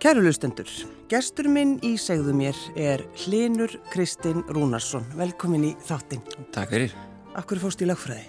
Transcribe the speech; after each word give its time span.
Kæru 0.00 0.22
lustendur, 0.24 0.64
gestur 1.12 1.44
minn 1.52 1.74
í 1.84 1.90
segðu 2.00 2.32
mér 2.32 2.56
er 2.80 3.02
Hlinur 3.20 3.74
Kristinn 3.92 4.38
Rúnarsson. 4.48 5.04
Velkomin 5.12 5.66
í 5.68 5.72
þáttinn. 5.84 6.22
Takk 6.56 6.72
fyrir. 6.72 6.94
Akkur 7.36 7.60
fórst 7.60 7.84
í 7.84 7.88
lagfræði? 7.90 8.24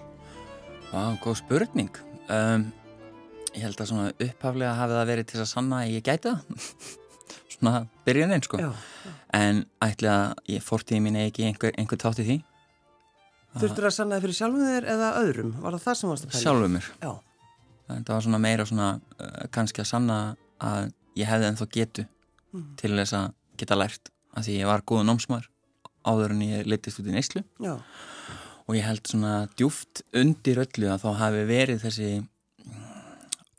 Vá, 0.89 1.15
góð 1.23 1.37
spurning. 1.39 1.95
Um, 2.27 2.67
ég 3.55 3.63
held 3.63 3.79
að 3.79 3.91
svona 3.93 4.11
upphaflega 4.11 4.75
hafi 4.81 4.97
það 4.99 5.13
verið 5.13 5.31
til 5.31 5.39
að 5.39 5.49
sanna 5.53 5.81
að 5.85 5.95
ég 5.95 6.05
gæti 6.09 6.27
það. 6.27 6.69
svona 7.55 7.75
byrjunin, 8.03 8.47
sko. 8.49 8.63
Já. 8.67 8.71
En 9.39 9.65
ætli 9.87 10.11
að 10.11 10.53
ég 10.57 10.67
fórtíði 10.67 11.03
mín 11.07 11.23
ekki 11.23 11.47
einhver, 11.47 11.71
einhver 11.79 12.03
tátti 12.03 12.27
því. 12.27 12.39
Þurftur 13.61 13.87
að 13.93 13.99
sanna 14.01 14.17
það 14.17 14.27
fyrir 14.27 14.41
sjálfum 14.43 14.71
þér 14.73 14.93
eða 14.97 15.17
öðrum? 15.23 15.59
Var 15.63 15.79
það 15.79 15.87
það 15.87 16.01
sem 16.03 16.17
varst 16.17 16.27
að 16.27 16.35
pæla? 16.35 16.47
Sjálfur 16.49 16.75
mér. 16.75 16.95
Já. 16.99 17.13
Það 17.93 18.17
var 18.17 18.25
svona 18.27 18.47
meira 18.51 18.67
svona 18.67 18.95
uh, 18.99 19.45
kannski 19.55 19.87
að 19.87 19.95
sanna 19.95 20.25
að 20.59 20.97
ég 21.15 21.27
hefði 21.27 21.49
ennþá 21.51 21.67
getu 21.71 22.07
Mm. 22.53 22.75
til 22.75 22.91
þess 22.91 23.13
að 23.15 23.33
geta 23.57 23.75
lært. 23.79 24.09
Af 24.35 24.43
því 24.43 24.57
ég 24.59 24.65
var 24.67 24.81
góða 24.81 25.05
námsmaður 25.07 25.45
áður 26.05 26.31
en 26.31 26.41
ég 26.41 26.65
litist 26.67 26.99
út 26.99 27.07
í 27.07 27.11
neyslu. 27.15 27.43
Og 28.67 28.75
ég 28.75 28.83
held 28.83 29.07
svona 29.07 29.47
djúft 29.55 30.01
undir 30.13 30.57
öllu 30.65 30.89
að 30.91 30.99
þá 31.05 31.09
hafi 31.17 31.45
verið 31.47 31.79
þessi 31.85 32.09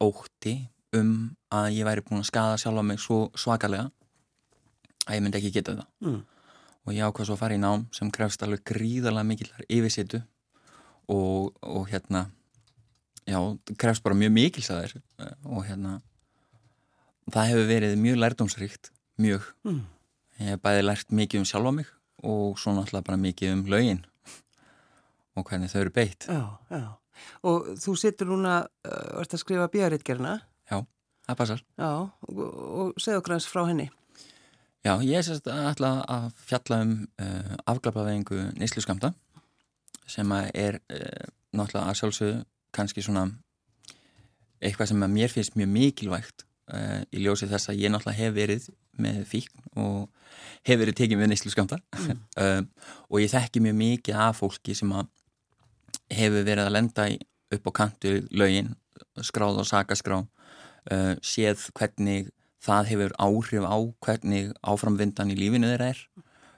ótti 0.03 0.55
um 0.93 1.13
að 1.53 1.71
ég 1.79 1.87
væri 1.89 2.05
búin 2.05 2.21
að 2.21 2.29
skada 2.29 2.59
sjálfa 2.61 2.83
mig 2.85 3.01
svo 3.01 3.31
svakalega 3.39 3.89
að 5.07 5.17
ég 5.17 5.23
myndi 5.25 5.39
ekki 5.41 5.53
geta 5.57 5.75
það 5.79 5.87
Mm. 6.03 6.21
og 6.87 6.93
ég 6.93 7.07
ákvað 7.09 7.27
svo 7.27 7.35
að 7.37 7.43
fara 7.43 7.55
í 7.57 7.61
nám 7.63 7.87
sem 7.95 8.11
krefst 8.11 8.43
alveg 8.43 8.65
gríðarlega 8.65 9.25
mikillar 9.27 9.65
yfirsitu 9.71 10.23
og, 11.09 11.55
og 11.63 11.89
hérna 11.89 12.27
já, 13.27 13.39
krefst 13.79 14.03
bara 14.03 14.15
mjög 14.15 14.33
mikilsaðir 14.37 15.01
og 15.47 15.65
hérna 15.65 16.01
það 17.31 17.51
hefur 17.53 17.69
verið 17.71 17.97
mjög 18.03 18.17
lærdómsríkt 18.23 18.91
mjög, 19.23 19.43
Mm. 19.65 19.83
ég 20.41 20.49
hef 20.55 20.61
bæði 20.65 20.83
lært 20.83 21.13
mikið 21.13 21.39
um 21.39 21.45
sjálfa 21.45 21.73
mig 21.75 21.87
og 22.23 22.59
svo 22.59 22.73
náttúrulega 22.75 23.05
bara 23.07 23.17
mikið 23.21 23.53
um 23.53 23.65
lögin 23.67 24.05
og 25.37 25.45
hvernig 25.47 25.71
þau 25.71 25.81
eru 25.85 25.91
beitt 25.95 26.27
Já, 26.29 26.59
já. 26.71 26.83
Og 27.47 27.67
þú 27.79 27.93
situr 28.01 28.27
núna, 28.27 28.67
uh, 28.89 29.21
ert 29.21 29.35
að 29.37 29.39
skrifa 29.45 29.69
bíaritgerna. 29.71 30.41
já, 30.71 30.81
það 31.29 31.37
passar 31.39 31.61
Já, 31.79 31.91
og, 32.11 32.39
og 32.39 32.95
segðu 32.99 33.21
okkur 33.21 33.33
hans 33.37 33.47
frá 33.47 33.67
henni. 33.69 33.91
já, 34.85 34.97
ég 35.05 35.19
er 35.21 35.23
sérst 35.23 35.47
að 35.47 35.69
ætla 35.75 35.91
að 36.09 36.31
fjalla 36.49 36.81
um 36.83 36.95
uh, 37.21 37.57
afglapavegingu 37.67 38.41
nýslu 38.59 38.83
skamta 38.83 39.13
sem 40.07 40.33
er 40.33 40.81
uh, 40.91 41.29
náttúrulega 41.55 41.89
að 41.93 42.01
sjálfsögðu 42.01 42.45
kannski 42.73 43.03
svona 43.05 43.29
eitthvað 44.63 44.89
sem 44.93 45.03
að 45.05 45.13
mér 45.15 45.31
finnst 45.33 45.55
mjög 45.59 45.69
mikilvægt 45.77 46.45
uh, 46.73 47.01
í 47.13 47.23
ljósi 47.25 47.49
þess 47.51 47.71
að 47.73 47.83
ég 47.85 47.93
náttúrulega 47.93 48.21
hef 48.21 48.35
verið 48.37 48.69
með 49.03 49.23
fíkn 49.31 49.65
og 49.83 50.09
hef 50.67 50.81
verið 50.81 50.99
tekið 51.01 51.21
með 51.21 51.33
nýslu 51.33 51.53
skamta 51.55 51.81
Mm. 51.93 52.21
um, 52.41 52.69
og 53.13 53.21
ég 53.23 53.33
þekki 53.33 53.63
mjög 53.63 53.77
mikið 53.79 54.21
af 54.27 54.41
fólki 54.41 54.75
sem 54.77 54.93
að 54.97 55.11
hefur 56.13 56.45
verið 56.47 56.67
að 56.67 56.77
lenda 56.77 57.09
í, 57.09 57.19
upp 57.53 57.69
á 57.69 57.73
kantu 57.83 58.15
lögin, 58.33 58.75
skráð 59.21 59.61
og 59.63 59.69
sakaskrá 59.69 60.23
uh, 60.23 61.15
séð 61.23 61.69
hvernig 61.77 62.31
það 62.63 62.91
hefur 62.93 63.15
áhrif 63.19 63.67
á 63.67 63.77
hvernig 64.05 64.53
áframvindan 64.63 65.33
í 65.33 65.39
lífinu 65.39 65.71
þeirra 65.73 65.93
er. 65.93 66.03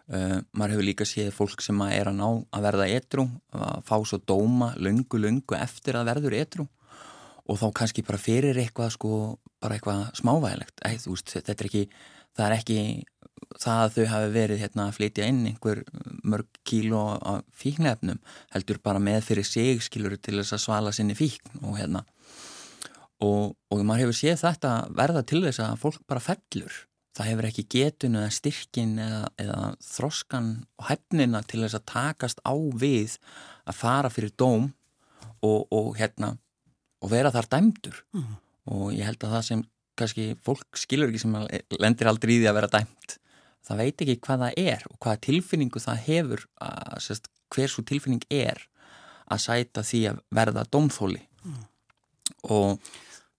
Uh, 0.04 0.41
maður 0.52 0.75
hefur 0.75 0.84
líka 0.91 1.06
séð 1.08 1.31
fólk 1.32 1.62
sem 1.64 1.78
að 1.81 1.94
er 1.96 2.10
að 2.10 2.19
ná 2.19 2.26
að 2.52 2.66
verða 2.66 2.88
etru 2.92 3.25
að 3.56 3.78
fá 3.88 3.96
svo 4.04 4.19
dóma 4.20 4.75
löngu 4.76 5.20
löngu 5.20 5.56
eftir 5.56 5.96
að 5.96 6.10
verður 6.10 6.36
etru 6.36 6.66
og 7.44 7.60
þá 7.60 7.66
kannski 7.77 8.05
bara 8.06 8.21
fyrir 8.21 8.59
eitthvað 8.60 8.94
sko, 8.94 9.10
bara 9.62 9.77
eitthvað 9.77 10.06
smávægilegt. 10.21 10.81
Æ, 10.84 10.97
veist, 11.05 11.34
er 11.37 11.66
ekki, 11.69 11.84
það 12.37 12.47
er 12.47 12.56
ekki 12.59 12.78
það 13.60 13.82
að 13.82 13.93
þau 13.97 14.06
hafi 14.12 14.31
verið 14.34 14.62
hérna 14.62 14.87
að 14.88 14.97
flytja 14.99 15.28
inn 15.28 15.43
einhver 15.50 15.82
mörg 16.25 16.59
kíló 16.66 17.03
af 17.19 17.44
fíknefnum, 17.56 18.21
heldur 18.55 18.81
bara 18.84 19.03
með 19.03 19.28
fyrir 19.28 19.49
sig 19.49 19.82
skilur 19.84 20.16
til 20.16 20.38
þess 20.41 20.56
að 20.56 20.65
svala 20.65 20.94
sinni 20.94 21.16
fíkn 21.19 21.62
og 21.62 21.78
hérna. 21.78 22.05
Og, 23.25 23.55
og 23.71 23.84
maður 23.87 24.09
hefur 24.09 24.19
séð 24.19 24.41
þetta 24.43 24.72
verða 24.97 25.22
til 25.28 25.44
þess 25.44 25.62
að 25.65 25.81
fólk 25.84 26.03
bara 26.11 26.25
fellur. 26.25 26.81
Það 27.15 27.28
hefur 27.31 27.47
ekki 27.47 27.66
getun 27.71 28.16
eða 28.19 28.31
styrkin 28.34 28.97
eða, 28.99 29.21
eða 29.38 29.59
þroskan 29.87 30.49
og 30.81 30.88
hefnina 30.88 31.44
til 31.47 31.62
þess 31.62 31.78
að 31.78 31.87
takast 31.93 32.43
á 32.43 32.55
við 32.55 33.19
að 33.71 33.78
fara 33.78 34.11
fyrir 34.11 34.34
dóm 34.34 34.72
og, 35.44 35.69
og 35.71 35.94
hérna 36.00 36.34
og 37.04 37.12
vera 37.12 37.32
þar 37.34 37.50
dæmdur. 37.53 38.00
Mm. 38.16 38.34
og 38.75 38.94
ég 38.97 39.04
held 39.04 39.20
að 39.26 39.34
það 39.37 39.47
sem 39.50 39.62
kannski 39.98 40.25
fólk 40.42 40.78
skilur 40.81 41.10
ekki 41.12 41.20
sem 41.22 41.34
lendir 41.78 42.09
aldrei 42.10 42.34
í 42.34 42.41
því 42.41 42.48
að 42.50 42.56
vera 42.59 42.70
dæmt 42.72 43.19
það 43.65 43.81
veit 43.81 44.04
ekki 44.04 44.16
hvað 44.25 44.44
það 44.44 44.59
er 44.65 44.87
og 44.91 44.97
hvaða 44.98 45.22
tilfinningu 45.28 45.82
það 45.82 46.00
hefur 46.09 46.44
að, 46.64 46.94
sérst, 47.06 47.31
hver 47.54 47.70
svo 47.70 47.84
tilfinning 47.87 48.25
er 48.32 48.64
að 49.25 49.44
sæta 49.44 49.84
því 49.87 50.00
að 50.10 50.22
verða 50.37 50.66
dómþóli 50.72 51.22
og 52.50 52.81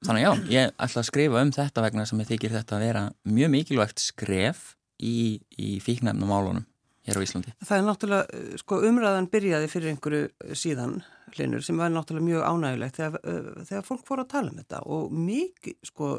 þannig 0.05 0.25
já, 0.25 0.31
ég 0.53 0.71
ætla 0.77 1.01
að 1.01 1.09
skrifa 1.09 1.43
um 1.43 1.53
þetta 1.55 1.83
vegna 1.85 2.07
sem 2.09 2.21
ég 2.23 2.31
þykir 2.31 2.55
þetta 2.55 2.77
að 2.77 2.85
vera 2.87 3.03
mjög 3.37 3.53
mikilvægt 3.57 4.01
skref 4.01 4.63
í, 5.01 5.41
í 5.57 5.77
fíknefnum 5.83 6.31
málunum 6.31 6.65
hér 7.05 7.19
á 7.19 7.25
Íslandi. 7.25 7.53
Það 7.65 7.77
er 7.77 7.85
náttúrulega, 7.89 8.39
uh, 8.39 8.55
sko, 8.61 8.79
umræðan 8.89 9.29
byrjaði 9.33 9.69
fyrir 9.71 9.93
einhverju 9.93 10.23
uh, 10.29 10.55
síðan, 10.57 10.97
Hlinur, 11.35 11.65
sem 11.65 11.79
var 11.81 11.91
náttúrulega 11.91 12.29
mjög 12.29 12.47
ánægulegt 12.47 12.99
þegar, 13.01 13.19
uh, 13.23 13.67
þegar 13.67 13.85
fólk 13.89 14.07
fór 14.07 14.23
að 14.23 14.31
tala 14.35 14.53
um 14.53 14.59
þetta 14.61 14.81
og 14.95 15.13
mikið, 15.25 15.77
sko, 15.91 16.15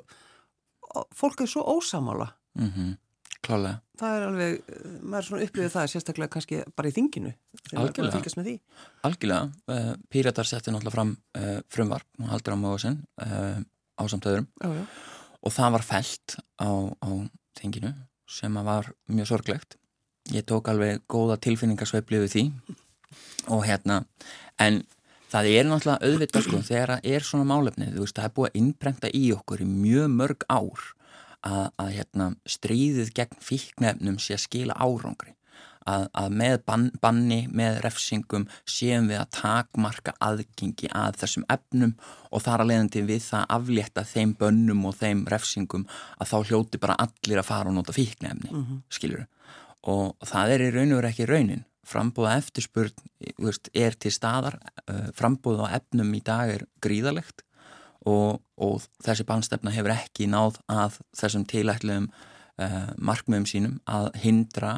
fólk 1.16 1.42
er 1.44 1.52
svo 1.52 1.66
ósamála. 1.76 2.30
Mm 2.60 2.94
Klálega. 3.46 3.78
Það 4.00 4.14
er 4.16 4.24
alveg, 4.26 4.70
maður 5.06 5.18
er 5.18 5.26
svona 5.26 5.44
upplifið 5.46 5.68
það 5.70 5.90
sérstaklega 5.92 6.32
kannski 6.34 6.56
bara 6.74 6.88
í 6.90 6.94
þinginu. 6.96 7.30
Algjörlega. 7.78 8.54
Algjörlega, 9.06 9.42
uh, 9.70 9.92
Píratar 10.10 10.48
setti 10.48 10.72
náttúrulega 10.74 10.94
fram 10.96 11.12
uh, 11.38 11.60
frumvarp, 11.70 12.08
hún 12.18 12.32
haldur 12.32 12.56
á 12.56 12.58
mögusinn 12.58 12.98
uh, 13.22 13.60
á 13.96 14.02
samtöðurum 14.10 14.48
og 15.46 15.54
það 15.54 15.74
var 15.76 15.84
felt 15.86 16.36
á, 16.60 16.68
á 17.00 17.10
þinginu 17.56 17.92
sem 18.28 18.60
var 18.66 18.90
mjög 19.08 19.30
sorglegt 19.30 19.78
ég 20.34 20.44
tók 20.48 20.68
alveg 20.68 21.02
góða 21.10 21.36
tilfinningarsveifli 21.46 22.18
við 22.24 22.32
því. 22.34 22.44
Og 23.54 23.64
hérna 23.68 24.00
en 24.58 24.82
það 25.30 25.48
er 25.52 25.68
náttúrulega 25.68 26.06
auðvitað 26.10 26.46
sko 26.46 26.60
þegar 26.66 26.92
það 26.96 27.08
er 27.14 27.26
svona 27.26 27.46
málefnið 27.50 27.94
þú 27.94 28.04
veist 28.06 28.16
það 28.18 28.24
er 28.28 28.34
búið 28.36 28.50
að 28.50 28.60
innprenta 28.62 29.10
í 29.14 29.24
okkur 29.36 29.62
í 29.62 29.66
mjög 29.70 30.10
mörg 30.16 30.44
ár 30.48 30.84
að, 31.46 31.64
að 31.78 31.90
hérna 32.00 32.28
stríðið 32.48 33.10
gegn 33.14 33.40
fíknefnum 33.42 34.18
sé 34.22 34.34
að 34.34 34.44
skila 34.48 34.74
árangri. 34.82 35.32
Að, 35.86 36.08
að 36.18 36.32
með 36.34 36.54
bann, 36.66 36.86
banni, 36.98 37.36
með 37.54 37.76
refsingum 37.84 38.48
séum 38.66 39.06
við 39.06 39.20
að 39.20 39.28
takmarka 39.36 40.16
aðgengi 40.18 40.88
að 40.90 41.20
þessum 41.20 41.44
efnum 41.54 41.92
og 42.34 42.42
þar 42.42 42.64
að 42.64 42.70
leiðandi 42.72 43.02
við 43.06 43.20
það 43.28 43.44
aflétta 43.54 44.02
þeim 44.10 44.32
bönnum 44.40 44.82
og 44.90 44.96
þeim 44.98 45.20
refsingum 45.30 45.84
að 46.18 46.32
þá 46.32 46.36
hljóti 46.50 46.80
bara 46.82 46.96
allir 46.98 47.38
að 47.38 47.46
fara 47.52 47.70
og 47.70 47.76
nota 47.78 47.94
fíknefni, 47.94 48.50
mm 48.50 48.64
Mhm. 48.64 48.82
skilur 48.90 49.26
og 49.86 50.26
það 50.26 50.52
er 50.54 50.64
í 50.66 50.70
raun 50.74 50.92
og 50.92 51.00
veru 51.00 51.10
ekki 51.12 51.26
raunin. 51.30 51.64
Frambúða 51.86 52.36
eftirspurn 52.40 52.94
veist, 53.38 53.70
er 53.74 53.94
til 53.94 54.10
staðar. 54.14 54.58
Uh, 54.86 55.08
frambúða 55.14 55.70
á 55.70 55.74
efnum 55.78 56.10
í 56.18 56.22
dag 56.26 56.50
er 56.56 56.66
gríðalegt 56.82 57.44
og, 58.06 58.42
og 58.58 58.86
þessi 59.04 59.26
bannstefna 59.26 59.74
hefur 59.74 59.94
ekki 59.94 60.28
náð 60.30 60.58
að 60.70 60.98
þessum 61.16 61.46
tilætluðum 61.50 62.10
uh, 62.10 62.92
markmiðum 62.98 63.48
sínum 63.50 63.80
að 63.86 64.10
hindra 64.22 64.76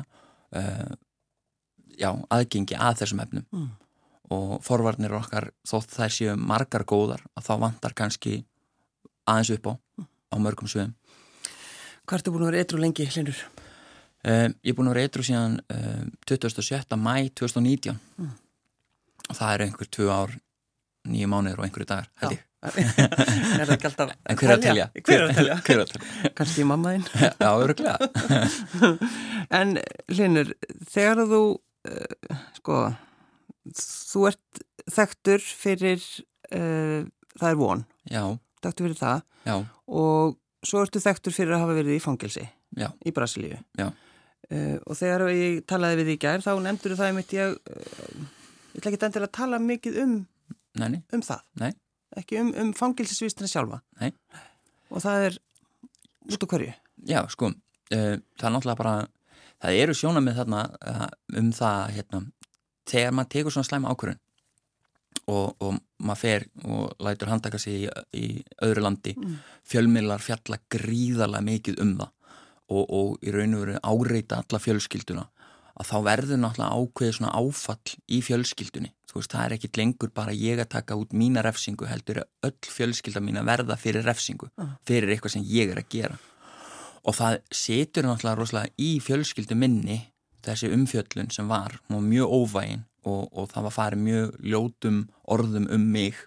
uh, 0.56 0.92
já, 1.96 2.12
aðgengi 2.28 2.76
að 2.76 3.02
þessum 3.02 3.24
efnum. 3.24 3.46
Mm. 3.52 3.68
og 4.28 4.58
forvarnir 4.60 5.14
okkar 5.16 5.50
þótt 5.64 5.94
þær 5.96 6.12
séu 6.12 6.32
margar 6.36 6.84
góðar 6.84 7.22
að 7.32 7.46
þá 7.46 7.54
vantar 7.62 7.94
kannski 7.96 8.42
aðeins 9.24 9.54
upp 9.56 9.70
á 9.72 9.72
á 10.28 10.36
mörgum 10.36 10.68
svöðum 10.68 10.92
Hvað 12.08 12.20
ertu 12.20 12.32
búin 12.32 12.44
að 12.44 12.50
vera 12.50 12.60
eitthvað 12.62 12.82
lengi, 12.84 13.04
Hlinur? 13.12 13.40
Um, 14.26 14.54
ég 14.66 14.72
er 14.72 14.76
búin 14.78 14.88
að 14.90 14.96
vera 14.96 15.06
eitthvað 15.06 15.26
síðan 15.28 15.52
um, 15.70 16.08
27. 16.26 16.96
mæ 16.98 17.14
2019 17.38 17.98
Mm. 18.18 18.32
og 19.30 19.36
það 19.38 19.52
er 19.54 19.62
einhver 19.66 19.88
tvö 19.94 20.08
ár, 20.10 20.32
nýju 21.06 21.28
mánuður 21.30 21.60
og 21.62 21.66
einhverju 21.68 21.86
dagar, 21.86 22.08
held 22.22 22.32
ég. 22.34 22.44
er 23.62 23.70
alltaf 23.70 24.10
En 24.26 24.36
hver 24.40 24.48
er 24.50 24.54
að 24.56 24.64
telja? 24.64 24.86
Hver 25.06 25.20
er 25.20 25.28
að 25.28 25.36
telja? 25.38 25.56
Hver 25.68 25.82
að 25.84 25.92
telja? 25.92 26.30
Kannski 26.34 26.64
mamma 26.66 26.96
þín. 26.96 27.04
Já, 27.44 27.50
öruglega. 27.62 28.08
En 29.54 29.76
Hlinur, 30.10 30.50
þegar 30.90 31.22
þú, 31.30 31.40
uh, 31.92 32.42
sko, 32.58 32.80
þú 33.78 34.24
ert 34.32 34.62
þekktur 34.98 35.46
fyrir, 35.46 36.02
uh, 36.50 37.06
það 37.38 37.48
er 37.52 37.60
von, 37.62 37.86
Já, 38.10 38.24
þekktur 38.66 38.88
fyrir 38.88 38.98
það 38.98 39.22
já, 39.46 39.56
og 39.86 40.36
svo 40.66 40.82
ertu 40.82 41.00
þekktur 41.06 41.32
fyrir 41.38 41.54
að 41.54 41.62
hafa 41.68 41.78
verið 41.78 41.94
í 42.00 42.02
fangelsi 42.02 42.42
já, 42.76 42.88
í 43.06 43.14
Brasilíu. 43.14 43.62
Já. 43.78 43.92
Uh, 44.48 44.78
og 44.88 44.96
þegar 44.96 45.26
ég 45.34 45.58
talaði 45.68 46.00
við 46.00 46.14
í 46.14 46.20
gær, 46.22 46.40
þá 46.40 46.54
nefndur 46.64 46.94
það 46.96 47.10
einmitt 47.10 47.32
ég, 47.36 47.50
uh, 47.52 48.22
ég 48.72 48.78
ætla 48.80 48.92
ekki 48.94 49.04
endilega 49.04 49.28
að 49.28 49.34
tala 49.36 49.58
mikið 49.60 49.98
um, 50.00 50.14
næni, 50.80 51.02
um 51.12 51.24
það. 51.26 51.42
Nei. 51.60 51.72
Ekki 52.16 52.38
um, 52.40 52.54
um 52.62 52.70
fangelsisvistina 52.76 53.50
sjálfa. 53.50 53.82
Nei. 54.00 54.14
Og 54.88 55.04
það 55.04 55.26
er 55.26 55.36
út 56.32 56.48
á 56.48 56.50
hverju. 56.54 56.72
Já, 57.12 57.20
sko, 57.34 57.52
uh, 57.52 58.16
það 58.40 58.48
er 58.48 58.54
náttúrulega 58.56 58.80
bara, 58.80 58.94
það 59.60 59.82
eru 59.82 59.98
sjónamið 60.00 60.40
þarna 60.40 60.64
uh, 60.94 61.04
um 61.42 61.52
það, 61.60 61.92
hérna, 61.98 62.24
þegar 62.88 63.14
maður 63.18 63.32
tekur 63.36 63.56
svona 63.58 63.68
slæma 63.68 63.92
ákvörðun 63.92 64.24
og, 65.28 65.56
og 65.60 65.76
maður 66.00 66.22
fer 66.22 66.46
og 66.64 67.02
lætur 67.04 67.28
handtaka 67.34 67.60
sig 67.60 67.84
í, 67.84 67.88
í 68.16 68.26
öðru 68.64 68.88
landi, 68.88 69.12
mm. 69.12 69.40
fjölmiðlar 69.68 70.24
fjalla 70.24 70.56
gríðarlega 70.72 71.44
mikið 71.52 71.82
um 71.84 71.98
það 72.00 72.14
og, 72.68 72.84
og 72.84 73.24
í 73.24 73.34
raun 73.34 73.56
og 73.56 73.64
veru 73.64 73.80
áreita 73.82 74.42
alla 74.42 74.60
fjölskylduna, 74.62 75.26
að 75.78 75.90
þá 75.90 75.96
verður 76.06 76.40
náttúrulega 76.42 76.78
ákveðið 76.78 77.16
svona 77.18 77.34
áfall 77.38 77.96
í 78.10 78.20
fjölskyldunni. 78.26 78.92
Þú 79.08 79.20
veist, 79.20 79.32
það 79.32 79.44
er 79.44 79.54
ekkit 79.56 79.78
lengur 79.80 80.10
bara 80.12 80.34
ég 80.36 80.60
að 80.60 80.72
taka 80.74 80.98
út 81.00 81.14
mína 81.16 81.42
refsingu, 81.46 81.86
heldur 81.88 82.22
að 82.24 82.50
öll 82.50 82.72
fjölskylda 82.74 83.22
mín 83.24 83.40
að 83.40 83.48
verða 83.48 83.78
fyrir 83.80 84.04
refsingu, 84.04 84.50
fyrir 84.86 85.14
eitthvað 85.14 85.38
sem 85.38 85.46
ég 85.48 85.72
er 85.72 85.80
að 85.80 85.88
gera. 85.94 86.18
Og 87.08 87.16
það 87.16 87.38
setur 87.54 88.04
náttúrulega 88.04 88.36
rosalega 88.36 88.74
í 88.84 88.98
fjölskyldu 89.00 89.56
minni 89.56 90.02
þessi 90.44 90.70
umfjöllun 90.74 91.32
sem 91.32 91.48
var, 91.48 91.78
hún 91.88 91.98
var 91.98 92.06
mjög 92.08 92.34
óvægin 92.36 92.84
og, 93.08 93.28
og 93.32 93.48
það 93.52 93.66
var 93.68 93.74
farið 93.74 94.04
mjög 94.04 94.36
ljótum 94.44 95.00
orðum 95.34 95.68
um 95.74 95.88
mig 95.92 96.18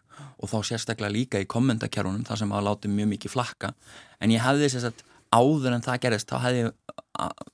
og 0.42 0.50
þá 0.50 0.58
sérstaklega 0.72 1.14
líka 1.14 1.42
í 1.42 1.50
kommentarkjárunum 1.50 2.26
þar 2.28 2.42
sem 2.42 2.52
var 2.52 2.66
látið 2.66 2.96
mjög 2.98 3.10
mikið 3.14 3.34
flakka. 3.36 3.72
En 4.22 4.34
ég 4.34 4.44
hefði 4.44 4.70
þess 4.74 4.90
að 4.90 5.04
áður 5.32 5.76
en 5.76 5.84
það 5.86 6.00
gerist 6.06 6.32
þá 6.32 6.38
hefði 6.46 6.64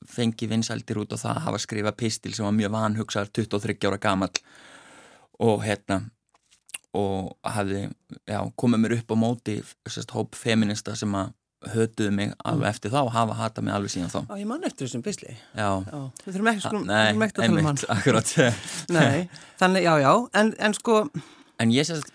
fengið 0.09 0.53
vinsældir 0.53 1.01
út 1.01 1.15
og 1.15 1.21
það 1.21 1.41
hafa 1.45 1.61
skrifað 1.61 1.97
pistil 1.99 2.33
sem 2.35 2.45
var 2.47 2.55
mjög 2.57 2.73
vanhugsaður 2.75 3.33
23 3.41 3.89
ára 3.89 3.99
gamal 4.01 4.31
og 5.43 5.65
hérna 5.65 6.01
og 6.97 7.33
hefði 7.45 7.83
já, 8.25 8.39
komið 8.57 8.83
mér 8.83 8.95
upp 8.97 9.13
á 9.13 9.17
móti 9.19 9.57
sérst, 9.85 10.13
hóp 10.15 10.37
feminista 10.37 10.95
sem 10.97 11.13
að 11.17 11.35
hötuðu 11.73 12.13
mig 12.13 12.33
alveg 12.45 12.63
mm. 12.63 12.69
eftir 12.69 12.93
þá 12.93 12.99
og 13.01 13.11
hafa 13.15 13.37
hatað 13.37 13.65
mig 13.65 13.73
alveg 13.73 13.91
síðan 13.91 14.11
þá. 14.13 14.19
Já, 14.21 14.39
ég 14.39 14.49
mann 14.49 14.67
eftir 14.67 14.87
þessum 14.87 15.03
já. 15.57 15.69
Við 16.23 16.35
þurfum 16.35 16.49
ekki, 16.51 16.63
sko, 16.63 16.81
nei, 16.85 17.07
þurfum 17.07 17.25
ekki 17.25 17.41
að 17.41 17.41
tala 17.41 17.61
um 17.61 17.69
hann. 17.69 17.79
Nei, 17.81 17.93
akkurat. 17.95 18.33
nei, 18.97 19.41
þannig, 19.61 19.87
já, 19.87 19.93
já, 20.03 20.11
en, 20.41 20.51
en 20.67 20.77
sko... 20.77 20.99
En 21.57 21.73
ég 21.73 21.89
sérst, 21.89 22.11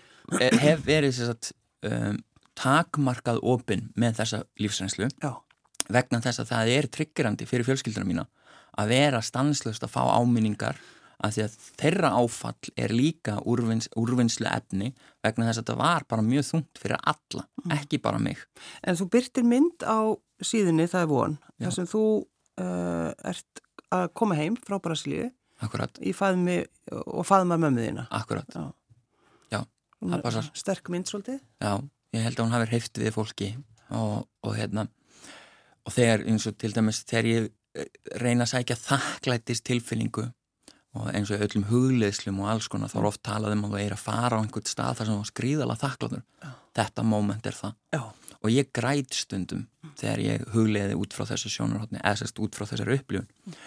hef 0.63 0.85
verið 0.87 1.17
sérst 1.17 1.51
um, 1.89 2.21
takmarkað 2.59 3.41
opinn 3.43 3.89
með 3.99 4.21
þessa 4.21 4.43
lífsreynslu 4.61 5.09
já. 5.11 5.31
Vegna 5.91 6.21
þess 6.23 6.43
að 6.43 6.51
það 6.53 6.73
er 6.77 6.89
triggerandi 6.97 7.47
fyrir 7.49 7.67
fjölskylduna 7.67 8.07
mína 8.07 8.25
að 8.79 8.93
vera 8.93 9.21
stanslust 9.21 9.83
að 9.85 9.93
fá 9.93 10.01
áminningar 10.17 10.79
að 11.23 11.35
því 11.35 11.43
að 11.43 11.57
þeirra 11.79 12.11
áfall 12.19 12.71
er 12.83 12.93
líka 12.93 13.37
úrvinns, 13.47 13.87
úrvinnslu 13.99 14.47
efni 14.49 14.91
vegna 15.23 15.47
þess 15.47 15.61
að 15.61 15.63
þetta 15.63 15.77
var 15.79 16.05
bara 16.09 16.25
mjög 16.25 16.47
þungt 16.49 16.81
fyrir 16.81 16.99
alla, 16.99 17.45
mm. 17.63 17.75
ekki 17.77 17.99
bara 18.03 18.19
mig. 18.19 18.41
En 18.83 18.97
þú 18.99 19.07
byrtir 19.13 19.47
mynd 19.47 19.85
á 19.87 20.11
síðunni, 20.43 20.89
það 20.91 21.05
er 21.05 21.11
von, 21.11 21.37
Já. 21.55 21.67
þar 21.67 21.75
sem 21.77 21.89
þú 21.93 22.03
uh, 22.65 23.09
ert 23.31 23.63
að 23.93 24.07
koma 24.19 24.37
heim 24.39 24.57
frá 24.59 24.79
Brasilíu 24.83 25.29
faðmi 26.17 26.57
og 26.91 27.23
faðmar 27.23 27.61
mömmuðina. 27.61 28.07
Akkurat. 28.11 28.49
Já. 28.51 28.73
Já, 29.53 29.61
það 30.01 30.25
passar. 30.25 30.49
Sterk 30.59 30.91
mynd 30.91 31.07
svolítið. 31.07 31.39
Já, 31.63 31.77
ég 32.17 32.25
held 32.25 32.35
að 32.35 32.43
hún 32.43 32.55
hafi 32.57 32.71
heift 32.73 32.99
við 32.99 33.15
fólki 33.15 33.53
og, 33.95 34.25
og 34.43 34.57
hérna 34.57 34.89
og 35.83 35.95
þegar 35.95 36.23
eins 36.29 36.47
og 36.49 36.57
til 36.59 36.71
dæmis 36.75 37.03
þegar 37.09 37.29
ég 37.29 37.49
eh, 37.79 37.91
reyna 38.21 38.47
að 38.47 38.53
sækja 38.53 38.79
þakklætist 38.83 39.65
tilfyllingu 39.67 40.29
og 40.93 41.09
eins 41.09 41.31
og 41.33 41.41
öllum 41.41 41.65
hugleðslum 41.71 42.41
og 42.43 42.51
alls 42.51 42.69
konar 42.69 42.91
þá 42.91 42.99
er 43.01 43.07
oft 43.09 43.23
talað 43.25 43.55
um 43.55 43.65
að 43.67 43.73
þú 43.73 43.79
er 43.81 43.95
að 43.95 44.03
fara 44.03 44.37
á 44.37 44.41
einhvern 44.43 44.69
stað 44.69 44.99
þar 44.99 45.09
sem 45.09 45.21
þú 45.21 45.29
skrýðala 45.29 45.77
þakkláttur 45.81 46.25
þetta 46.77 47.05
móment 47.07 47.49
er 47.49 47.57
það 47.57 47.73
Já. 47.95 48.01
og 48.39 48.53
ég 48.53 48.69
græt 48.77 49.17
stundum 49.17 49.65
þegar 49.99 50.23
ég 50.23 50.45
hugleði 50.53 50.97
út 50.99 51.15
frá 51.17 51.25
þessu 51.31 51.49
sjónarhóttni 51.53 52.01
eða 52.01 52.21
sérst 52.21 52.41
út 52.43 52.57
frá 52.57 52.67
þessari 52.69 52.99
upplifun 52.99 53.29
mm. 53.29 53.57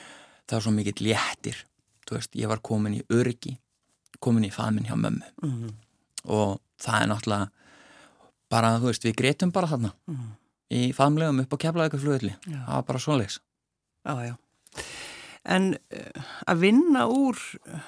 það 0.46 0.58
er 0.58 0.66
svo 0.66 0.74
mikill 0.76 1.06
léttir 1.08 1.62
veist, 2.10 2.38
ég 2.38 2.50
var 2.50 2.62
komin 2.62 3.00
í 3.00 3.02
örgi 3.10 3.56
komin 4.22 4.46
í 4.46 4.54
famin 4.54 4.86
hjá 4.86 4.94
mömmu 4.94 5.32
mm. 5.42 5.76
og 6.30 6.60
það 6.82 7.02
er 7.02 7.10
náttúrulega 7.10 7.50
bara 8.52 8.76
þú 8.78 8.92
veist 8.92 9.06
við 9.06 9.18
greitum 9.18 9.54
bara 9.54 9.70
þarna 9.72 9.92
mm. 10.06 10.28
Í 10.72 10.90
famlegum 10.96 11.42
upp 11.44 11.54
á 11.54 11.62
keflaðið 11.66 12.02
flugulli 12.02 12.34
það 12.46 12.72
var 12.72 12.88
bara 12.88 13.02
svo 13.02 13.18
leiks 13.20 13.40
Já, 14.06 14.14
já. 14.22 14.34
En 15.46 15.72
uh, 15.74 16.26
að 16.46 16.60
vinna 16.62 17.06
úr 17.10 17.38
uh, 17.66 17.80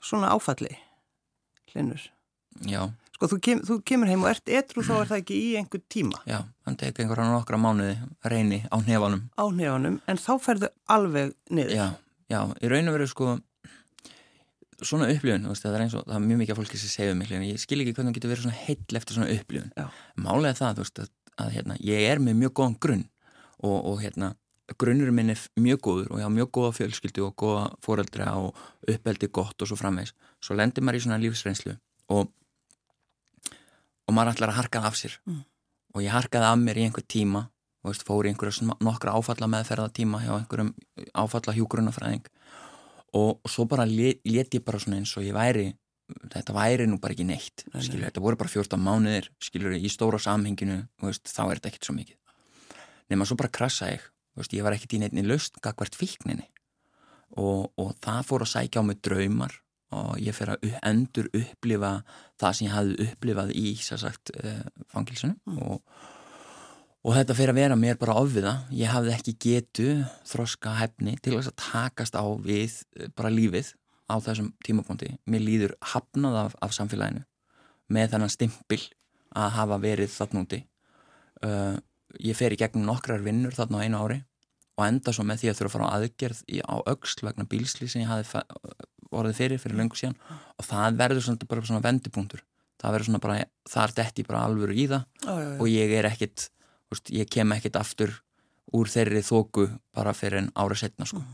svona 0.00 0.32
áfalli 0.32 0.72
hlinnur 1.72 2.08
Já. 2.66 2.88
Sko 3.18 3.28
þú, 3.32 3.38
kem, 3.42 3.60
þú 3.66 3.76
kemur 3.86 4.10
heim 4.10 4.24
og 4.24 4.30
ert 4.30 4.50
etru 4.50 4.82
þá 4.86 4.94
er 5.00 5.10
það 5.10 5.20
ekki 5.20 5.36
í 5.42 5.50
einhver 5.60 5.82
tíma? 5.90 6.20
Já, 6.28 6.38
hann 6.66 6.78
teki 6.78 7.04
einhverja 7.04 7.28
nokkra 7.32 7.58
mánuði 7.60 7.96
reyni 8.30 8.62
á 8.70 8.76
nefanum 8.78 9.26
Á 9.34 9.44
nefanum, 9.50 9.98
en 10.06 10.20
þá 10.22 10.32
ferðu 10.42 10.70
alveg 10.90 11.34
niður? 11.50 11.74
Já, 11.74 11.86
já, 12.30 12.40
í 12.62 12.72
raun 12.72 12.90
og 12.90 12.96
veru 12.96 13.10
sko 13.10 13.36
svona 14.86 15.08
upplifun, 15.10 15.48
það 15.58 15.74
er 15.74 15.84
eins 15.84 15.94
og 15.98 16.04
það 16.06 16.16
er 16.16 16.24
mjög 16.24 16.40
mikið 16.42 16.58
fólki 16.60 16.78
sem 16.78 16.92
segja 16.92 17.14
um 17.14 17.18
mig, 17.18 17.32
ég 17.48 17.58
skil 17.58 17.80
ekki 17.82 17.94
hvernig 17.96 18.12
það 18.12 18.18
getur 18.20 18.32
verið 18.32 18.44
svona 18.46 18.60
heill 18.62 18.98
eftir 19.00 19.16
svona 19.16 19.30
upplifun. 19.34 19.72
Málega 20.22 20.58
það, 20.58 20.76
þú 20.78 20.84
veist, 20.84 21.00
að, 21.02 21.10
að 21.38 21.54
hérna, 21.56 21.78
ég 21.84 22.04
er 22.10 22.20
með 22.22 22.38
mjög 22.42 22.54
góðan 22.58 22.78
grunn 22.82 23.04
og, 23.58 23.76
og 23.76 24.00
hérna 24.02 24.34
grunnurinn 24.76 25.16
minn 25.16 25.32
er 25.32 25.42
mjög 25.60 25.80
góður 25.86 26.10
og 26.12 26.20
ég 26.20 26.26
hafa 26.26 26.34
mjög 26.34 26.50
góða 26.58 26.72
fjölskyldu 26.76 27.24
og 27.24 27.36
góða 27.40 27.62
fóreldra 27.84 28.32
og 28.36 28.58
uppeldi 28.88 29.30
gott 29.32 29.62
og 29.62 29.70
svo 29.70 29.78
framvegs 29.80 30.12
svo 30.44 30.56
lendir 30.58 30.84
maður 30.84 30.98
í 30.98 31.04
svona 31.06 31.20
lífsreynslu 31.22 31.76
og, 32.12 32.28
og 34.04 34.16
maður 34.16 34.34
ætlar 34.34 34.52
að 34.52 34.58
harka 34.60 34.82
það 34.82 34.90
af 34.90 34.98
sér. 35.00 35.14
Mm. 35.24 35.44
og 35.94 36.04
ég 36.04 36.12
harkaði 36.12 36.50
af 36.50 36.58
mér 36.60 36.80
í 36.80 36.84
einhver 36.88 37.06
tíma 37.08 37.46
og 37.82 37.92
veist, 37.92 38.04
fór 38.04 38.26
í 38.26 38.32
einhverja 38.32 38.76
nokkra 38.84 39.16
áfalla 39.16 39.48
meðferðatíma 39.54 40.22
hjá 40.26 40.32
einhverjum 40.36 40.74
áfalla 41.14 41.56
hjúgrunafræðing 41.56 42.28
og, 43.16 43.38
og 43.40 43.48
svo 43.48 43.64
bara 43.70 43.88
let, 43.88 44.20
let 44.28 44.52
ég 44.52 44.64
bara 44.66 44.80
svona 44.82 45.00
eins 45.00 45.16
og 45.16 45.24
ég 45.24 45.36
væri 45.36 45.70
þetta 46.32 46.54
væri 46.56 46.86
nú 46.88 46.98
bara 47.02 47.14
ekki 47.14 47.26
neitt 47.28 47.64
skilur, 47.68 48.06
þetta 48.08 48.22
voru 48.24 48.38
bara 48.40 48.52
14 48.52 48.80
mánuðir 48.80 49.28
skilur, 49.44 49.76
í 49.76 49.90
stóra 49.92 50.20
samhenginu 50.22 50.80
veist, 51.02 51.28
þá 51.28 51.42
er 51.46 51.58
þetta 51.58 51.72
ekkert 51.72 51.88
svo 51.88 51.96
mikið. 51.96 52.18
Nema 53.12 53.28
svo 53.28 53.38
bara 53.40 53.52
krasa 53.52 53.90
ég 53.92 54.04
veist, 54.38 54.54
ég 54.56 54.64
var 54.64 54.76
ekkert 54.76 54.96
í 54.96 55.02
nefni 55.02 55.24
löst 55.26 55.60
gagvert 55.64 55.98
fíkninni. 55.98 56.48
Og, 57.38 57.68
og 57.76 57.96
það 58.02 58.22
fór 58.24 58.44
að 58.46 58.52
sækja 58.54 58.80
á 58.80 58.88
mig 58.88 59.02
draumar 59.04 59.58
og 59.96 60.20
ég 60.20 60.36
fer 60.36 60.54
að 60.54 60.68
endur 60.84 61.28
upplifa 61.32 61.92
það 62.40 62.54
sem 62.56 62.66
ég 62.66 62.74
hafði 62.74 63.08
upplifað 63.08 63.52
í 63.56 63.66
sagt, 63.80 64.32
uh, 64.36 64.62
fangilsunum 64.92 65.36
mm. 65.48 65.60
og, 65.64 66.00
og 67.04 67.16
þetta 67.16 67.36
fer 67.38 67.52
að 67.52 67.60
vera 67.62 67.78
mér 67.80 68.00
bara 68.00 68.16
ofviða, 68.20 68.54
ég 68.74 68.92
hafði 68.92 69.14
ekki 69.14 69.36
getu 69.44 69.88
þroska 70.28 70.74
hefni 70.82 71.16
til 71.24 71.38
að 71.38 71.54
takast 71.56 72.18
á 72.20 72.24
við 72.44 72.82
uh, 73.00 73.08
bara 73.16 73.32
lífið 73.32 73.72
á 74.08 74.14
þessum 74.24 74.52
tímapunkti, 74.64 75.12
mér 75.28 75.44
líður 75.44 75.76
hafnað 75.92 76.38
af, 76.44 76.56
af 76.64 76.74
samfélaginu 76.76 77.24
með 77.92 78.14
þennan 78.14 78.32
stimpil 78.32 78.80
að 79.36 79.52
hafa 79.58 79.78
verið 79.82 80.12
þarnúti 80.14 80.62
uh, 81.44 81.76
ég 82.24 82.36
fer 82.36 82.54
í 82.54 82.58
gegnum 82.60 82.88
nokkrar 82.88 83.24
vinnur 83.24 83.56
þarna 83.56 83.80
á 83.80 83.84
einu 83.84 84.00
ári 84.00 84.18
og 84.78 84.84
enda 84.86 85.12
svo 85.14 85.24
með 85.26 85.42
því 85.42 85.50
að 85.50 85.58
þurfa 85.58 85.68
að 85.68 85.74
fara 85.74 85.88
á 85.88 85.94
aðgerð 85.96 86.42
í, 86.46 86.60
á 86.62 86.74
auksl 86.86 87.24
vegna 87.26 87.48
bílsli 87.50 87.88
sem 87.90 88.04
ég 88.04 88.10
hafi 88.10 88.42
orðið 89.10 89.40
fyrir 89.40 89.62
fyrir 89.62 89.80
löngu 89.80 89.98
síðan. 89.98 90.14
Og 90.54 90.68
það 90.68 91.00
verður 91.00 91.24
svona 91.26 91.48
bara 91.50 91.64
svona 91.66 91.84
vendipunktur. 91.84 92.44
Það 92.78 92.94
verður 92.94 93.08
svona 93.08 93.22
bara, 93.24 93.38
það 93.66 93.84
er 93.84 93.94
detti 93.98 94.24
bara 94.28 94.44
alvöru 94.46 94.76
í 94.76 94.86
það 94.86 95.02
já, 95.02 95.32
já, 95.32 95.48
já. 95.48 95.54
og 95.58 95.70
ég 95.72 95.94
er 95.98 96.08
ekkit 96.12 96.44
veist, 96.92 97.10
ég 97.10 97.30
kem 97.34 97.54
ekkit 97.56 97.78
aftur 97.80 98.14
úr 98.78 98.90
þeirri 98.92 99.24
þóku 99.26 99.66
bara 99.96 100.14
fyrir 100.14 100.44
en 100.44 100.52
ára 100.54 100.78
setna 100.78 101.08
sko. 101.08 101.24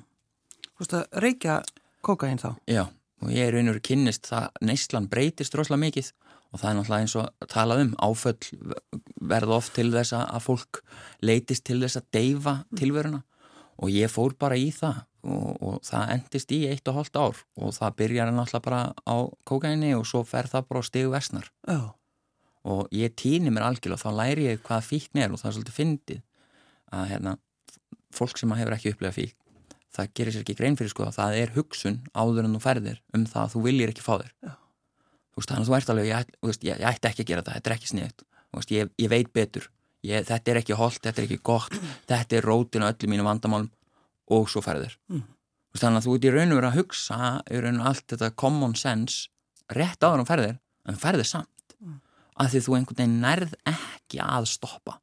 Þú 0.71 0.81
veist 0.81 0.97
að 0.97 1.21
reykja 1.26 1.59
kokain 2.04 2.40
þá? 2.40 2.50
Já, 2.70 2.84
og 3.25 3.32
ég 3.32 3.49
er 3.49 3.58
einhverju 3.58 3.84
kynnist 3.88 4.28
það, 4.30 4.50
neyslan 4.68 5.08
breytist 5.11 5.56
rosalega 5.56 5.87
mikið 5.87 6.12
og 6.54 6.61
það 6.61 6.68
er 6.68 6.76
náttúrulega 6.78 7.04
eins 7.04 7.16
og 7.18 7.49
talað 7.50 7.82
um 7.82 7.94
áföll 7.99 9.00
verða 9.32 9.56
oft 9.58 9.75
til 9.75 9.88
þess 9.94 10.14
að 10.16 10.44
fólk 10.44 10.82
leitist 11.25 11.64
til 11.66 11.80
þess 11.82 11.99
að 11.99 12.11
deyfa 12.14 12.54
tilveruna 12.78 13.25
og 13.82 13.90
ég 13.90 14.12
fór 14.12 14.37
bara 14.38 14.58
í 14.58 14.68
það 14.75 15.02
og, 15.25 15.50
og 15.64 15.80
það 15.87 16.12
endist 16.14 16.54
í 16.54 16.61
eitt 16.70 16.88
og 16.90 17.00
hálft 17.00 17.18
ár 17.18 17.40
og 17.58 17.75
það 17.75 17.96
byrjar 18.00 18.30
náttúrulega 18.30 18.66
bara 18.68 18.82
á 18.94 19.16
kókaini 19.49 19.94
og 19.99 20.06
svo 20.06 20.23
fer 20.28 20.50
það 20.50 20.68
bara 20.70 20.84
á 20.84 20.88
stegu 20.90 21.12
vesnar 21.14 21.50
oh. 21.73 21.88
og 22.70 22.94
ég 22.94 23.16
týni 23.18 23.50
mér 23.50 23.66
algjörlega 23.70 23.99
og 23.99 24.04
þá 24.04 24.20
læri 24.20 24.49
ég 24.52 24.62
hvað 24.66 24.90
fíkn 24.92 25.25
er 25.25 25.34
og 25.34 25.42
það 25.42 25.50
er 25.50 25.56
svolítið 25.58 25.78
fyndið 25.80 26.23
að 26.94 27.08
hérna, 27.11 27.37
fólk 28.14 28.38
sem 28.38 28.54
hefur 28.54 28.76
ekki 28.76 28.94
upplegað 28.94 29.18
fíkn 29.18 29.40
það 29.95 30.13
gerir 30.19 30.35
sér 30.35 30.45
ekki 30.45 30.57
grein 30.59 30.79
fyrir 30.79 30.93
sko 30.93 31.07
að 31.07 31.17
það 31.19 31.39
er 31.41 31.55
hugsun 31.55 32.01
áður 32.15 32.49
en 32.49 32.57
þú 32.57 32.63
ferðir 32.65 33.01
um 33.17 33.27
það 33.31 33.43
að 33.45 33.55
þú 33.55 33.65
viljir 33.69 33.93
ekki 33.93 34.05
fá 34.05 34.15
þér. 34.15 34.33
Oh. 34.49 34.57
þú 35.35 35.43
veist 35.43 35.53
þannig 35.53 35.65
að 35.65 35.71
þú 35.71 35.77
ert 35.79 35.93
alveg 35.95 36.09
ég, 36.11 36.33
ég, 36.45 36.65
ég 36.71 36.89
ætti 36.91 37.11
ekki 37.11 37.25
að 37.25 37.31
gera 37.31 37.45
þetta, 37.45 37.59
þetta 37.59 37.71
er 37.71 37.77
ekki 37.77 37.93
sniðt 37.93 38.27
ég, 38.71 38.91
ég 39.03 39.11
veit 39.11 39.31
betur. 39.35 39.71
Ég, 40.05 40.27
þetta 40.29 40.53
er 40.53 40.61
ekki 40.61 40.77
holdt, 40.77 41.01
þetta 41.07 41.23
er 41.23 41.29
ekki 41.29 41.41
gott 41.43 41.79
þetta 42.11 42.39
er 42.39 42.49
rótin 42.49 42.85
á 42.85 42.91
öllu 42.91 43.11
mínu 43.11 43.25
vandamálum 43.25 43.71
og 44.35 44.51
svo 44.53 44.61
ferðir 44.65 44.99
mm. 45.09 45.23
þannig 45.81 46.01
að 46.03 46.09
þú 46.09 46.17
ert 46.17 46.27
í 46.27 46.33
raun 46.35 46.53
og 46.53 46.59
verið 46.61 46.69
að 46.71 46.79
hugsa 46.81 47.31
í 47.49 47.63
raun 47.65 47.81
og 47.81 47.89
allt 47.91 48.05
þetta 48.13 48.31
common 48.41 48.77
sense 48.79 49.31
rétt 49.73 50.05
áður 50.05 50.25
um 50.25 50.29
ferðir, 50.29 50.59
en 50.89 51.01
ferðir 51.01 51.29
samt. 51.29 51.77
Mm. 51.81 52.01
að 52.41 52.51
því 52.53 52.63
þú 52.65 52.77
einhvern 52.77 52.99
veginn 52.99 53.21
nærð 53.23 53.55
ekki 53.71 54.21
að 54.23 54.49
stoppa. 54.51 54.99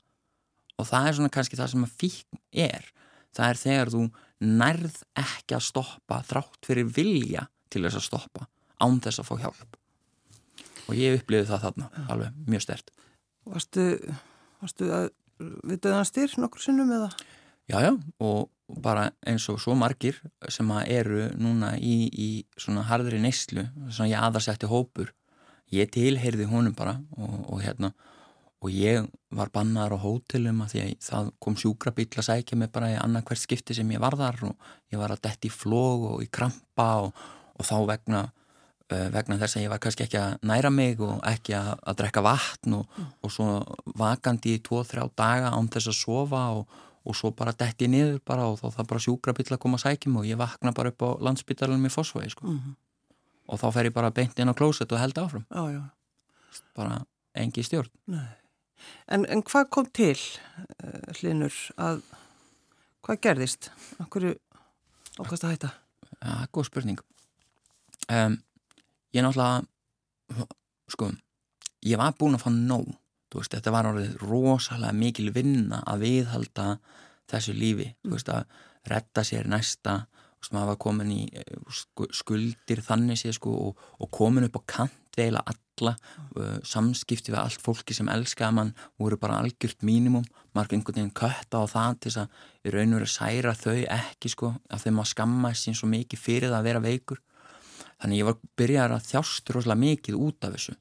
Og 0.77 0.87
það 0.89 1.07
er 1.07 1.17
svona 1.17 1.33
kannski 1.33 1.59
það 1.59 1.71
sem 1.73 1.85
að 1.85 1.95
fíkn 2.01 2.41
er. 2.65 2.87
Það 3.35 3.49
er 3.49 3.59
þegar 3.61 3.91
þú 3.93 4.01
nærð 4.41 5.03
ekki 5.21 5.57
að 5.57 5.67
stoppa 5.67 6.21
þrátt 6.27 6.65
fyrir 6.65 6.89
vilja 6.89 7.45
til 7.71 7.85
þess 7.85 7.99
að 8.01 8.07
stoppa 8.07 8.47
án 8.81 8.97
þess 9.03 9.21
að 9.21 9.29
fá 9.29 9.35
hjálp. 9.45 9.77
Og 10.89 10.97
ég 10.97 11.19
upplifið 11.19 11.51
það 11.51 11.65
þarna 11.67 12.07
alveg 12.11 12.39
mjög 12.49 12.65
stert 12.65 12.89
Varstu, 13.47 13.83
varstu 14.61 14.89
að 14.93 15.07
við 15.65 15.79
döðan 15.85 16.05
styr 16.05 16.33
nokkur 16.37 16.61
sinnum 16.61 16.91
eða? 16.93 17.09
Já, 17.71 17.77
já, 17.81 17.91
og 18.21 18.51
bara 18.83 19.07
eins 19.27 19.47
og 19.51 19.59
svo 19.61 19.73
margir 19.77 20.19
sem 20.51 20.69
eru 20.85 21.29
núna 21.39 21.73
í, 21.77 22.05
í 22.11 22.29
svona 22.59 22.83
harðri 22.87 23.21
neyslu, 23.21 23.65
svona 23.89 24.11
ég 24.11 24.21
aðarsetti 24.21 24.69
hópur, 24.69 25.11
ég 25.73 25.89
tilheyrði 25.93 26.47
honum 26.51 26.75
bara 26.77 26.99
og, 27.17 27.37
og 27.49 27.63
hérna 27.63 27.91
og 28.61 28.69
ég 28.69 29.07
var 29.33 29.49
bannaður 29.53 29.97
á 29.97 30.03
hótelum 30.03 30.59
að 30.61 30.73
því 30.73 30.81
að 30.83 30.91
það 31.07 31.29
kom 31.41 31.55
sjúkrabíl 31.57 32.05
að 32.11 32.27
sækja 32.27 32.57
mig 32.59 32.69
bara 32.73 32.91
í 32.93 32.99
annað 32.99 33.25
hvert 33.29 33.41
skipti 33.41 33.77
sem 33.77 33.89
ég 33.93 34.01
var 34.03 34.17
þar 34.19 34.37
og 34.51 34.67
ég 34.93 35.01
var 35.01 35.13
að 35.15 35.23
detti 35.25 35.49
í 35.49 35.53
flóg 35.53 36.05
og 36.11 36.21
í 36.21 36.27
krampa 36.29 36.89
og, 37.07 37.23
og 37.57 37.65
þá 37.65 37.77
vegna 37.89 38.21
uh, 38.27 39.07
vegna 39.15 39.39
þess 39.41 39.57
að 39.57 39.65
ég 39.65 39.71
var 39.73 39.81
kannski 39.81 40.05
ekki 40.05 40.19
að 40.21 40.35
næra 40.45 40.69
mig 40.73 41.01
og 41.01 41.23
ekki 41.31 41.55
að, 41.57 41.71
að 41.81 41.97
drekka 42.03 42.23
vatn 42.25 42.77
og, 42.77 42.97
mm. 42.97 43.07
og 43.25 43.33
svo 43.33 43.47
vakandi 43.97 44.57
í 44.59 44.63
2-3 44.67 45.07
daga 45.17 45.53
án 45.55 45.69
þess 45.73 45.89
að 45.89 45.97
sofa 45.97 46.41
og, 46.59 46.75
og 47.01 47.17
svo 47.17 47.31
bara 47.33 47.55
detti 47.57 47.87
ég 47.87 47.93
niður 47.95 48.19
bara 48.27 48.45
og 48.51 48.59
þá 48.61 48.67
það 48.75 48.91
bara 48.91 49.05
sjúkrabíl 49.07 49.47
að 49.47 49.61
koma 49.63 49.79
að 49.79 49.87
sækja 49.87 50.11
mig 50.11 50.21
og 50.21 50.29
ég 50.29 50.41
vakna 50.41 50.75
bara 50.77 50.93
upp 50.93 51.07
á 51.07 51.09
landsbytarlunum 51.29 51.89
í 51.89 51.93
Fossvæði 51.95 52.35
sko. 52.35 52.45
mm 52.45 52.59
-hmm. 52.59 52.77
og 53.47 53.63
þá 53.63 53.67
fer 53.73 53.89
ég 53.89 53.97
bara 53.97 54.13
beint 54.13 54.37
inn 54.37 54.53
á 54.53 54.59
klóset 54.59 54.91
og 54.91 55.01
held 55.01 55.17
áfram 55.17 55.45
já, 55.49 55.63
já. 55.73 55.81
bara 56.75 57.01
engi 57.33 57.63
stjórn 57.63 57.89
Nei 58.05 58.40
En, 59.11 59.25
en 59.25 59.43
hvað 59.47 59.69
kom 59.73 59.89
til, 59.93 60.17
uh, 60.83 61.11
Hlinur, 61.19 61.55
að 61.81 62.01
hvað 63.05 63.21
gerðist? 63.25 63.71
Akkur 64.03 64.31
ákvæmst 65.19 65.45
að 65.45 65.53
hætta? 65.55 65.73
Ja, 66.21 66.37
góð 66.53 66.69
spurning. 66.69 67.01
Um, 68.11 68.37
ég 69.15 69.25
náttúrulega, 69.25 70.47
sko, 70.91 71.11
ég 71.87 72.01
var 72.01 72.15
búin 72.19 72.37
að 72.37 72.45
fá 72.45 72.51
nóg. 72.53 72.89
Þú 73.31 73.39
veist, 73.39 73.53
þetta 73.55 73.71
var 73.71 73.87
orðið 73.87 74.15
rosalega 74.27 74.95
mikil 74.95 75.29
vinna 75.31 75.79
að 75.87 76.05
viðhalda 76.05 76.65
þessu 77.31 77.55
lífi. 77.55 77.87
Þú 78.03 78.15
veist, 78.17 78.31
að 78.31 78.91
retta 78.91 79.23
sér 79.27 79.47
næsta, 79.49 80.01
þú 80.35 80.43
veist, 80.43 80.55
maður 80.55 80.71
var 80.73 80.79
komin 80.83 81.13
í 81.15 81.21
eh, 81.39 81.79
skuldir 82.17 82.83
þannig 82.83 83.21
sér, 83.21 83.37
sko, 83.37 83.55
og, 83.69 83.85
og 84.01 84.11
komin 84.11 84.49
upp 84.49 84.59
á 84.59 84.63
kant 84.75 84.97
veila 85.17 85.43
alla 85.81 85.95
uh, 86.37 86.59
samskipti 86.63 87.33
við 87.33 87.39
allt 87.41 87.63
fólki 87.63 87.95
sem 87.97 88.09
elskaða 88.11 88.53
mann 88.59 88.71
voru 89.01 89.17
bara 89.19 89.39
algjört 89.41 89.83
mínimum. 89.87 90.23
Marg 90.55 90.73
einhvern 90.75 90.99
veginn 90.99 91.15
kötta 91.17 91.63
á 91.63 91.65
það 91.67 91.97
til 91.97 92.11
þess 92.11 92.21
að 92.21 92.69
í 92.69 92.75
raun 92.75 92.93
og 92.93 93.01
veru 93.01 93.09
særa 93.09 93.55
þau 93.57 93.77
ekki 93.97 94.31
sko 94.31 94.53
af 94.69 94.85
þeim 94.85 95.01
að 95.01 95.11
skamma 95.11 95.53
sín 95.57 95.77
svo 95.77 95.89
mikið 95.91 96.23
fyrir 96.23 96.51
það 96.51 96.59
að 96.59 96.69
vera 96.69 96.85
veikur. 96.85 97.21
Þannig 98.01 98.21
ég 98.21 98.29
var 98.29 98.39
byrjar 98.57 98.95
að 98.95 99.07
þjást 99.09 99.53
rosalega 99.55 99.83
mikið 99.83 100.19
út 100.21 100.47
af 100.47 100.55
þessu 100.55 100.77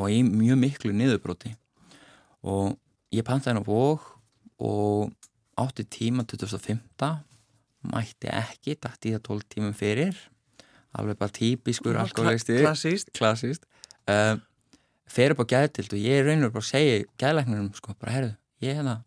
og 0.00 0.12
í 0.12 0.20
mjög 0.24 0.60
miklu 0.60 0.92
niðurbróti 0.94 1.54
og 2.46 2.76
ég 3.12 3.26
panta 3.26 3.50
henn 3.50 3.60
á 3.60 3.64
vók 3.66 4.06
og 4.62 5.10
átti 5.60 5.84
tíma 5.84 6.24
2005 6.28 6.78
mætti 7.88 8.28
ekki, 8.32 8.76
dætti 8.76 9.14
það 9.14 9.22
12 9.28 9.48
tímum 9.54 9.74
fyrir. 9.76 10.16
Alveg 10.98 11.18
bara 11.20 11.32
típiskur 11.32 11.96
alkoholisti 12.00 12.58
klassíst, 12.60 13.66
Uh, 14.10 14.40
fer 15.10 15.34
upp 15.34 15.42
á 15.44 15.50
gæðtild 15.52 15.94
og 15.94 16.02
ég 16.02 16.24
raunur 16.26 16.52
bara 16.54 16.64
að 16.64 16.70
segja 16.70 16.98
gæðleiknum 17.20 17.70
sko, 17.76 17.94
bara 17.98 18.14
herðu, 18.14 18.34
ég 18.64 18.78
er 18.78 18.86
það 18.86 19.00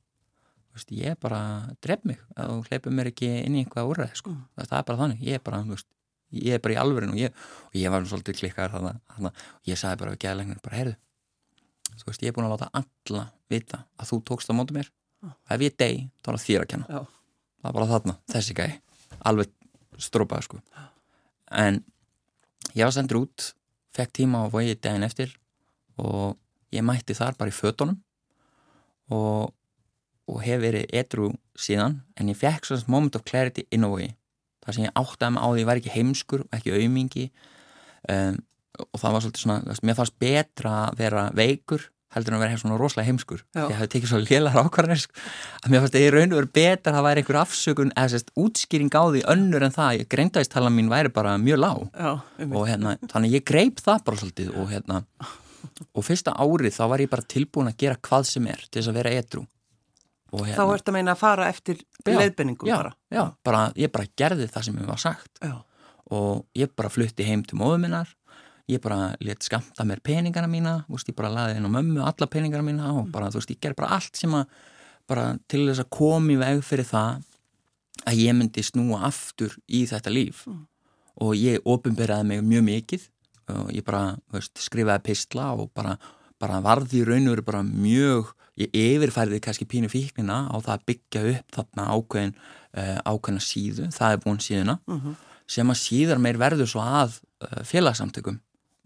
veist, 0.73 0.93
ég 0.93 1.13
er 1.13 1.19
bara, 1.21 1.39
dref 1.85 2.03
mig 2.07 2.19
og 2.41 2.67
hleypum 2.67 2.95
mér 2.97 3.11
ekki 3.11 3.29
inn 3.43 3.57
í 3.57 3.63
einhvað 3.63 3.91
úrræð 3.91 4.17
sko. 4.19 4.33
mm. 4.33 4.65
það 4.65 4.77
er 4.79 4.87
bara 4.89 5.01
þannig, 5.03 5.23
ég 5.27 5.39
er 5.39 5.43
bara 5.45 5.61
veist, 5.69 5.87
ég 6.33 6.57
er 6.57 6.63
bara 6.63 6.75
í 6.75 6.79
alverðin 6.81 7.13
og 7.13 7.21
ég, 7.21 7.39
og 7.69 7.79
ég 7.79 7.93
var 7.93 8.09
svolítið 8.09 8.39
klikkar 8.41 8.73
þannig 8.73 9.29
og 9.29 9.69
ég 9.69 9.79
sagði 9.79 10.01
bara 10.03 10.19
gæðleiknum, 10.25 10.61
bara 10.65 10.79
herðu 10.81 10.97
þú 11.93 12.09
veist, 12.09 12.25
ég 12.25 12.31
er 12.31 12.37
búin 12.37 12.49
að 12.49 12.55
láta 12.55 12.71
alla 12.81 13.25
vita 13.53 13.83
að 14.01 14.11
þú 14.11 14.21
tókst 14.31 14.49
á 14.49 14.57
mótu 14.57 14.75
mér 14.75 14.89
og 15.23 15.55
ef 15.55 15.63
ég 15.63 15.77
deg, 15.79 16.07
þá 16.19 16.33
er 16.33 16.37
það 16.39 16.47
þér 16.47 16.65
að 16.65 16.71
kenna 16.73 16.87
Já. 16.89 17.01
það 17.61 17.69
er 17.69 17.77
bara 17.77 17.91
þarna, 17.93 18.17
þessi 18.33 18.57
gæ 18.57 18.65
alveg 19.29 19.53
strópað 20.01 20.47
sko 20.47 20.61
en 21.63 21.83
ég 22.73 22.83
var 22.83 22.95
sendur 22.95 23.23
út 23.23 23.53
fekk 23.93 24.13
tíma 24.19 24.45
á 24.45 24.51
vogi 24.53 24.75
daginn 24.75 25.05
eftir 25.05 25.35
og 26.01 26.37
ég 26.73 26.85
mætti 26.85 27.15
þar 27.17 27.37
bara 27.37 27.53
í 27.53 27.55
fötunum 27.55 27.99
og, 29.13 29.53
og 30.29 30.41
hef 30.45 30.61
verið 30.63 30.89
edru 30.95 31.31
síðan 31.59 31.99
en 32.17 32.31
ég 32.31 32.39
fekk 32.39 32.67
svona 32.69 32.89
moment 32.95 33.17
of 33.19 33.25
clarity 33.27 33.67
inn 33.69 33.85
á 33.85 33.89
vogi. 33.91 34.13
Þar 34.63 34.75
sem 34.75 34.87
ég 34.87 34.95
áttaði 34.97 35.35
mig 35.35 35.43
á 35.43 35.47
því 35.51 35.63
að 35.63 35.69
var 35.69 35.81
ekki 35.81 35.93
heimskur 35.93 36.45
og 36.45 36.57
ekki 36.57 36.75
aumingi 36.77 37.25
um, 38.09 38.39
og 38.79 39.01
það 39.01 39.15
var 39.15 39.23
svolítið 39.25 39.43
svona, 39.43 39.77
mér 39.85 39.97
fannst 39.99 40.19
betra 40.21 40.75
að 40.87 41.01
vera 41.03 41.25
veikur 41.37 41.89
heldur 42.13 42.33
en 42.33 42.37
að 42.39 42.43
vera 42.45 42.59
svona 42.61 42.77
rosalega 42.79 43.09
heimskur. 43.09 43.43
Já. 43.55 43.63
ég 43.69 43.77
hafi 43.79 43.91
tekið 43.93 44.11
svo 44.11 44.21
lélar 44.23 44.57
ákvarðanir 44.63 45.01
sko. 45.03 45.13
að 45.63 45.69
mér 45.73 45.83
fannst 45.83 45.97
að 45.97 46.05
ég 46.05 46.13
raun 46.13 46.33
og 46.33 46.39
verið 46.41 46.53
betur 46.59 46.91
að 46.91 46.97
það 46.97 47.07
væri 47.07 47.23
einhver 47.23 47.39
afsökun 47.43 47.93
eða 47.95 48.11
sérst 48.13 48.33
útskýring 48.43 48.91
á 48.93 49.03
því 49.09 49.23
önnur 49.35 49.67
en 49.67 49.75
það, 49.77 50.03
greindaðistalan 50.13 50.75
mín 50.77 50.91
væri 50.93 51.13
bara 51.13 51.37
mjög 51.41 51.61
lág. 51.63 51.81
Já, 51.93 52.11
og 52.49 52.67
hérna, 52.69 52.97
þannig 53.11 53.37
ég 53.39 53.47
greip 53.47 53.81
það 53.83 54.05
bara 54.09 54.21
svolítið 54.23 54.53
og 54.59 54.69
hérna 54.73 55.01
og 55.93 56.05
fyrsta 56.05 56.35
árið 56.37 56.75
þá 56.75 56.83
var 56.91 57.03
ég 57.03 57.11
bara 57.11 57.25
tilbúin 57.33 57.69
að 57.71 57.77
gera 57.83 57.99
hvað 58.03 58.25
sem 58.29 58.47
er 58.51 58.63
til 58.67 58.81
þess 58.81 58.91
að 58.91 58.97
vera 58.99 59.13
edru 59.19 59.45
og 60.33 60.47
hérna 60.47 60.57
Þá 60.57 60.73
ert 60.75 60.89
að 60.89 60.95
meina 60.97 61.13
að 61.13 61.21
fara 61.21 61.47
eftir 61.51 61.77
já, 61.79 62.75
bara. 62.77 62.91
já, 63.13 63.23
bara, 63.45 63.61
ég 63.79 63.91
bara 63.93 64.09
gerði 64.17 64.47
það 64.49 64.67
sem 64.67 64.79
ég 64.81 64.89
var 64.89 65.01
sagt. 65.01 65.31
Já, 65.43 65.53
og 66.13 66.45
ég 66.57 66.73
bara 66.75 66.91
flutti 66.93 67.25
heim 67.27 67.43
til 67.47 67.59
móðuminnar 67.61 68.09
ég 68.71 68.81
bara 68.83 69.13
let 69.19 69.43
skamta 69.43 69.83
mér 69.87 69.99
peningana 70.03 70.47
mína 70.47 70.75
veist, 70.87 71.09
ég 71.11 71.17
bara 71.17 71.31
laði 71.33 71.57
inn 71.59 71.67
á 71.67 71.71
mömmu 71.71 72.03
alla 72.03 72.27
peningana 72.31 72.63
mína 72.63 72.93
og 72.99 73.09
bara, 73.11 73.31
þú 73.31 73.41
veist, 73.41 73.51
ég 73.51 73.61
ger 73.63 73.75
bara 73.75 73.97
allt 73.97 74.19
sem 74.19 74.33
að 74.37 74.45
bara 75.09 75.33
til 75.51 75.65
þess 75.67 75.83
að 75.83 75.89
komi 75.91 76.37
veg 76.39 76.61
fyrir 76.63 76.87
það 76.87 77.23
að 78.07 78.21
ég 78.23 78.37
myndi 78.37 78.63
snúa 78.63 79.03
aftur 79.09 79.55
í 79.67 79.83
þetta 79.87 80.11
líf. 80.11 80.45
Mm. 80.47 80.63
og 81.21 81.35
ég 81.37 81.61
ofinberaði 81.69 82.25
mig 82.25 82.39
mjög 82.41 82.63
mikið 82.65 83.03
og 83.53 83.67
ég 83.75 83.83
bara, 83.85 84.15
veist, 84.33 84.55
skrifaði 84.57 85.03
pistla 85.05 85.51
og 85.53 85.67
bara, 85.75 85.97
bara 86.41 86.61
varði 86.63 87.03
í 87.03 87.05
raun 87.05 87.27
og 87.27 87.35
veru 87.35 87.45
bara 87.45 87.61
mjög, 87.67 88.31
ég 88.57 88.73
yfirfærði 88.73 89.41
kannski 89.43 89.67
pínu 89.69 89.91
fíknina 89.91 90.47
á 90.49 90.55
það 90.57 90.73
að 90.73 90.87
byggja 90.89 91.23
upp 91.33 91.57
þarna 91.57 91.85
ákveðin, 91.93 92.33
uh, 92.79 92.97
ákveðina 93.05 93.45
síðu, 93.45 93.91
það 93.93 94.15
er 94.15 94.23
búin 94.25 94.41
síðuna 94.41 94.77
mhm, 94.89 95.19
sem 95.53 95.69
að 95.69 95.81
síðar 95.83 96.23
meir 96.23 96.39
verður 96.41 96.71
svo 96.73 96.81
að 96.81 97.19
uh, 97.43 97.61
félagsamtökum 97.67 98.39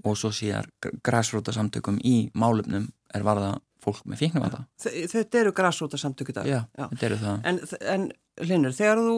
og 0.05 0.17
svo 0.17 0.29
síðar 0.35 0.67
græsróta 1.03 1.53
samtökum 1.55 1.97
í 2.05 2.29
málefnum 2.37 2.89
er 3.15 3.23
varða 3.25 3.55
fólk 3.81 4.03
með 4.05 4.19
fíknumvanda. 4.25 4.65
Þe- 4.81 5.07
Þetta 5.13 5.39
eru 5.39 5.51
grassróta 5.55 5.97
samtök 5.97 6.29
í 6.29 6.33
dag 6.35 6.45
Já, 6.49 6.59
Já. 6.77 6.87
þetta 6.91 7.05
eru 7.07 7.17
það. 7.21 7.41
En, 7.45 7.59
en 7.93 8.11
Linur, 8.47 8.71
þegar 8.75 8.97
þú 9.01 9.17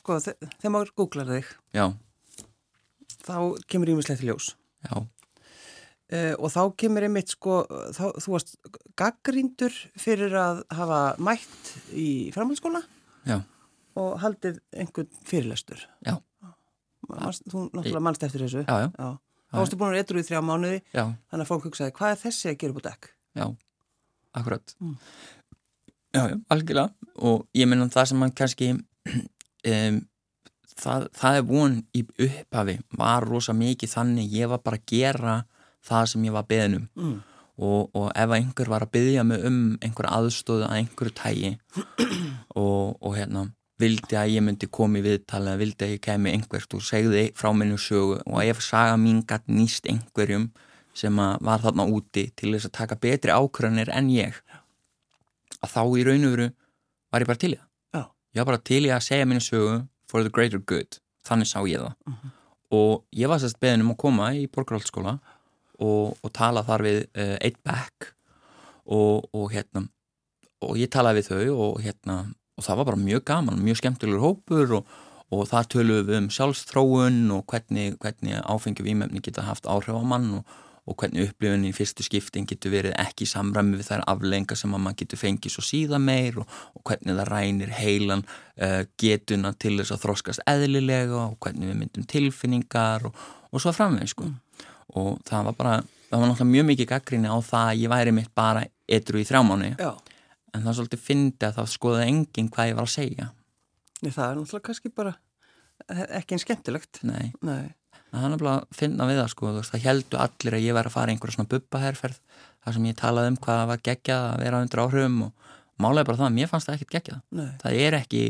sko, 0.00 0.16
þe- 0.24 0.36
þegar 0.58 0.74
maður 0.74 0.92
googlar 0.98 1.26
þig 1.30 1.52
Já, 1.76 1.86
þá 3.28 3.36
kemur 3.68 3.92
ímislegt 3.92 4.22
ljós 4.24 4.50
já, 4.88 4.96
uh, 4.98 6.34
og 6.38 6.50
þá 6.54 6.60
kemur 6.80 7.06
einmitt 7.06 7.32
sko, 7.34 7.60
þá, 7.96 8.04
þú 8.22 8.34
varst 8.34 8.56
gaggríndur 8.98 9.74
fyrir 10.00 10.34
að 10.38 10.62
hafa 10.78 11.00
mætt 11.22 11.72
í 11.92 12.08
framhaldsskóla 12.34 12.82
já, 13.28 13.40
og 13.98 14.18
haldið 14.22 14.60
einhvern 14.72 15.10
fyrirlestur 15.28 15.84
Já. 16.06 16.16
Manst, 17.08 17.44
þú 17.48 17.68
náttúrulega 17.72 18.02
mannst 18.04 18.24
eftir 18.26 18.42
þessu 18.44 18.64
já, 18.66 18.74
já, 18.84 18.88
Já. 18.98 19.08
Þá 19.48 19.58
varstu 19.62 19.78
búin 19.80 19.94
að 19.94 20.00
eitthvað 20.02 20.20
í 20.22 20.26
þrjá 20.28 20.42
mánuði 20.44 20.78
já, 20.92 21.04
þannig 21.30 21.44
að 21.44 21.50
fólk 21.52 21.66
hugsaði, 21.68 21.94
hvað 21.98 22.12
er 22.14 22.20
þessi 22.24 22.50
að 22.52 22.58
gera 22.62 22.74
upp 22.74 22.80
á 22.80 22.86
dekk? 22.88 23.10
já, 23.38 23.46
akkurat. 24.38 24.74
Mm. 24.80 24.96
Já, 26.14 26.22
já, 26.32 26.36
algjörlega 26.50 26.90
og 27.28 27.46
ég 27.58 27.68
meina 27.68 27.88
það 27.92 28.06
sem 28.10 28.18
mann 28.22 28.32
kannski 28.36 28.68
um, 29.72 29.98
það, 30.78 31.08
það 31.20 31.38
er 31.40 31.46
von 31.48 31.78
í 31.96 32.04
upphafi 32.26 32.78
var 33.00 33.26
rosa 33.28 33.54
mikið 33.56 33.92
þannig 33.96 34.36
ég 34.38 34.48
var 34.52 34.62
bara 34.64 34.78
að 34.80 34.86
gera 34.92 35.34
það 35.88 36.06
sem 36.12 36.24
ég 36.28 36.36
var 36.36 36.46
beðin 36.48 36.78
um 36.80 36.86
Mm. 36.98 37.18
og, 37.58 37.88
og 37.98 38.08
ef 38.14 38.30
einhver 38.36 38.68
var 38.70 38.84
að 38.86 38.92
byggja 38.94 39.22
mig 39.26 39.44
um 39.48 39.56
einhver 39.82 40.06
aðstóð 40.14 40.64
að 40.68 40.76
einhverju 40.78 41.14
tægi 41.18 41.52
og, 42.62 42.96
og 43.02 43.16
hérna 43.16 43.48
vildi 43.78 44.16
að 44.18 44.32
ég 44.34 44.42
myndi 44.42 44.66
komi 44.66 45.00
eða 45.02 45.56
vildi 45.60 45.84
að 45.86 45.92
ég 45.94 46.00
kemi 46.02 46.32
einhvert 46.34 46.74
og 46.74 46.82
segði 46.82 47.28
frá 47.38 47.52
minni 47.54 47.78
sögu 47.78 48.18
og 48.26 48.40
ef 48.44 48.60
saga 48.64 48.96
mín 48.98 49.20
gætt 49.26 49.46
nýst 49.46 49.86
einhverjum 49.90 50.48
sem 50.94 51.14
var 51.16 51.60
þarna 51.62 51.86
úti 51.86 52.30
til 52.36 52.52
þess 52.56 52.66
að 52.66 52.72
taka 52.80 52.96
betri 52.98 53.30
ákvörðanir 53.30 53.92
en 53.94 54.08
ég 54.10 54.40
að 55.62 55.70
þá 55.74 55.82
í 55.98 56.04
raun 56.06 56.26
og 56.26 56.34
veru 56.34 56.48
var 57.12 57.22
ég 57.22 57.30
bara 57.30 57.38
til 57.44 57.52
í 57.54 57.58
það 57.58 57.66
Já. 57.94 58.02
ég 58.34 58.40
var 58.42 58.48
bara 58.50 58.64
til 58.70 58.82
í 58.86 58.90
að 58.94 59.06
segja 59.06 59.26
minni 59.30 59.44
sögu 59.46 59.76
for 60.10 60.22
the 60.24 60.30
greater 60.32 60.58
good, 60.58 60.98
þannig 61.28 61.46
sá 61.50 61.60
ég 61.68 61.78
það 61.84 61.94
Mhm. 62.08 62.30
og 62.70 63.04
ég 63.16 63.28
var 63.28 63.38
sérst 63.38 63.60
beðin 63.60 63.80
um 63.86 63.92
að 63.94 64.00
koma 64.02 64.32
í 64.34 64.46
borgarhaldsskóla 64.48 65.18
og, 65.78 66.16
og 66.22 66.32
tala 66.32 66.62
þar 66.66 66.82
við 66.82 66.98
uh, 67.14 67.36
eitt 67.40 67.62
back 67.64 68.10
og, 68.86 69.28
og 69.32 69.52
hérna 69.52 69.86
og 70.60 70.74
ég 70.76 70.90
talaði 70.90 71.22
við 71.22 71.28
þau 71.30 71.54
og 71.68 71.80
hérna 71.84 72.16
og 72.58 72.66
það 72.66 72.80
var 72.80 72.88
bara 72.90 73.00
mjög 73.00 73.24
gaman, 73.30 73.60
mjög 73.62 73.82
skemmtilegur 73.82 74.24
hópur 74.24 74.78
og, 74.80 74.94
og 75.34 75.44
það 75.50 75.68
töluðum 75.74 76.08
við 76.08 76.20
um 76.20 76.30
sjálfstróun 76.34 77.20
og 77.36 77.44
hvernig, 77.50 77.98
hvernig 78.02 78.40
áfengi 78.42 78.86
výmefni 78.86 79.22
geta 79.22 79.46
haft 79.46 79.68
áhrif 79.70 79.94
á 79.94 80.02
mann 80.02 80.40
og, 80.40 80.56
og 80.88 80.96
hvernig 80.98 81.28
upplifun 81.28 81.66
í 81.68 81.74
fyrstu 81.76 82.06
skipting 82.06 82.48
getur 82.50 82.72
verið 82.74 82.96
ekki 82.98 83.28
samræmi 83.30 83.78
við 83.78 83.92
þær 83.92 84.04
aflenga 84.10 84.58
sem 84.58 84.74
að 84.74 84.84
mann 84.86 84.98
getur 84.98 85.20
fengið 85.20 85.54
svo 85.54 85.64
síða 85.68 86.00
meir 86.02 86.40
og, 86.42 86.50
og 86.74 86.82
hvernig 86.90 87.20
það 87.20 87.30
rænir 87.30 87.76
heilan 87.78 88.26
uh, 88.26 88.82
getuna 88.98 89.54
til 89.54 89.76
þess 89.78 89.94
að 89.94 90.02
þróskast 90.06 90.44
eðlilega 90.50 91.22
og 91.28 91.38
hvernig 91.44 91.70
við 91.70 91.80
myndum 91.84 92.10
tilfinningar 92.10 93.06
og 93.06 93.62
svo 93.62 93.72
framveg 93.76 94.10
sko. 94.10 94.32
Og 94.98 95.20
það 95.28 95.50
var 95.50 95.56
bara, 95.60 95.78
það 96.08 96.22
var 96.22 96.30
náttúrulega 96.32 96.52
mjög 96.56 96.70
mikið 96.72 96.92
gaggrinni 96.96 97.30
á 97.30 97.38
það 97.44 97.70
að 97.70 97.82
ég 97.84 97.92
væri 97.92 98.14
mitt 98.16 98.34
bara 98.34 98.66
etru 98.88 99.20
í 99.20 99.28
þrjámáni 99.28 99.74
Já 99.76 99.92
en 100.58 100.64
það 100.66 100.70
er 100.72 100.78
svolítið 100.80 101.02
fyndi 101.04 101.46
að 101.48 101.56
það 101.58 101.72
skoða 101.72 102.06
enginn 102.08 102.50
hvað 102.52 102.70
ég 102.72 102.78
var 102.78 102.88
að 102.88 102.94
segja. 102.94 103.28
Nei, 104.02 104.10
það 104.10 104.24
er 104.28 104.38
náttúrulega 104.38 104.66
kannski 104.68 104.92
bara 104.94 105.14
ekki 106.18 106.34
einn 106.34 106.42
skemmtilegt. 106.42 107.00
Nei, 107.06 107.30
Nei. 107.46 107.70
það 108.10 108.26
er 108.26 108.32
náttúrulega 108.34 108.56
að 108.58 108.78
finna 108.80 109.08
við 109.08 109.20
það 109.22 109.30
sko, 109.34 109.52
það 109.70 109.86
heldur 109.86 110.24
allir 110.24 110.58
að 110.58 110.66
ég 110.66 110.78
væri 110.78 110.90
að 110.90 110.96
fara 110.96 111.14
einhverja 111.14 111.36
svona 111.36 111.52
buppaherferð 111.54 112.18
þar 112.64 112.76
sem 112.76 112.88
ég 112.90 112.98
talaði 112.98 113.32
um 113.32 113.38
hvað 113.46 113.62
var 113.70 113.84
geggjað 113.88 114.26
að 114.32 114.42
vera 114.44 114.62
undir 114.64 114.82
áhrifum 114.82 115.18
og 115.28 115.48
málega 115.78 116.08
bara 116.10 116.20
það, 116.22 116.34
mér 116.36 116.50
fannst 116.50 116.68
það 116.68 116.78
ekkert 116.78 116.94
geggjað. 116.96 117.22
Nei. 117.38 117.50
það 117.62 117.80
er 117.86 117.98
ekki, 118.00 118.22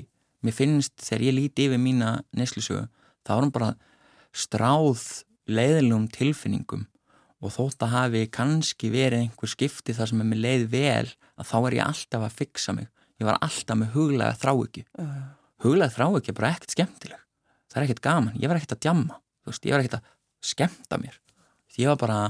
mér 0.44 0.56
finnst 0.56 0.94
þegar 1.02 1.26
ég 1.28 1.36
líti 1.38 1.68
yfir 1.68 1.82
mína 1.82 2.12
neslisögu 2.36 2.84
þá 3.26 3.32
er 3.36 3.42
hún 3.46 3.54
bara 3.54 3.70
stráð 4.36 5.04
leiðilegum 5.48 6.08
tilfinningum 6.12 6.84
og 7.38 7.54
þótt 7.54 7.84
að 7.86 7.94
hafi 7.94 8.22
kannski 8.34 8.90
verið 8.92 9.24
einhver 9.24 9.50
skipti 9.50 9.94
þar 9.94 10.10
sem 10.10 10.22
er 10.22 10.28
með 10.28 10.42
leið 10.44 10.64
vel 10.72 11.08
að 11.38 11.50
þá 11.50 11.56
er 11.60 11.76
ég 11.78 11.86
alltaf 11.86 12.26
að 12.26 12.36
fixa 12.40 12.74
mig. 12.74 12.88
Ég 13.18 13.28
var 13.28 13.40
alltaf 13.42 13.78
með 13.78 13.94
huglega 13.94 14.38
þrá 14.38 14.52
ekki 14.54 14.84
uh. 15.02 15.16
huglega 15.64 15.94
þrá 15.94 16.06
ekki 16.08 16.32
er 16.32 16.38
bara 16.38 16.52
ekkert 16.54 16.74
skemmtileg. 16.74 17.24
Það 17.68 17.80
er 17.80 17.86
ekkert 17.86 18.04
gaman, 18.04 18.38
ég 18.40 18.50
var 18.50 18.58
ekkert 18.58 18.76
að 18.78 18.84
djamma. 18.86 19.18
Veist, 19.46 19.66
ég 19.66 19.74
var 19.74 19.84
ekkert 19.84 19.98
að 19.98 20.14
skemmta 20.44 21.00
mér. 21.02 21.18
Ég 21.78 21.90
var 21.92 22.00
bara 22.00 22.20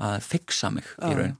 að 0.00 0.20
fixa 0.24 0.70
mig 0.72 0.86
uh. 0.96 1.10
í 1.10 1.18
raun. 1.18 1.36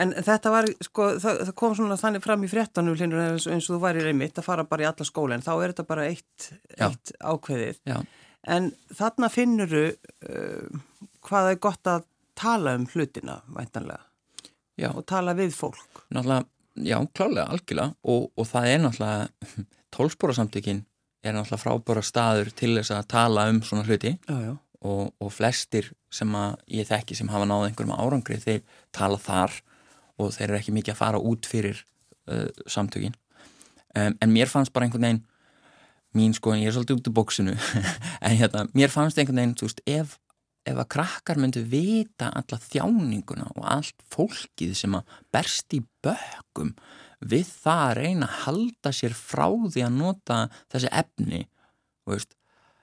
En 0.00 0.14
þetta 0.24 0.50
var, 0.54 0.66
sko, 0.80 1.06
það, 1.20 1.42
það 1.46 1.56
kom 1.60 1.74
svona 1.76 1.98
þannig 2.00 2.22
fram 2.24 2.44
í 2.46 2.48
fréttanu 2.48 2.94
eins, 2.96 3.44
eins 3.44 3.66
og 3.68 3.74
þú 3.74 3.80
væri 3.82 4.04
reymitt 4.06 4.38
að 4.40 4.46
fara 4.46 4.64
bara 4.64 4.86
í 4.86 4.88
alla 4.88 5.04
skóla 5.04 5.36
en 5.36 5.44
þá 5.44 5.50
er 5.52 5.74
þetta 5.74 5.84
bara 5.90 6.06
eitt, 6.08 6.46
eitt 6.78 7.12
ákveðið. 7.20 7.82
Já. 7.90 7.98
en 8.56 8.70
þarna 8.96 9.28
finnuru 9.30 9.82
uh, 9.92 10.80
hvað 11.28 11.50
er 11.50 11.60
gott 11.68 11.90
að 11.92 12.06
tala 12.38 12.76
um 12.78 12.86
hlutina, 12.88 13.40
væntanlega 13.52 14.00
já. 14.78 14.90
og 14.94 15.04
tala 15.06 15.34
við 15.36 15.54
fólk. 15.56 16.04
Náttúrulega, 16.12 16.46
já, 16.76 16.98
klálega, 17.14 17.46
algjörlega 17.52 17.94
og, 18.02 18.30
og 18.36 18.48
það 18.48 18.68
er 18.70 18.82
náttúrulega, 18.82 19.28
tólspórasamtökin 19.96 20.84
er 21.22 21.36
náttúrulega 21.36 21.62
frábæra 21.62 22.04
staður 22.04 22.52
til 22.56 22.74
þess 22.78 22.94
að 22.96 23.08
tala 23.12 23.48
um 23.52 23.62
svona 23.62 23.86
hluti 23.86 24.16
já, 24.16 24.36
já. 24.48 24.54
Og, 24.82 25.12
og 25.22 25.28
flestir 25.30 25.92
sem 26.10 26.32
að 26.34 26.56
ég 26.74 26.88
þekki 26.88 27.14
sem 27.14 27.28
hafa 27.30 27.46
náða 27.46 27.68
einhverjum 27.68 27.94
árangri 27.94 28.40
þeir 28.42 28.64
tala 28.90 29.20
þar 29.22 29.60
og 30.18 30.32
þeir 30.34 30.48
eru 30.48 30.58
ekki 30.58 30.74
mikið 30.74 30.94
að 30.94 30.98
fara 30.98 31.20
út 31.22 31.46
fyrir 31.46 31.84
uh, 32.26 32.48
samtökin 32.66 33.14
um, 33.94 34.16
en 34.18 34.34
mér 34.34 34.50
fannst 34.50 34.74
bara 34.74 34.88
einhvern 34.88 35.06
veginn 35.06 35.22
mín 36.18 36.34
sko, 36.36 36.56
ég 36.58 36.68
er 36.68 36.74
svolítið 36.74 36.98
út 36.98 37.08
í 37.08 37.14
bóksinu 37.14 37.54
en 38.26 38.36
hérna, 38.36 38.66
mér 38.74 38.90
fannst 38.92 39.20
einhvern 39.20 39.38
veginn, 39.38 39.54
þú 39.60 39.68
veist, 39.68 39.84
ef 39.86 40.18
ef 40.62 40.78
að 40.78 40.90
krakkar 40.94 41.40
myndu 41.42 41.62
vita 41.66 42.30
alla 42.38 42.58
þjáninguna 42.62 43.48
og 43.56 43.64
allt 43.66 44.04
fólkið 44.12 44.76
sem 44.78 44.94
að 44.94 45.16
berst 45.34 45.74
í 45.74 45.80
bökum 46.04 46.74
við 47.22 47.50
það 47.50 47.82
að 47.88 47.96
reyna 47.98 48.28
að 48.28 48.38
halda 48.46 48.92
sér 48.94 49.16
frá 49.16 49.46
því 49.50 49.84
að 49.86 49.98
nota 49.98 50.38
þessi 50.72 50.90
efni 51.02 51.42
veist, 52.08 52.34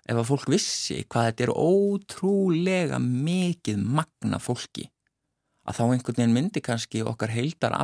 ef 0.07 0.19
að 0.19 0.29
fólk 0.29 0.47
vissi 0.51 1.01
hvað 1.07 1.29
þetta 1.29 1.45
er 1.45 1.53
ótrúlega 1.55 3.01
mikið 3.03 3.83
magna 3.83 4.39
fólki 4.43 4.89
að 5.67 5.79
þá 5.79 5.83
einhvern 5.85 6.21
veginn 6.21 6.35
myndi 6.35 6.63
kannski 6.65 7.03
okkar 7.05 7.35
heildar 7.35 7.75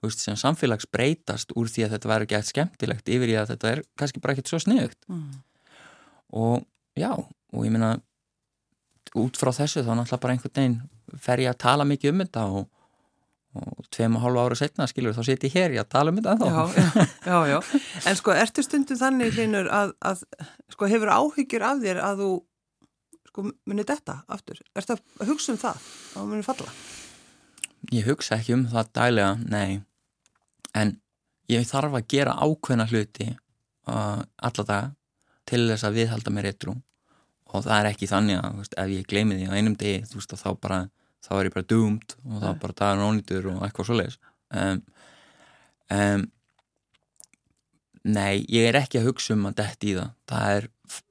veist, 0.00 0.22
sem 0.24 0.36
samfélags 0.36 0.88
breytast 0.92 1.52
úr 1.56 1.68
því 1.68 1.86
að 1.86 1.96
þetta 1.96 2.12
verður 2.12 2.26
ekki 2.26 2.36
eitthvað 2.38 2.52
skemmtilegt 2.54 3.12
yfir 3.12 3.32
í 3.32 3.36
að 3.36 3.50
þetta 3.54 3.72
er 3.74 3.82
kannski 4.00 4.22
bara 4.22 4.36
ekkert 4.36 4.52
svo 4.52 4.60
sniðugt 4.64 5.00
mm. 5.08 5.26
og 6.40 6.64
já, 6.96 7.12
og 7.16 7.66
ég 7.66 7.74
minna 7.74 7.98
út 9.18 9.38
frá 9.40 9.50
þessu 9.54 9.82
þá 9.82 9.94
náttúrulega 9.94 10.22
bara 10.22 10.36
einhvern 10.36 10.54
veginn 10.54 10.76
fer 11.18 11.42
ég 11.42 11.54
að 11.54 11.62
tala 11.64 11.86
mikið 11.88 12.12
um 12.12 12.22
þetta 12.22 12.44
og, 12.58 12.68
og 13.58 13.88
tveim 13.90 14.18
og 14.18 14.24
hálfa 14.26 14.44
ára 14.46 14.58
setna 14.60 14.86
skilur 14.90 15.16
þá 15.16 15.24
set 15.26 15.48
ég 15.48 15.56
hér 15.56 15.74
ég 15.74 15.82
að 15.82 15.90
tala 15.96 16.12
um 16.12 16.20
þetta 16.20 16.36
já, 16.46 16.84
já, 17.26 17.38
já, 17.50 17.58
en 18.06 18.20
sko 18.20 18.36
ertu 18.36 18.62
stundum 18.66 19.00
þannig 19.00 19.34
hlinur 19.34 19.72
að, 19.74 19.96
að 19.98 20.22
sko 20.76 20.90
hefur 20.92 21.12
áhyggjur 21.16 21.66
af 21.66 21.82
þér 21.82 22.04
að 22.06 22.24
þú 22.24 22.30
sko 23.30 23.46
munir 23.68 23.86
þetta 23.88 24.20
aftur? 24.30 24.58
Ertu 24.76 24.96
að 24.96 25.30
hugsa 25.30 25.54
um 25.54 25.60
það? 25.60 25.84
Að 26.18 26.30
munir 26.30 26.46
falla? 26.46 26.72
Ég 27.94 28.08
hugsa 28.10 28.36
ekki 28.36 28.56
um 28.56 28.66
það 28.70 28.90
dælega, 28.98 29.30
nei. 29.50 29.80
En 30.76 30.96
ég 31.50 31.66
þarf 31.68 31.96
að 31.98 32.08
gera 32.10 32.36
ákveðna 32.38 32.86
hluti 32.90 33.28
uh, 33.30 34.20
alla 34.20 34.66
daga 34.66 34.90
til 35.48 35.64
þess 35.70 35.86
að 35.86 35.96
viðhalda 35.98 36.34
mér 36.34 36.50
eitthrú 36.50 36.76
og 37.50 37.64
það 37.66 37.76
er 37.76 37.90
ekki 37.90 38.08
þannig 38.10 38.40
að 38.40 38.58
veist, 38.60 38.74
ef 38.78 38.92
ég 38.94 39.06
gleymi 39.10 39.38
því 39.38 39.48
á 39.50 39.56
einum 39.58 39.76
degi 39.78 40.02
veist 40.14 40.34
þá 40.38 40.50
bara 40.60 40.80
þá 41.20 41.32
er 41.36 41.48
ég 41.48 41.54
bara 41.56 41.70
doomed 41.70 42.16
og 42.24 42.42
þá 42.42 42.50
bara 42.62 42.76
dagar 42.82 43.06
ónýtur 43.06 43.48
og 43.52 43.64
eitthvað 43.66 43.90
svo 43.90 43.98
leiðis 44.00 44.20
um, 44.56 44.84
um, 45.94 46.28
Nei, 48.00 48.46
ég 48.48 48.64
er 48.70 48.78
ekki 48.78 48.96
að 48.96 49.10
hugsa 49.10 49.34
um 49.34 49.48
að 49.50 49.58
detti 49.58 49.90
í 49.90 49.96
það. 49.98 50.12
Það 50.30 50.52
er 50.54 50.68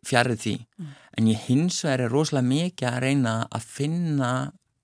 fjarið 0.10 0.39
því. 0.43 0.56
Mm. 0.80 0.95
en 1.19 1.28
ég 1.28 1.41
hins 1.49 1.78
vegar 1.84 2.02
er 2.06 2.13
rosalega 2.13 2.47
mikið 2.47 2.88
að 2.89 3.02
reyna 3.04 3.34
að 3.52 3.65
finna 3.67 4.30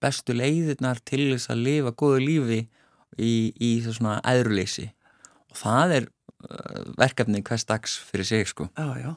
bestu 0.03 0.35
leiðirnar 0.35 0.99
til 1.07 1.31
þess 1.31 1.49
að 1.49 1.63
lifa 1.65 1.93
góðu 1.95 2.19
lífi 2.21 2.59
í, 3.17 3.31
í 3.55 3.69
svona 3.85 4.19
æðruleysi. 4.27 4.89
Og 5.49 5.59
það 5.63 5.95
er 5.97 6.07
uh, 6.09 6.81
verkefni 6.99 7.41
hvers 7.41 7.65
dags 7.65 7.95
fyrir 8.11 8.27
sig 8.27 8.51
sko. 8.51 8.67
Já, 8.75 8.99
já, 9.01 9.11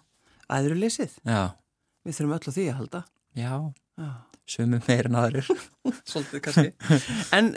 æðruleysið. 0.49 1.19
Já 1.29 1.59
Við 2.07 2.19
þurfum 2.19 2.35
öll 2.37 2.49
á 2.49 2.53
því 2.55 2.67
að 2.69 2.79
halda. 2.79 3.03
Já, 3.39 3.53
Já. 3.99 4.11
sumum 4.49 4.83
meir 4.89 5.09
en 5.11 5.19
aðrir. 5.21 5.51
Svolítið 6.11 6.45
kannski. 6.47 6.73
en 7.37 7.53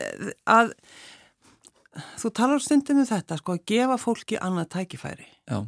að 0.50 0.74
þú 2.22 2.32
talar 2.38 2.64
stundum 2.64 3.04
um 3.04 3.08
þetta, 3.08 3.38
sko, 3.40 3.58
að 3.58 3.66
gefa 3.74 4.00
fólki 4.02 4.40
annað 4.42 4.72
tækifæri. 4.78 5.28
Já, 5.50 5.62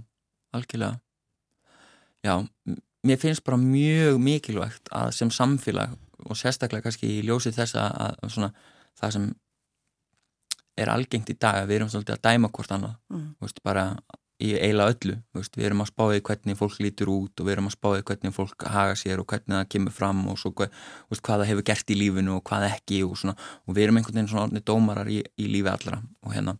algjörlega. 0.55 0.99
Já, 2.23 2.37
mér 3.03 3.19
finnst 3.19 3.43
bara 3.43 3.59
mjög 3.59 4.19
mikilvægt 4.23 4.91
að 4.95 5.11
sem 5.17 5.31
samfélag 5.33 5.97
og 6.23 6.39
sérstaklega 6.39 6.85
kannski 6.85 7.09
í 7.17 7.23
ljósið 7.27 7.57
þess 7.57 7.79
að 7.79 8.21
svona, 8.31 8.53
það 8.99 9.15
sem 9.17 9.31
er 10.79 10.89
algengt 10.89 11.29
í 11.29 11.35
dag 11.37 11.61
að 11.61 11.69
við 11.69 11.79
erum 11.79 11.91
svolítið 11.91 12.15
að 12.15 12.23
dæma 12.29 12.49
hvort 12.55 12.71
annað, 12.73 12.93
mm. 13.11 13.25
veist, 13.43 13.59
bara 13.65 13.83
í 14.41 14.53
eila 14.57 14.87
öllu, 14.91 15.19
veist, 15.35 15.53
við 15.57 15.67
erum 15.69 15.83
að 15.83 15.91
spáði 15.91 16.23
hvernig 16.25 16.57
fólk 16.57 16.79
lítur 16.81 17.11
út 17.13 17.39
og 17.39 17.47
við 17.47 17.55
erum 17.55 17.69
að 17.69 17.75
spáði 17.75 18.05
hvernig 18.09 18.33
fólk 18.33 18.65
haga 18.73 18.95
sér 18.97 19.21
og 19.21 19.27
hvernig 19.29 19.55
það 19.59 19.69
kemur 19.75 19.93
fram 19.93 20.23
og 20.31 20.39
svo, 20.41 20.51
veist, 20.57 21.21
hvað 21.21 21.43
það 21.43 21.49
hefur 21.51 21.67
gert 21.69 21.93
í 21.93 21.97
lífinu 21.99 22.35
og 22.39 22.43
hvað 22.49 22.65
ekki 22.71 23.03
og, 23.05 23.13
svona, 23.19 23.35
og 23.67 23.77
við 23.77 23.85
erum 23.85 24.01
einhvern 24.01 24.19
veginn 24.19 24.31
svona 24.31 24.47
orðni 24.47 24.63
dómarar 24.65 25.11
í, 25.11 25.21
í 25.37 25.47
lífi 25.51 25.71
allra 25.71 26.01
og 26.25 26.33
hérna. 26.33 26.57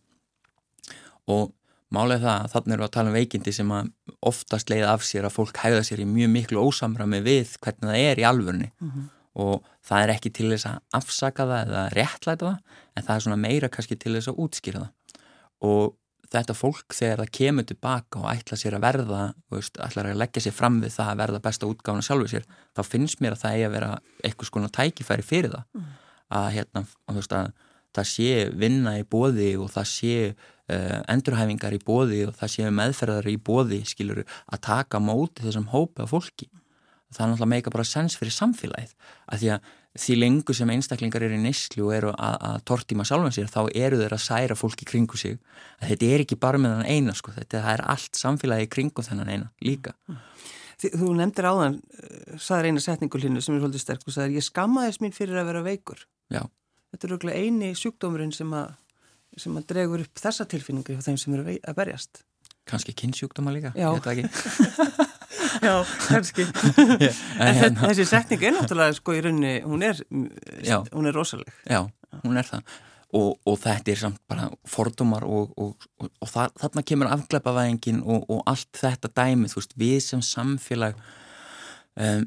Og 1.34 1.52
málega 1.94 2.24
það 2.24 2.46
að 2.46 2.54
þannig 2.54 2.78
við 2.78 2.86
að 2.86 2.94
tala 2.96 3.12
um 3.12 3.18
veikindi 3.18 3.56
sem 3.56 3.74
að 3.74 3.92
oftast 4.32 4.72
leiða 4.72 4.94
af 4.94 5.04
sér 5.08 5.28
að 5.28 5.36
fólk 5.36 5.60
hægða 5.64 5.84
sér 5.88 6.04
í 6.04 6.08
mjög 6.10 6.32
miklu 6.38 6.64
ósamrami 6.64 7.22
við 7.26 7.58
hvernig 7.64 7.90
það 7.90 8.06
er 8.06 8.22
í 8.22 8.28
alvörni 8.28 8.70
mm 8.72 8.90
-hmm. 8.90 9.10
og 9.44 9.68
það 9.82 10.04
er 10.04 10.14
ekki 10.16 10.32
til 10.34 10.50
þess 10.54 10.70
að 10.70 10.80
afsaka 11.00 11.50
það 11.50 11.68
eða 11.68 11.84
réttlæta 11.98 12.46
það 12.46 12.58
en 12.96 13.04
það 13.04 13.16
er 13.16 13.26
svona 13.26 13.44
meira 13.46 13.70
kannski 13.70 13.96
til 13.98 14.16
þess 14.16 14.32
að 14.32 14.40
útskýra 14.46 14.86
það. 14.86 15.20
Og 15.64 15.94
þetta 16.34 16.56
fólk 16.58 16.96
þegar 16.98 17.22
það 17.24 17.34
kemur 17.38 17.68
tilbaka 17.70 18.22
og 18.22 18.30
ætla 18.32 18.58
sér 18.60 18.78
að 18.78 18.86
verða, 18.88 19.20
veist, 19.54 19.78
ætla 19.82 20.06
að 20.08 20.22
leggja 20.22 20.46
sér 20.46 20.56
fram 20.58 20.80
við 20.84 20.96
það 20.96 21.12
að 21.12 21.22
verða 21.24 21.44
besta 21.48 21.70
útgáfna 21.70 22.06
sjálfur 22.06 22.32
sér, 22.32 22.48
þá 22.74 22.82
finnst 22.88 23.22
mér 23.24 23.36
að 23.36 23.44
það 23.44 23.58
eigi 23.58 23.68
að 23.68 23.76
vera 23.78 23.92
eitthvað 24.24 24.50
svona 24.50 24.72
tækifæri 24.78 25.28
fyrir 25.28 25.54
það 25.54 25.68
mm. 25.78 25.94
að, 26.40 26.48
hérna, 26.58 26.84
veist, 27.18 27.38
að 27.38 27.54
það 27.94 28.10
sé 28.10 28.34
vinna 28.58 28.96
í 28.98 29.06
bóði 29.06 29.52
og 29.62 29.70
það 29.74 29.88
sé 29.92 30.16
uh, 30.34 31.00
endurhæfingar 31.12 31.78
í 31.78 31.82
bóði 31.84 32.24
og 32.28 32.36
það 32.40 32.54
sé 32.56 32.74
meðferðar 32.80 33.30
í 33.30 33.38
bóði 33.38 33.84
skilur 33.88 34.24
að 34.24 34.64
taka 34.66 35.02
móti 35.04 35.46
þessum 35.46 35.70
hópa 35.74 36.08
fólki. 36.10 36.50
Það 37.14 37.26
er 37.26 37.30
náttúrulega 37.30 37.52
meika 37.52 37.74
bara 37.74 37.86
sens 37.86 38.18
fyrir 38.18 38.34
samfélagið 38.34 38.96
að 39.30 39.44
því 39.44 39.50
að 39.54 39.72
því 39.94 40.16
lengur 40.18 40.58
sem 40.58 40.72
einstaklingar 40.74 41.26
eru 41.28 41.38
í 41.38 41.42
neyslu 41.44 41.86
og 41.86 41.94
eru 41.94 42.12
að, 42.14 42.38
að 42.50 42.64
tortíma 42.70 43.06
sjálfan 43.06 43.36
sér 43.36 43.52
þá 43.52 43.62
eru 43.70 44.00
þeir 44.00 44.16
að 44.16 44.24
særa 44.26 44.58
fólki 44.58 44.88
kringu 44.90 45.20
sig 45.20 45.38
að 45.80 45.92
þetta 45.92 46.10
er 46.10 46.24
ekki 46.26 46.40
bara 46.42 46.62
með 46.62 46.76
hann 46.80 46.90
eina 46.90 47.14
sko, 47.18 47.34
þetta 47.36 47.62
er 47.76 47.86
allt 47.94 48.18
samfélagi 48.18 48.72
kringu 48.74 49.06
þennan 49.06 49.34
eina 49.34 49.52
líka 49.62 49.96
Þú 50.84 51.14
nefndir 51.16 51.46
áðan 51.48 51.76
eh, 51.80 52.34
saður 52.42 52.72
eina 52.72 52.82
setningu 52.84 53.20
hlinu 53.22 53.44
sem 53.46 53.54
er 53.56 53.62
svolítið 53.62 53.84
sterk 53.86 54.08
og 54.10 54.16
sagður 54.16 54.40
ég 54.40 54.44
skammaðist 54.44 55.04
mín 55.04 55.14
fyrir 55.16 55.38
að 55.40 55.52
vera 55.52 55.62
veikur 55.64 56.02
Já. 56.34 56.42
Þetta 56.92 57.08
er 57.08 57.14
auðvitað 57.14 57.38
eini 57.40 57.70
sjúkdómurinn 57.78 58.34
sem 58.36 58.50
að 58.58 58.74
sem 59.40 59.56
að 59.58 59.70
dregur 59.70 60.04
upp 60.04 60.20
þessa 60.22 60.46
tilfinningu 60.50 60.94
hjá 60.94 61.06
þeim 61.08 61.18
sem 61.22 61.38
eru 61.38 61.56
að 61.56 61.78
berjast? 61.78 62.24
Kanski 62.70 62.94
kynnsjúkdóma 62.96 63.52
líka, 63.52 63.74
Já. 63.76 63.90
Já, 65.62 65.76
kannski. 66.08 66.46
en 67.44 67.60
hérna. 67.60 67.90
þessi 67.90 68.08
setning 68.10 68.48
er 68.48 68.56
náttúrulega 68.56 68.96
sko 68.98 69.14
í 69.18 69.22
rauninni, 69.26 69.54
hún 69.68 69.86
er, 69.86 70.00
Já. 70.66 70.80
hún 70.94 71.10
er 71.10 71.16
rosaleg. 71.16 71.54
Já, 71.70 71.84
hún 72.24 72.40
er 72.40 72.50
það. 72.50 72.66
Og, 73.14 73.36
og 73.46 73.60
þetta 73.62 73.94
er 73.94 74.00
samt 74.02 74.22
bara 74.30 74.48
fordómar 74.66 75.26
og, 75.28 75.52
og, 75.62 75.86
og, 76.02 76.30
það, 76.30 76.56
þarna 76.64 76.84
kemur 76.90 77.12
afgleipavæðingin 77.14 78.02
og, 78.02 78.24
og 78.34 78.42
allt 78.50 78.72
þetta 78.80 79.12
dæmi, 79.14 79.52
þú 79.52 79.60
veist, 79.60 79.76
við 79.78 79.98
sem 80.02 80.24
samfélag 80.26 80.98
um, 81.94 82.26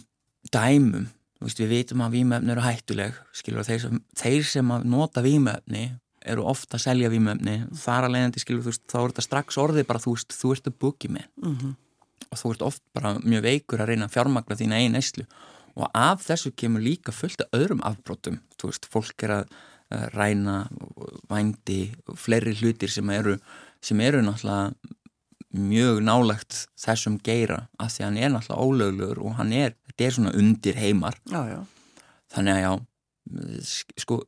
dæmum, 0.55 1.09
veist, 1.43 1.59
við 1.59 1.73
vitum 1.75 2.05
að 2.07 2.15
vímöfni 2.21 2.55
eru 2.55 2.63
hættuleg, 2.63 3.19
skilur, 3.35 3.67
þeir 3.67 3.83
sem, 3.83 4.03
þeir 4.23 4.47
sem 4.47 4.71
að 4.77 4.87
nota 4.93 5.25
vímöfni 5.27 5.89
eru 6.27 6.47
ofta 6.51 6.79
að 6.79 6.85
selja 6.87 7.11
vímöfni, 7.11 7.57
þar 7.83 8.07
að 8.07 8.15
leiðandi, 8.15 8.43
skilur, 8.43 8.63
þú 8.63 8.73
veist, 8.73 8.85
þá 8.91 8.97
er 9.01 9.11
þetta 9.11 9.27
strax 9.27 9.59
orðið 9.63 9.91
bara, 9.91 10.03
þú 10.03 10.15
veist, 10.15 10.39
þú 10.39 10.53
ert 10.55 10.71
að 10.71 10.79
búki 10.87 11.11
með 11.11 11.27
Mm 11.43 11.75
og 12.33 12.41
þú 12.41 12.53
ert 12.55 12.65
oft 12.67 12.83
bara 12.97 13.15
mjög 13.23 13.43
veikur 13.47 13.83
að 13.85 13.93
reyna 13.93 14.09
að 14.09 14.15
fjármagna 14.17 14.59
þína 14.59 14.81
einn 14.83 14.99
eislu 14.99 15.27
og 15.77 15.91
af 15.93 16.23
þessu 16.25 16.53
kemur 16.57 16.81
líka 16.81 17.13
fullt 17.13 17.43
af 17.45 17.53
öðrum 17.59 17.83
afbrotum, 17.85 18.39
þú 18.57 18.71
veist, 18.71 18.87
fólk 18.89 19.23
er 19.27 19.33
að 19.43 19.57
ræna, 20.17 20.55
vændi 21.31 21.93
fleiri 22.19 22.55
hlutir 22.59 22.91
sem 22.91 23.11
eru 23.15 23.37
sem 23.85 24.01
eru 24.03 24.23
náttúrulega 24.25 24.73
mjög 25.57 26.01
nálagt 26.05 26.65
þessum 26.81 27.21
geira 27.25 27.61
af 27.79 27.93
því 27.95 28.03
að 28.03 28.09
hann 28.09 28.19
er 28.25 28.33
náttúrulega 28.35 28.65
ólöglegur 28.67 29.21
og 29.23 29.37
hann 29.39 29.53
er, 29.57 29.77
þetta 29.87 30.05
er 30.09 30.17
svona 30.17 30.33
undir 30.37 30.81
heimar. 30.81 31.15
Já, 31.31 31.43
já. 31.53 31.61
þannig 32.35 32.57
að 32.57 32.65
já 32.65 32.73
sk- 33.69 33.95
sko, 34.03 34.19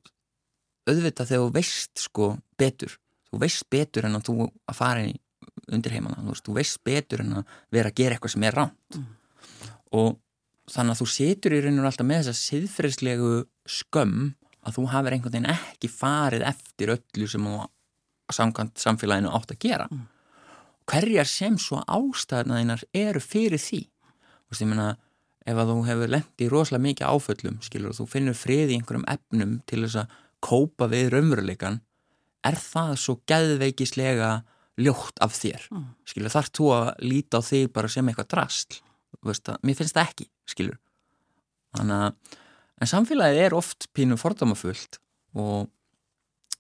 auðvitað 0.89 1.29
þegar 1.33 1.43
þú 1.49 1.51
veist 1.59 2.05
sko 2.05 2.29
betur 2.61 2.95
þú 3.33 3.41
veist 3.43 3.67
betur 3.73 4.07
en 4.09 4.17
að 4.21 4.29
þú 4.31 4.37
að 4.69 4.79
fara 4.79 5.03
í 5.09 5.17
undir 5.75 5.95
heimana, 5.95 6.23
þú 6.23 6.33
veist, 6.33 6.47
þú 6.47 6.57
veist 6.59 6.83
betur 6.87 7.23
en 7.25 7.41
að 7.41 7.55
vera 7.75 7.93
að 7.93 8.01
gera 8.01 8.17
eitthvað 8.17 8.35
sem 8.35 8.47
er 8.49 8.59
ránt 8.59 8.99
og 9.95 10.19
þannig 10.69 10.95
að 10.95 11.01
þú 11.01 11.09
setur 11.15 11.57
í 11.57 11.63
rauninu 11.65 11.89
alltaf 11.89 12.09
með 12.09 12.29
þessa 12.29 12.49
siðfriðslegu 12.49 13.33
skömm 13.79 14.31
að 14.67 14.77
þú 14.77 14.87
hafir 14.93 15.17
einhvern 15.17 15.35
veginn 15.35 15.51
ekki 15.55 15.91
farið 15.93 16.45
eftir 16.51 16.95
öllu 16.97 17.29
sem 17.31 17.49
þú 17.49 17.59
samkvæmt 18.37 18.81
samfélaginu 18.83 19.33
átt 19.33 19.55
að 19.55 19.61
gera. 19.65 19.87
Hverjar 20.89 21.29
sem 21.29 21.57
svo 21.61 21.81
ástæðna 21.89 22.61
þínar 22.61 22.85
eru 22.97 23.23
fyrir 23.25 23.61
því. 23.61 23.81
Þú 23.89 24.53
veist, 24.53 24.63
ég 24.65 24.69
meina 24.69 24.89
ef 25.49 25.57
að 25.57 25.73
þú 25.73 25.77
hefur 25.87 26.13
lent 26.13 26.45
í 26.45 26.49
rosalega 26.53 26.85
mikið 26.85 27.13
áföllum 27.13 27.61
skilur 27.65 27.93
og 27.93 27.99
þú 27.99 28.07
finnur 28.13 28.37
frið 28.37 28.73
í 28.73 28.79
einhverjum 28.79 29.09
efnum 29.09 29.55
til 29.69 29.83
þess 29.85 30.03
að 30.03 30.17
kópa 30.45 30.89
við 30.93 31.13
raunveruleikan 31.15 31.81
er 32.47 32.59
það 32.61 32.93
svo 33.01 33.17
geðveikislega 33.29 34.31
ljótt 34.79 35.19
af 35.25 35.33
þér 35.35 35.65
Mm. 35.71 35.87
skilur, 36.07 36.31
þarf 36.35 36.51
þú 36.55 36.67
að 36.75 36.91
líta 37.03 37.39
á 37.39 37.43
þig 37.43 37.73
bara 37.75 37.89
sem 37.89 38.07
eitthvað 38.09 38.29
að, 39.51 39.59
mér 39.67 39.77
finnst 39.79 39.97
það 39.97 40.09
ekki, 40.13 40.29
skilur 40.47 40.79
þannig 41.77 42.05
að 42.05 42.37
en 42.81 42.87
samfélagið 42.93 43.41
er 43.47 43.55
oft 43.59 43.89
pínu 43.93 44.17
fordómafullt 44.21 44.99
og 45.35 45.69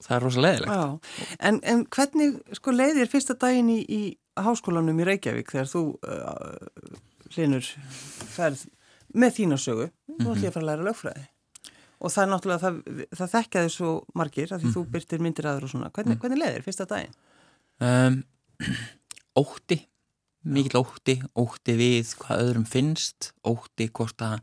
það 0.02 0.16
er 0.16 0.22
rosa 0.26 0.40
leðilegt 0.44 0.74
Já, 0.74 1.26
en, 1.40 1.60
en 1.62 1.84
hvernig 1.86 2.40
sko 2.58 2.74
leiðir 2.74 3.08
fyrsta 3.10 3.34
daginn 3.38 3.70
í, 3.70 3.78
í 3.88 4.02
háskólanum 4.38 4.98
í 5.02 5.06
Reykjavík 5.08 5.50
þegar 5.54 5.70
þú 5.70 5.82
uh, 6.02 6.98
hlinur 7.34 7.62
ferð 8.34 8.66
með 9.14 9.34
þína 9.38 9.56
sögu, 9.58 9.88
þú 10.08 10.18
Mhm. 10.18 10.34
ætlum 10.34 10.48
að 10.48 10.52
fara 10.52 10.64
að 10.64 10.70
læra 10.70 10.86
lögfræði 10.90 11.26
og 11.98 12.12
það 12.14 12.22
er 12.22 12.28
náttúrulega, 12.30 12.62
það, 12.62 13.06
það 13.18 13.32
þekkjaði 13.34 13.70
svo 13.74 13.88
margir 14.14 14.52
að 14.54 14.60
því 14.62 14.68
þú 14.74 14.82
Mhm. 14.84 14.90
byrtir 14.94 15.18
myndir 15.24 15.48
aður 15.50 15.64
og 15.64 15.70
svona, 15.72 15.90
hvernig, 15.90 16.18
hvernig 16.20 16.38
leiðir 16.42 16.62
fyrsta 16.66 16.86
daginn? 16.86 17.14
Um, 17.84 18.22
ótti 19.42 19.82
mikill 20.48 20.80
ótti, 20.80 21.18
ótti 21.36 21.74
við 21.76 22.14
hvað 22.22 22.42
öðrum 22.46 22.64
finnst, 22.68 23.32
ótti 23.44 23.88
hvort 23.92 24.22
að 24.24 24.38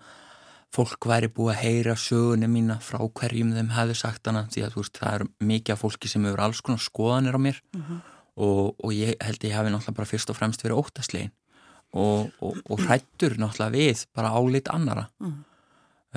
fólk 0.76 1.08
væri 1.08 1.30
búið 1.32 1.54
að 1.54 1.62
heyra 1.64 1.94
sögunni 1.96 2.50
mína 2.52 2.76
frá 2.84 3.00
hverjum 3.00 3.54
þeim 3.56 3.70
hefði 3.72 3.96
sagt 3.96 4.28
hana 4.28 4.44
því 4.52 4.66
að 4.66 4.74
þú 4.76 4.82
veist, 4.84 5.00
það 5.00 5.14
er 5.16 5.24
mikið 5.52 5.74
af 5.74 5.82
fólki 5.86 6.12
sem 6.12 6.26
hefur 6.28 6.44
alls 6.44 6.60
konar 6.62 6.84
skoðanir 6.84 7.38
á 7.40 7.42
mér. 7.42 7.62
Og, 8.36 8.76
og 8.84 8.92
ég 8.92 9.16
held 9.24 9.46
ég 9.48 9.56
hafi 9.56 9.72
náttúrulega 9.72 9.96
bara 9.96 10.10
fyrst 10.12 10.30
og 10.34 10.36
fremst 10.36 10.66
verið 10.66 10.82
óttaslegin 10.82 11.32
og, 11.96 12.34
og, 12.44 12.58
og 12.68 12.82
hrættur 12.84 13.38
náttúrulega 13.40 13.72
við 13.72 14.06
bara 14.14 14.34
álit 14.36 14.68
annara 14.74 15.06
Mhm. 15.24 15.38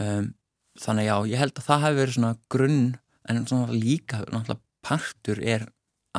um, 0.02 0.34
þannig 0.78 1.06
já, 1.06 1.16
ég 1.30 1.38
held 1.38 1.54
að 1.58 1.68
það 1.68 1.80
hafi 1.84 1.98
verið 2.00 2.16
svona 2.18 2.36
grunn 2.50 2.82
en 3.28 3.46
svona 3.46 3.70
líka 3.72 4.24
náttúrulega 4.26 4.60
partur 4.82 5.38
er 5.42 5.68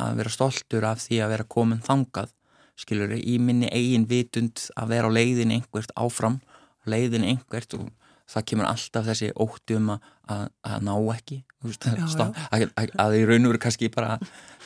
að 0.00 0.20
vera 0.20 0.34
stoltur 0.34 0.86
af 0.88 1.02
því 1.04 1.22
að 1.24 1.32
vera 1.34 1.48
komin 1.56 1.82
þangað 1.84 2.34
skilur 2.80 3.12
í 3.16 3.36
minni 3.42 3.68
eigin 3.68 4.06
vitund 4.08 4.62
að 4.80 4.94
vera 4.94 5.10
á 5.12 5.16
leiðin 5.16 5.54
einhvert 5.58 5.92
áfram 6.00 6.40
leiðin 6.88 7.26
einhvert 7.28 7.76
og 7.76 7.90
það 8.30 8.46
kemur 8.50 8.68
alltaf 8.70 9.06
þessi 9.08 9.30
ótti 9.42 9.76
um 9.76 9.92
að, 9.92 10.48
að, 10.62 10.76
ná 10.86 10.92
ekki 11.14 11.40
veist, 11.66 11.84
Já, 11.84 12.06
stá, 12.10 12.24
að, 12.48 12.66
að, 12.78 12.92
að 13.02 13.16
í 13.18 13.22
raun 13.28 13.46
og 13.48 13.54
veru 13.54 13.62
kannski 13.66 13.90
bara 13.92 14.16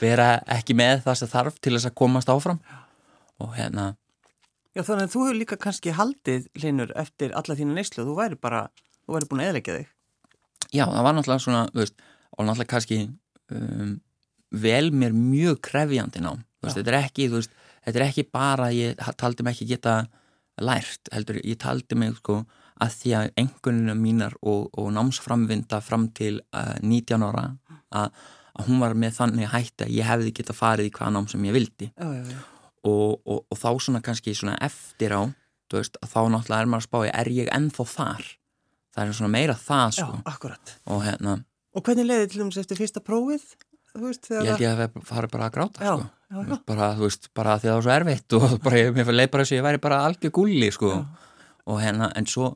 vera 0.01 0.29
ekki 0.53 0.77
með 0.79 1.05
það 1.07 1.20
sem 1.20 1.33
þarf 1.33 1.61
til 1.61 1.75
þess 1.77 1.88
að 1.88 1.97
komast 2.03 2.33
áfram. 2.33 2.61
Og 3.42 3.55
hérna 3.57 3.94
Já, 4.75 4.83
þannig 4.83 5.07
að 5.07 5.12
þú 5.12 5.25
hefur 5.25 5.38
líka 5.38 5.59
kannski 5.62 5.94
haldið 5.94 6.49
hlinur 6.59 6.92
eftir 6.99 7.35
alla 7.38 7.55
þína 7.55 7.77
neyslu, 7.77 8.03
þú 8.09 8.16
væri 8.18 8.38
bara, 8.42 8.64
þú 9.07 9.16
væri 9.16 9.29
búin 9.31 9.42
að 9.44 9.51
eðleggja 9.53 9.77
þig. 9.77 9.92
Já, 10.75 10.85
það 10.90 11.05
var 11.07 11.14
náttúrulega 11.14 11.44
svona, 11.44 11.61
þú 11.70 11.83
veist, 11.85 12.03
og 12.35 12.49
náttúrulega 12.49 12.70
kannski 12.73 12.99
um, 13.55 13.92
vel 14.62 14.90
mér 14.95 15.14
mjög 15.17 15.61
krefjandi 15.69 16.23
nám. 16.25 16.45
Veist, 16.62 16.79
þetta 16.79 16.93
er 16.93 16.99
ekki, 17.03 17.29
veist, 17.33 17.55
þetta 17.85 18.01
er 18.01 18.07
ekki 18.09 18.27
bara, 18.33 18.69
að 18.71 18.79
ég 18.79 19.03
taldi 19.21 19.45
mig 19.45 19.57
ekki 19.57 19.69
geta 19.75 19.97
lært, 20.62 21.11
heldur, 21.12 21.40
ég 21.45 21.59
taldi 21.61 21.99
mig, 21.99 22.14
sko, 22.21 22.45
að 22.83 22.97
því 23.01 23.12
að 23.19 23.29
engunina 23.43 23.95
mínar 23.99 24.35
og, 24.43 24.71
og 24.79 24.90
námsframvinda 24.95 25.81
fram 25.85 26.09
til 26.17 26.38
uh, 26.55 26.75
19 26.83 27.27
ára, 27.27 27.45
að, 27.95 28.25
að 28.55 28.69
hún 28.71 28.83
var 28.83 28.97
með 28.99 29.17
þannig 29.19 29.53
hætti 29.53 29.87
að 29.87 29.95
ég 29.95 30.09
hefði 30.09 30.35
geta 30.38 30.57
farið 30.57 30.90
í 30.90 30.95
hvaða 30.95 31.14
nám 31.17 31.29
sem 31.31 31.47
ég 31.47 31.55
vildi 31.55 31.90
Já, 31.90 32.07
já, 32.07 32.23
já. 32.31 32.40
og, 32.90 33.21
og, 33.27 33.45
og 33.51 33.59
þá 33.61 33.69
svona 33.87 34.03
kannski 34.05 34.35
svona 34.35 34.57
eftir 34.62 35.14
á, 35.14 35.23
veist, 35.75 35.99
þá 36.03 36.21
náttúrulega 36.31 36.62
er 36.62 36.71
maður 36.71 36.85
að 36.85 36.88
spá 36.88 36.99
er 37.11 37.33
ég 37.35 37.51
ennþá 37.55 37.87
þar? 37.90 38.29
Það 38.95 39.05
er 39.05 39.17
svona 39.19 39.35
meira 39.35 39.57
það, 39.59 39.97
sko, 39.99 40.19
og 40.95 41.01
hérna, 41.03 41.38
Og 41.75 41.83
hvernig 41.83 42.07
leiði 42.07 42.29
til 42.31 42.45
dæmis 42.45 42.59
eftir 42.61 42.79
fyrsta 42.79 43.01
prófið? 43.03 43.43
Veist, 43.94 44.26
ég 44.33 44.42
held 44.42 44.62
ég 44.64 44.72
að 44.74 44.96
fara 45.07 45.28
bara 45.30 45.46
að 45.46 45.54
gráta 45.54 45.85
Já, 45.85 45.92
sko. 45.94 46.07
já, 46.35 46.38
já. 46.48 46.57
bara, 46.66 46.87
þú 46.98 47.04
veist, 47.07 47.28
bara 47.37 47.52
því 47.62 47.68
að 47.68 47.70
það 47.70 47.76
var 47.78 47.85
svo 47.87 47.92
erfitt 47.94 48.35
og 48.38 48.46
bara, 48.64 48.80
ég, 48.80 48.96
leið 49.14 49.30
bara 49.30 49.44
þess 49.44 49.54
að 49.54 49.61
ég 49.61 49.66
væri 49.68 49.83
bara 49.85 50.00
algjör 50.09 50.33
gulli 50.35 50.70
sko. 50.74 50.90
og 51.70 51.78
hérna, 51.80 52.09
en 52.18 52.26
svo 52.26 52.48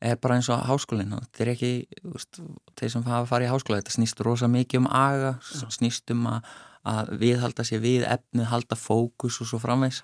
er 0.00 0.16
bara 0.22 0.38
eins 0.38 0.48
og 0.54 0.64
háskólinn 0.64 1.12
þetta 1.12 1.44
er 1.44 1.52
ekki, 1.52 1.70
þú 2.00 2.14
veist, 2.14 2.40
þeir 2.78 2.92
sem 2.94 3.06
hafa 3.10 3.28
farið 3.28 3.50
í 3.50 3.52
háskóla 3.52 3.80
þetta 3.82 3.96
snýst 3.98 4.24
rosa 4.24 4.48
mikið 4.48 4.80
um 4.80 4.90
aga 4.96 5.32
snýst 5.76 6.14
um 6.14 6.26
að, 6.32 6.50
að 6.88 7.14
viðhalda 7.20 7.66
sér 7.68 7.84
við 7.84 8.08
efnið, 8.08 8.48
halda 8.52 8.78
fókus 8.78 9.40
og 9.42 9.50
svo 9.50 9.60
framvegs 9.60 10.00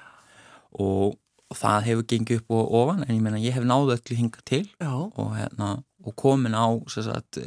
og, 0.74 1.14
og 1.48 1.60
það 1.60 1.88
hefur 1.88 2.08
gengið 2.12 2.42
upp 2.42 2.56
og 2.58 2.74
ofan 2.82 3.04
en 3.06 3.14
ég 3.14 3.22
meina, 3.24 3.40
ég 3.40 3.56
hef 3.56 3.64
náðu 3.64 3.94
öllu 3.96 4.18
hingað 4.18 4.44
til 4.50 4.64
og, 4.84 5.30
hérna, 5.38 5.78
og 6.04 6.16
komin 6.18 6.58
á 6.58 6.66
sagt, 6.92 7.40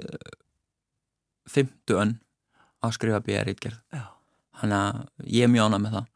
fimmtu 1.52 2.02
önn 2.02 2.18
að 2.86 2.94
skrifa 2.98 3.24
BR-ítgerð. 3.26 3.82
Þannig 4.58 4.78
að 4.78 5.34
ég 5.38 5.48
er 5.48 5.52
mjög 5.54 5.70
ánað 5.70 5.84
með 5.84 5.98
það. 5.98 6.14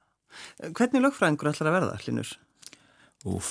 Hvernig 0.78 1.04
lögfræðingur 1.06 1.52
ætlar 1.52 1.69
að 1.69 1.76
verða, 1.78 1.97
hlinur? 2.06 2.32
Úf, 3.30 3.50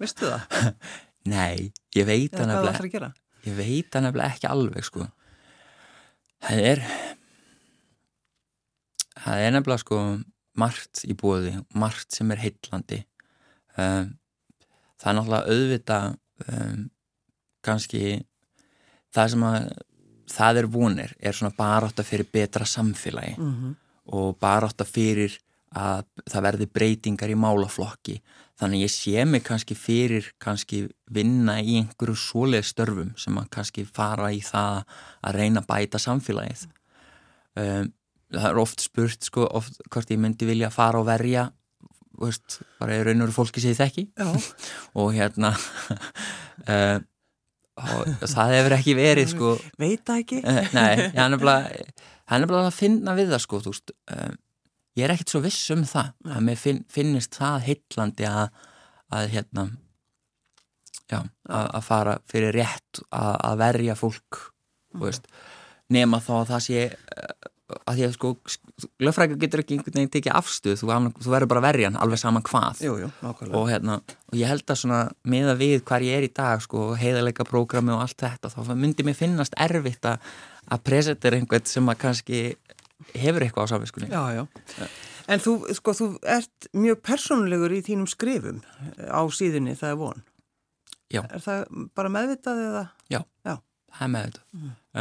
Veistu 0.00 0.28
það? 0.28 0.76
nei, 1.34 1.72
ég 1.96 2.06
veit 2.08 2.32
ætlar 2.32 2.48
nefnilega, 2.48 2.78
að 2.78 2.94
gera? 2.94 3.10
ég 3.44 3.56
veit 3.58 3.90
það 3.92 4.06
nefnilega 4.06 4.36
ekki 4.36 4.48
alveg, 4.48 4.86
sko. 4.88 5.08
Það 6.42 6.64
er, 6.70 6.82
það 9.18 9.44
er 9.44 9.54
nefnilega, 9.56 9.82
sko, 9.84 10.00
margt 10.62 11.04
í 11.08 11.16
búði, 11.18 11.54
margt 11.78 12.16
sem 12.16 12.32
er 12.32 12.42
heillandi. 12.42 13.02
Um, 13.76 14.14
það 15.00 15.10
er 15.12 15.18
náttúrulega 15.18 15.56
auðvita, 15.56 16.00
um, 16.48 16.82
kannski, 17.66 18.04
það 19.14 19.32
sem 19.34 19.46
að, 19.48 19.70
það 20.32 20.62
er 20.62 20.68
vonir, 20.72 21.14
er 21.20 21.36
svona 21.36 21.54
barátta 21.56 22.04
fyrir 22.06 22.28
betra 22.32 22.66
samfélagi. 22.68 23.36
Mm 23.38 23.76
og 24.10 24.36
barátta 24.42 24.86
fyrir 24.88 25.36
að 25.72 26.04
það 26.28 26.44
verði 26.46 26.68
breytingar 26.68 27.32
í 27.32 27.38
málaflokki. 27.38 28.18
Þannig 28.60 28.84
ég 28.84 28.92
sé 28.92 29.24
mig 29.26 29.44
kannski 29.46 29.76
fyrir 29.78 30.28
kannski 30.42 30.84
vinna 31.10 31.56
í 31.62 31.78
einhverju 31.80 32.18
svoleið 32.18 32.68
störfum 32.68 33.14
sem 33.18 33.38
að 33.40 33.48
kannski 33.56 33.86
fara 33.88 34.30
í 34.34 34.42
það 34.44 34.82
að 35.22 35.38
reyna 35.38 35.62
að 35.62 35.70
bæta 35.70 36.02
samfélagið. 36.02 36.66
Um, 37.56 37.90
það 38.32 38.50
er 38.50 38.60
oft 38.62 38.84
spurt 38.84 39.26
sko, 39.26 39.46
oft 39.48 39.80
hvort 39.92 40.12
ég 40.12 40.20
myndi 40.20 40.48
vilja 40.48 40.70
fara 40.72 41.00
og 41.00 41.08
verja 41.08 41.48
veist, 42.20 42.60
bara 42.78 42.98
í 42.98 43.02
raun 43.02 43.24
og 43.24 43.30
veru 43.30 43.34
fólki 43.34 43.62
sem 43.62 43.72
ég 43.72 43.80
þekki. 43.80 44.06
Og 45.00 45.14
hérna 45.16 45.54
uh, 46.72 47.00
og 47.80 48.26
það 48.28 48.54
hefur 48.56 48.74
ekki 48.76 48.94
verið 48.98 49.30
sko 49.32 49.52
veit 49.80 50.02
það 50.04 50.22
ekki? 50.24 50.40
Eh, 50.44 50.72
Nei, 50.76 51.06
það 51.16 51.36
er 51.36 52.50
bara 52.50 52.66
að 52.66 52.74
finna 52.76 53.14
við 53.16 53.32
það 53.32 53.44
sko, 53.46 53.60
veist 53.64 53.94
um, 54.12 54.34
ég 54.98 55.06
er 55.06 55.14
ekkert 55.14 55.32
svo 55.32 55.40
viss 55.44 55.70
um 55.74 55.86
það 55.88 56.10
Nei. 56.26 56.34
að 56.36 56.44
mér 56.48 56.60
finn, 56.60 56.82
finnist 56.92 57.38
það 57.38 57.64
heitlandi 57.68 58.28
að, 58.28 58.66
að 59.16 59.32
hérna 59.32 59.66
já, 61.08 61.20
að, 61.20 61.66
að 61.66 61.86
fara 61.88 62.18
fyrir 62.28 62.56
rétt 62.56 63.02
að, 63.08 63.32
að 63.48 63.58
verja 63.64 63.96
fólk 63.98 64.42
þú 64.92 65.06
veist, 65.06 65.28
nema 65.92 66.20
þá 66.24 66.32
að 66.42 66.50
það 66.52 66.64
sé 66.68 66.84
eh, 66.90 67.50
að 67.86 67.98
því 67.98 68.06
að 68.06 68.14
sko 68.16 68.30
lögfrækja 69.02 69.38
getur 69.42 69.62
ekki 69.62 69.76
einhvern 69.76 69.98
veginn 69.98 70.12
tekið 70.16 70.36
afstuð 70.38 70.80
þú, 70.80 70.90
þú 71.22 71.32
verður 71.34 71.50
bara 71.52 71.62
að 71.62 71.66
verja 71.68 71.90
hann 71.90 72.00
alveg 72.02 72.22
saman 72.22 72.46
hvað 72.46 72.82
Jú, 72.86 72.94
jú, 73.02 73.10
og 73.52 73.68
hérna, 73.70 73.98
og 74.30 74.38
ég 74.38 74.50
held 74.50 74.64
að 74.66 74.80
svona 74.82 75.00
meða 75.34 75.54
við 75.60 75.84
hvar 75.88 76.04
ég 76.06 76.18
er 76.18 76.26
í 76.26 76.32
dag, 76.32 76.62
sko, 76.64 76.92
heiðarleika 76.98 77.46
prógrami 77.48 77.94
og 77.94 78.04
allt 78.04 78.18
þetta, 78.24 78.52
þá 78.52 78.74
myndi 78.74 79.06
mér 79.06 79.18
finnast 79.18 79.56
erfitt 79.60 80.08
að, 80.08 80.32
að 80.72 80.84
presentera 80.88 81.38
einhvern 81.38 81.68
sem 81.68 81.92
að 81.92 82.00
kannski 82.06 82.42
hefur 83.18 83.44
eitthvað 83.44 83.66
á 83.66 83.72
samviskunni. 83.72 84.10
Já, 84.12 84.22
já. 84.38 84.88
En 85.30 85.42
þú, 85.42 85.54
sko, 85.76 85.94
þú 85.96 86.08
ert 86.28 86.68
mjög 86.74 87.00
persónulegur 87.06 87.74
í 87.74 87.82
þínum 87.86 88.08
skrifum 88.10 88.62
á 89.06 89.22
síðunni, 89.30 89.74
það 89.78 89.94
er 89.94 89.98
von. 90.00 90.24
Já. 91.12 91.22
Er 91.28 91.44
það 91.44 91.64
bara 91.96 92.12
meðvitað 92.12 92.62
eða? 92.66 92.82
Já, 93.12 93.20
Já. 93.44 93.54
það 93.92 94.06
er 94.06 94.12
með 94.14 94.26
þetta. 94.28 94.42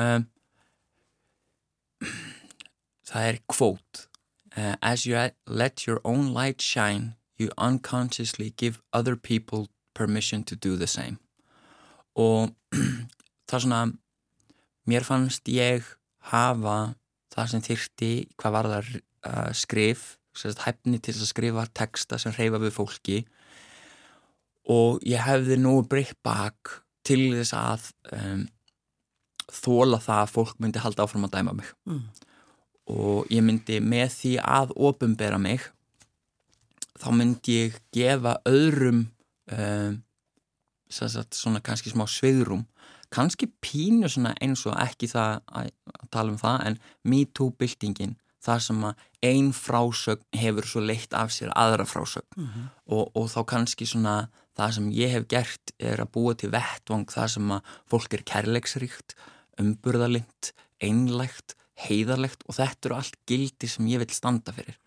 Um, 0.01 0.27
það 3.11 3.27
er 3.31 3.41
kvót. 3.51 4.05
Uh, 4.57 4.75
as 4.81 5.05
you 5.05 5.15
let 5.47 5.87
your 5.87 6.01
own 6.03 6.33
light 6.33 6.61
shine, 6.61 7.15
you 7.37 7.49
unconsciously 7.57 8.53
give 8.57 8.81
other 8.93 9.15
people 9.15 9.67
permission 9.93 10.43
to 10.43 10.55
do 10.55 10.75
the 10.75 10.87
same. 10.87 11.19
Og 12.15 12.51
það 13.47 13.57
er 13.57 13.63
svona, 13.65 13.83
mér 14.87 15.07
fannst 15.07 15.47
ég 15.51 15.85
hafa 16.31 16.95
það 17.31 17.53
sem 17.53 17.63
þyrti 17.65 18.11
hvað 18.39 18.57
var 18.57 18.71
það 18.71 18.89
uh, 18.97 19.51
skrif, 19.55 20.17
hæfni 20.35 20.99
til 21.03 21.15
að 21.15 21.27
skrifa 21.27 21.65
texta 21.75 22.19
sem 22.19 22.33
reyfa 22.35 22.59
við 22.61 22.75
fólki 22.75 23.17
og 24.71 25.01
ég 25.07 25.19
hefði 25.25 25.57
nú 25.59 25.81
breytt 25.89 26.17
bak 26.23 26.77
til 27.03 27.33
þess 27.33 27.53
að 27.57 27.87
um, 28.15 28.43
þóla 29.51 29.99
það 29.99 30.21
að 30.21 30.33
fólk 30.35 30.59
myndi 30.61 30.83
halda 30.83 31.03
áfram 31.07 31.27
að 31.27 31.37
dæma 31.39 31.55
mig 31.57 31.71
Mm. 31.85 32.05
Og 32.89 33.27
ég 33.31 33.43
myndi 33.45 33.79
með 33.83 34.09
því 34.17 34.31
að 34.41 34.73
opumbera 34.75 35.37
mig 35.41 35.67
þá 37.01 37.09
myndi 37.17 37.57
ég 37.65 37.77
gefa 37.95 38.37
öðrum 38.49 39.05
um, 39.51 40.01
sagt, 40.91 41.37
svona 41.37 41.61
kannski 41.63 41.93
smá 41.93 42.05
svigrum 42.09 42.65
kannski 43.11 43.49
pínu 43.63 44.09
svona 44.11 44.33
eins 44.43 44.63
og 44.69 44.77
ekki 44.79 45.09
það 45.11 45.39
að, 45.51 45.71
tala 46.11 46.31
um 46.33 46.39
það 46.39 46.67
en 46.69 46.77
MeToo-byltingin 47.11 48.17
þar 48.41 48.61
sem 48.65 48.85
að 48.87 49.01
ein 49.27 49.51
frásögn 49.53 50.23
hefur 50.41 50.65
svo 50.65 50.81
leitt 50.81 51.13
af 51.13 51.29
sér 51.35 51.51
aðra 51.53 51.85
frásögn 51.85 52.25
Mhm. 52.37 52.69
og, 52.87 53.11
og 53.15 53.27
þá 53.29 53.41
kannski 53.53 53.85
svona 53.85 54.29
það 54.57 54.71
sem 54.77 54.87
ég 54.91 55.11
hef 55.13 55.27
gert 55.29 55.71
er 55.79 56.01
að 56.01 56.11
búa 56.15 56.33
til 56.35 56.49
vettvang 56.51 57.05
það 57.07 57.27
sem 57.35 57.51
að 57.55 57.61
fólk 57.89 58.13
er 58.17 58.23
kærleiksríkt, 58.27 59.15
umburðalind, 59.61 60.51
einlægt, 60.81 61.55
heiðarlegt 61.87 62.45
og 62.47 62.57
þetta 62.57 62.89
eru 62.89 62.97
allt 62.99 63.17
gildi 63.29 63.69
sem 63.69 63.87
ég 63.91 64.01
vil 64.03 64.13
standa 64.13 64.53
fyrir 64.55 64.77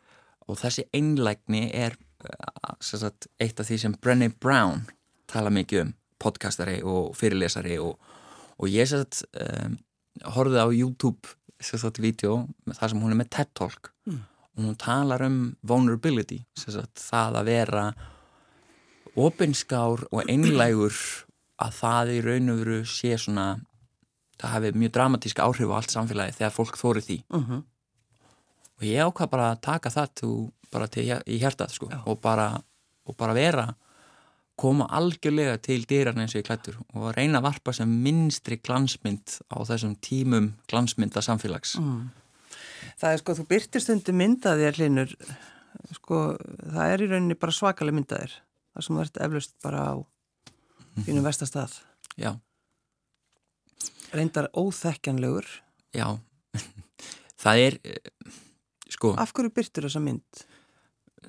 og 0.49 0.59
þessi 0.61 0.85
einlægni 0.95 1.69
er 1.73 1.97
uh, 2.25 2.75
sagt, 2.81 3.29
eitt 3.41 3.61
af 3.61 3.69
því 3.71 3.79
sem 3.81 3.95
Brené 4.01 4.29
Brown 4.31 4.85
tala 5.31 5.51
mikið 5.55 5.87
um, 5.87 5.95
podcastari 6.21 6.81
og 6.85 7.15
fyrirlesari 7.19 7.79
og, 7.83 7.97
og 8.61 8.69
ég 8.71 8.89
sagt, 8.91 9.25
um, 9.41 9.79
horfið 10.37 10.61
á 10.61 10.69
YouTube 10.69 11.35
sagt, 11.65 11.99
video 12.03 12.45
þar 12.77 12.93
sem 12.93 13.01
hún 13.03 13.15
er 13.15 13.21
með 13.23 13.35
TED 13.39 13.55
Talk 13.57 13.91
Mm. 14.05 14.19
og 14.53 14.65
hún 14.67 14.75
talar 14.77 15.23
um 15.25 15.37
vulnerability 15.65 16.43
sagt, 16.61 17.01
það 17.01 17.39
að 17.41 17.47
vera 17.49 17.85
opinskár 19.17 20.03
og 20.13 20.29
einlægur 20.29 20.93
að 21.63 21.77
það 21.79 22.13
í 22.13 22.19
raun 22.27 22.53
og 22.53 22.59
veru 22.61 22.81
sé 22.85 23.15
svona 23.21 23.47
það 24.41 24.51
hafi 24.55 24.73
mjög 24.73 24.93
dramatísk 24.97 25.39
áhrif 25.45 25.71
á 25.71 25.77
allt 25.79 25.95
samfélagi 25.95 26.37
þegar 26.39 26.57
fólk 26.57 26.77
þóri 26.81 27.03
því. 27.07 27.19
Mhm. 27.31 27.63
og 28.75 28.83
ég 28.83 29.07
ákvað 29.07 29.31
bara 29.31 29.53
að 29.55 29.61
taka 29.61 29.89
það 29.91 30.53
bara 30.73 30.87
til 30.91 31.07
í 31.07 31.39
hjartað 31.39 31.71
sko. 31.71 31.89
Og 32.07 32.21
bara, 32.21 32.61
og 33.07 33.17
bara 33.17 33.33
vera 33.37 33.75
koma 34.57 34.87
algjörlega 34.95 35.59
til 35.63 35.83
dýran 35.87 36.21
eins 36.23 36.35
og 36.35 36.43
ég 36.43 36.49
klættur 36.49 36.77
og 36.95 37.15
reyna 37.17 37.41
að 37.41 37.49
varpa 37.49 37.75
sem 37.75 37.91
minnstri 38.05 38.61
glansmynd 38.63 39.41
á 39.51 39.59
þessum 39.67 39.97
tímum 39.99 40.53
glansmynda 40.71 41.23
samfélags 41.25 41.79
Mm. 41.79 42.11
Það 43.01 43.13
er 43.13 43.19
sko, 43.19 43.35
þú 43.35 43.45
byrtir 43.49 43.81
stundu 43.83 44.13
myndaðir 44.13 44.77
hlinur, 44.79 45.15
sko, 45.97 46.37
það 46.39 46.93
er 46.93 47.03
í 47.03 47.09
rauninni 47.11 47.35
bara 47.35 47.53
svakalega 47.53 47.97
myndaðir, 47.97 48.35
það 48.75 48.85
sem 48.85 48.97
þú 48.97 49.01
ert 49.01 49.21
eflaust 49.25 49.55
bara 49.65 49.81
á 49.91 49.95
þínum 51.03 51.25
vestastað. 51.27 51.81
já, 52.17 52.39
Reyndar 54.15 54.51
óþekkjanlegur. 54.55 55.47
já. 55.95 56.19
Það 57.45 57.61
er 57.61 57.79
eh, 57.85 58.11
sko. 58.89 59.15
Af 59.19 59.35
hverju 59.35 59.53
byrtir 59.53 59.89
þessa 59.89 60.03
mynd? 60.03 60.45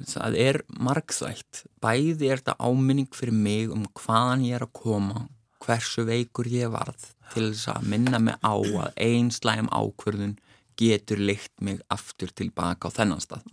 það 0.04 0.36
er 0.36 0.58
margþvægt 0.68 1.62
bæði 1.84 2.28
er 2.28 2.42
þetta 2.42 2.58
áminning 2.60 3.08
fyrir 3.16 3.36
mig 3.36 3.72
um 3.72 3.86
hvaðan 3.96 4.44
ég 4.44 4.58
er 4.58 4.66
að 4.66 4.74
koma 4.76 5.22
hversu 5.64 6.04
veikur 6.04 6.50
ég 6.52 6.74
varð 6.74 7.06
til 7.32 7.46
þess 7.54 7.70
að 7.72 7.88
minna 7.94 8.20
mig 8.20 8.36
á 8.44 8.56
að 8.60 9.00
ein 9.02 9.32
slæm 9.32 9.70
ákvörðun 9.72 10.36
getur 10.76 11.22
leikt 11.24 11.54
mig 11.64 11.80
aftur 11.88 12.34
tilbaka 12.36 12.92
á 12.92 12.96
þennan 12.98 13.24
stað. 13.24 13.46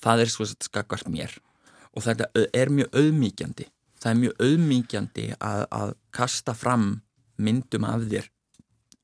Það 0.00 0.24
er 0.24 0.32
svo 0.32 0.44
að 0.44 0.68
skakast 0.68 1.08
mér. 1.08 1.32
Og 1.96 2.04
þetta 2.04 2.28
er 2.52 2.68
mjög 2.68 2.92
auðmíkjandi 2.92 3.66
það 4.00 4.10
er 4.10 4.20
mjög 4.20 4.44
auðmíkjandi 4.44 5.26
að, 5.36 5.62
að 5.76 5.94
kasta 6.16 6.54
fram 6.56 6.90
myndum 7.40 7.86
af 7.88 8.06
þér 8.10 8.28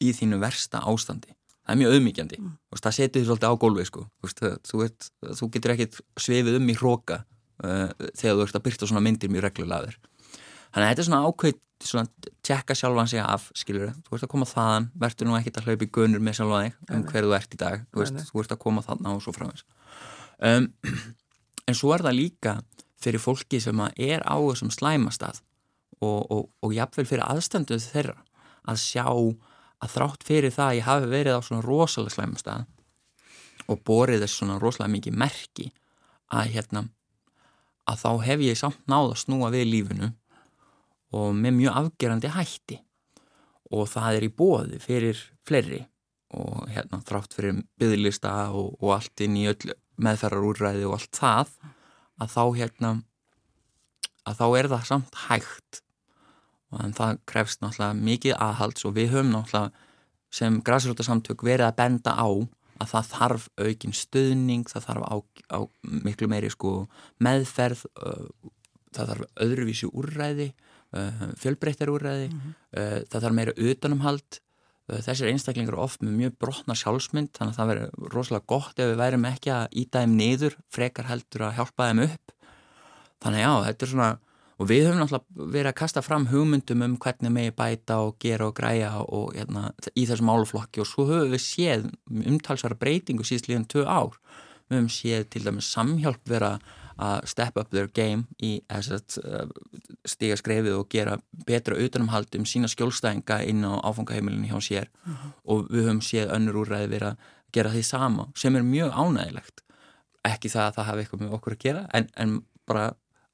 í 0.05 0.12
þínu 0.16 0.40
versta 0.42 0.83
ástandi. 0.87 1.33
Það 1.66 1.75
er 1.75 1.81
mjög 1.81 1.94
auðmíkjandi 1.96 2.37
mm. 2.38 2.51
það 2.79 2.94
setur 2.94 3.20
því 3.20 3.27
svolítið 3.27 3.51
á 3.51 3.62
gólfið 3.62 3.88
sko. 3.88 4.03
þú, 4.70 4.83
ert, 4.85 5.09
þú 5.40 5.49
getur 5.55 5.72
ekkit 5.75 6.01
svefið 6.22 6.59
um 6.61 6.68
í 6.70 6.77
hróka 6.79 7.22
uh, 7.64 7.88
þegar 8.14 8.37
þú 8.37 8.44
ert 8.44 8.59
að 8.59 8.66
byrta 8.68 8.90
svona 8.90 9.03
myndir 9.03 9.33
mjög 9.33 9.49
reglulega 9.49 9.88
þér. 9.88 9.96
Þannig 10.70 10.85
að 10.85 10.92
þetta 10.92 11.03
er 11.03 11.09
svona 11.09 11.22
ákveð 11.27 11.62
svona 11.87 12.31
tjekka 12.46 12.75
sjálfan 12.79 13.11
sig 13.11 13.20
af 13.20 13.51
skilur, 13.59 13.90
þú 14.07 14.16
ert 14.16 14.25
að 14.25 14.31
koma 14.33 14.46
þaðan 14.49 14.87
verður 14.96 15.29
nú 15.29 15.35
ekkit 15.37 15.59
að 15.61 15.66
hlaupa 15.68 15.85
í 15.85 15.90
gunur 15.92 16.22
með 16.25 16.38
sjálfan 16.38 16.64
þig 16.64 16.79
um 16.87 17.03
Nei. 17.03 17.11
hver 17.11 17.27
þú 17.27 17.35
ert 17.37 17.57
í 17.57 17.61
dag. 17.61 17.83
Þú, 17.90 18.01
veist, 18.01 18.22
þú 18.31 18.42
ert 18.42 18.55
að 18.55 18.62
koma 18.62 18.85
þarna 18.87 19.12
og 19.12 19.25
svo 19.25 19.35
framins 19.37 19.66
um, 20.40 20.68
en 21.68 21.77
svo 21.77 21.92
er 21.94 22.05
það 22.07 22.18
líka 22.20 22.55
fyrir 23.03 23.22
fólki 23.22 23.61
sem 23.62 23.83
er 23.83 24.25
á 24.25 24.37
þessum 24.37 24.72
slæmastað 24.72 25.42
og, 26.01 26.20
og, 26.31 26.49
og 26.64 26.75
jafnvel 26.77 27.07
fyrir 27.09 27.27
aðstanduð 27.27 27.88
þeirra 27.92 28.16
að 28.67 28.83
sjá 28.83 29.07
að 29.07 29.93
þrátt 29.93 30.27
fyrir 30.27 30.55
það 30.55 30.71
að 30.71 30.79
ég 30.79 30.89
hafi 30.89 31.11
verið 31.13 31.39
á 31.39 31.41
svona 31.47 31.67
rosalega 31.67 32.15
slæmastað 32.17 32.67
og 33.67 33.83
borið 33.87 34.23
þess 34.25 34.39
svona 34.41 34.61
rosalega 34.63 34.95
mikið 34.95 35.19
merki 35.23 35.71
að 36.35 36.53
hérna 36.55 36.87
að 37.87 38.01
þá 38.03 38.11
hef 38.27 38.45
ég 38.45 38.59
samt 38.59 38.81
náð 38.91 39.13
að 39.13 39.21
snúa 39.23 39.51
við 39.55 39.69
lífinu 39.71 40.11
og 41.17 41.35
með 41.39 41.59
mjög 41.61 41.81
afgerandi 41.81 42.33
hætti. 42.35 42.81
Og 43.75 43.89
það 43.91 44.19
er 44.19 44.27
í 44.27 44.35
bóði 44.35 44.79
fyrir 44.83 45.21
fleiri 45.47 45.81
og 46.37 46.67
hérna 46.71 47.01
þrátt 47.07 47.35
fyrir 47.35 47.63
byggðlista 47.79 48.35
og, 48.55 48.77
og 48.83 48.95
allt 48.99 49.23
inn 49.25 49.39
í 49.39 49.47
öll 49.51 49.75
meðferðarúræði 50.03 50.87
og 50.87 50.99
allt 50.99 51.19
það 51.19 51.53
að 52.23 52.33
þá 52.35 52.43
hérna 52.59 52.93
að 54.27 54.39
þá 54.41 54.47
er 54.59 54.69
það 54.73 54.87
samt 54.91 55.21
hægt 55.27 55.83
en 56.75 56.95
það 56.97 57.21
krefst 57.31 57.63
náttúrulega 57.63 58.07
mikið 58.09 58.39
aðhalds 58.43 58.87
og 58.89 58.97
við 58.97 59.13
höfum 59.15 59.33
náttúrulega 59.35 59.71
sem 60.37 60.61
græsrútasamtök 60.67 61.45
verið 61.47 61.69
að 61.69 61.77
benda 61.79 62.17
á 62.19 62.29
að 62.83 62.93
það 62.93 63.11
þarf 63.13 63.45
aukinn 63.57 63.97
stuðning, 63.97 64.65
það 64.69 64.87
þarf 64.89 65.05
á, 65.09 65.17
á 65.57 65.59
miklu 66.05 66.29
meiri 66.29 66.51
sko 66.53 66.73
meðferð, 67.25 67.87
uh, 67.97 68.51
það 68.97 69.13
þarf 69.13 69.45
öðruvísi 69.47 69.89
úrræði, 69.93 70.51
uh, 70.97 71.23
fjölbreyttar 71.41 71.93
úrræði, 71.93 72.29
uh, 72.77 72.99
það 73.09 73.23
þarf 73.23 73.39
meira 73.39 73.57
utanumhald, 73.57 74.43
þessir 74.87 75.33
einstaklingar 75.33 75.75
eru 75.75 75.83
oft 75.83 76.03
með 76.05 76.13
mjög 76.15 76.35
brotna 76.45 76.75
sjálfsmynd, 76.79 77.33
þannig 77.35 77.57
að 77.57 77.59
það 77.59 77.71
verður 77.73 78.13
rosalega 78.13 78.47
gott 78.53 78.79
ef 78.79 78.93
við 78.93 79.01
værim 79.01 79.25
ekki 79.27 79.51
að 79.51 79.73
íta 79.83 80.03
þeim 80.05 80.13
niður, 80.21 80.55
frekar 80.71 81.09
heldur 81.09 81.43
að 81.49 81.57
hjálpa 81.57 81.89
þeim 81.89 82.03
upp. 82.05 82.35
Þannig 83.25 83.43
já, 83.43 83.51
þetta 83.65 83.83
er 83.83 83.91
svona, 83.91 84.11
og 84.57 84.71
við 84.71 84.87
höfum 84.87 85.03
náttúrulega 85.03 85.51
verið 85.53 85.71
að 85.71 85.79
kasta 85.81 86.03
fram 86.05 86.27
hugmyndum 86.31 86.85
um 86.87 86.97
hvernig 87.03 87.33
megi 87.35 87.53
bæta 87.57 87.99
og 88.07 88.16
gera 88.23 88.49
og 88.49 88.57
græja 88.57 88.92
og 89.05 89.35
hérna, 89.37 89.69
í 89.92 90.07
þessum 90.09 90.31
máluflokki 90.31 90.83
og 90.83 90.88
svo 90.88 91.07
höfum 91.11 91.35
við 91.35 91.45
séð 91.45 91.87
umtalsvara 92.33 92.79
breytingu 92.81 93.27
síðast 93.27 93.51
líðan 93.51 93.69
tvö 93.69 93.85
ár. 93.85 94.16
Við 94.66 94.79
höfum 94.79 94.90
séð 94.92 95.29
til 95.35 95.45
dæmis 95.45 95.71
samhjálp 95.75 96.25
vera 96.31 96.57
að 96.97 97.27
step 97.29 97.59
up 97.61 97.69
their 97.75 97.90
game 97.92 98.25
í 98.40 98.62
þess 98.73 98.95
að 98.97 99.53
stiga 100.09 100.38
skrefið 100.40 100.79
og 100.79 100.88
gera 100.88 101.19
betra 101.45 101.77
utanumhald 101.77 102.33
um 102.38 102.49
sína 102.49 102.71
skjólstæðinga 102.73 103.42
inn 103.51 103.61
á 103.69 103.77
áfangaheimilinu 103.85 104.49
hjá 104.49 104.61
sér. 104.64 104.88
Og 105.45 105.69
við 105.69 105.90
höfum 105.90 106.01
séð 106.01 106.33
önnur 106.33 106.62
úrræði 106.64 106.92
vera 106.97 107.12
að 107.12 107.33
gera 107.53 107.73
því 107.73 107.85
sama 107.85 108.29
sem 108.37 108.57
er 108.57 108.64
mjög 108.66 108.97
ánægilegt 108.97 109.62
ekki 110.27 110.51
það 110.51 110.69
að 110.69 110.77
það 110.77 110.88
hafi 110.90 111.05
eitthvað 111.05 111.23
með 111.23 111.35
okkur 111.38 111.57
að 111.57 111.62
gera 111.62 111.83
en, 111.97 112.09
en 112.16 112.38
bara 112.66 112.87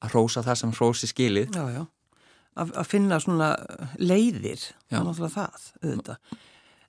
að 0.03 0.15
rósa 0.17 0.43
það 0.45 0.59
sem 0.61 0.73
rósi 0.79 1.09
skilið 1.09 1.53
Já, 1.55 1.63
já, 1.73 1.83
að, 2.59 2.73
að 2.81 2.89
finna 2.89 3.19
svona 3.23 3.51
leiðir, 3.99 4.65
það 4.89 4.99
er 4.99 5.07
náttúrulega 5.07 5.35
það, 5.37 5.69
auðvitað. 5.83 6.41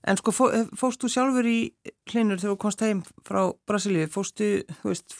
En 0.05 0.19
sko, 0.21 0.35
fó, 0.37 0.43
fóst 0.77 1.01
þú 1.01 1.09
sjálfur 1.15 1.47
í 1.49 1.59
hlinur 2.11 2.41
þegar 2.41 2.53
þú 2.53 2.59
komst 2.61 2.83
heim 2.85 3.05
frá 3.25 3.41
Brasilíu, 3.69 4.09
fóstu, 4.13 4.49
þú 4.83 4.91
veist, 4.91 5.17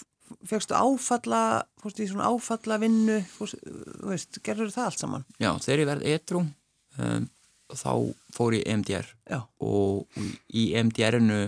fegstu 0.49 0.77
áfalla, 0.77 1.45
fóstu 1.81 2.05
í 2.05 2.09
svona 2.11 2.29
áfalla 2.29 2.81
vinnu, 2.83 3.23
fóstu, 3.33 3.61
þú 3.65 4.11
veist, 4.11 4.41
gerður 4.45 4.75
það 4.75 4.91
allt 4.91 5.01
saman? 5.01 5.25
Já, 5.41 5.51
þegar 5.65 5.85
ég 5.85 5.91
verði 5.93 6.17
etru 6.19 6.43
um, 6.45 7.31
þá 7.73 7.93
fór 8.35 8.59
ég 8.59 8.67
EMDR 8.69 9.09
Já. 9.31 9.41
og 9.65 10.21
í 10.53 10.67
EMDR-inu 10.77 11.41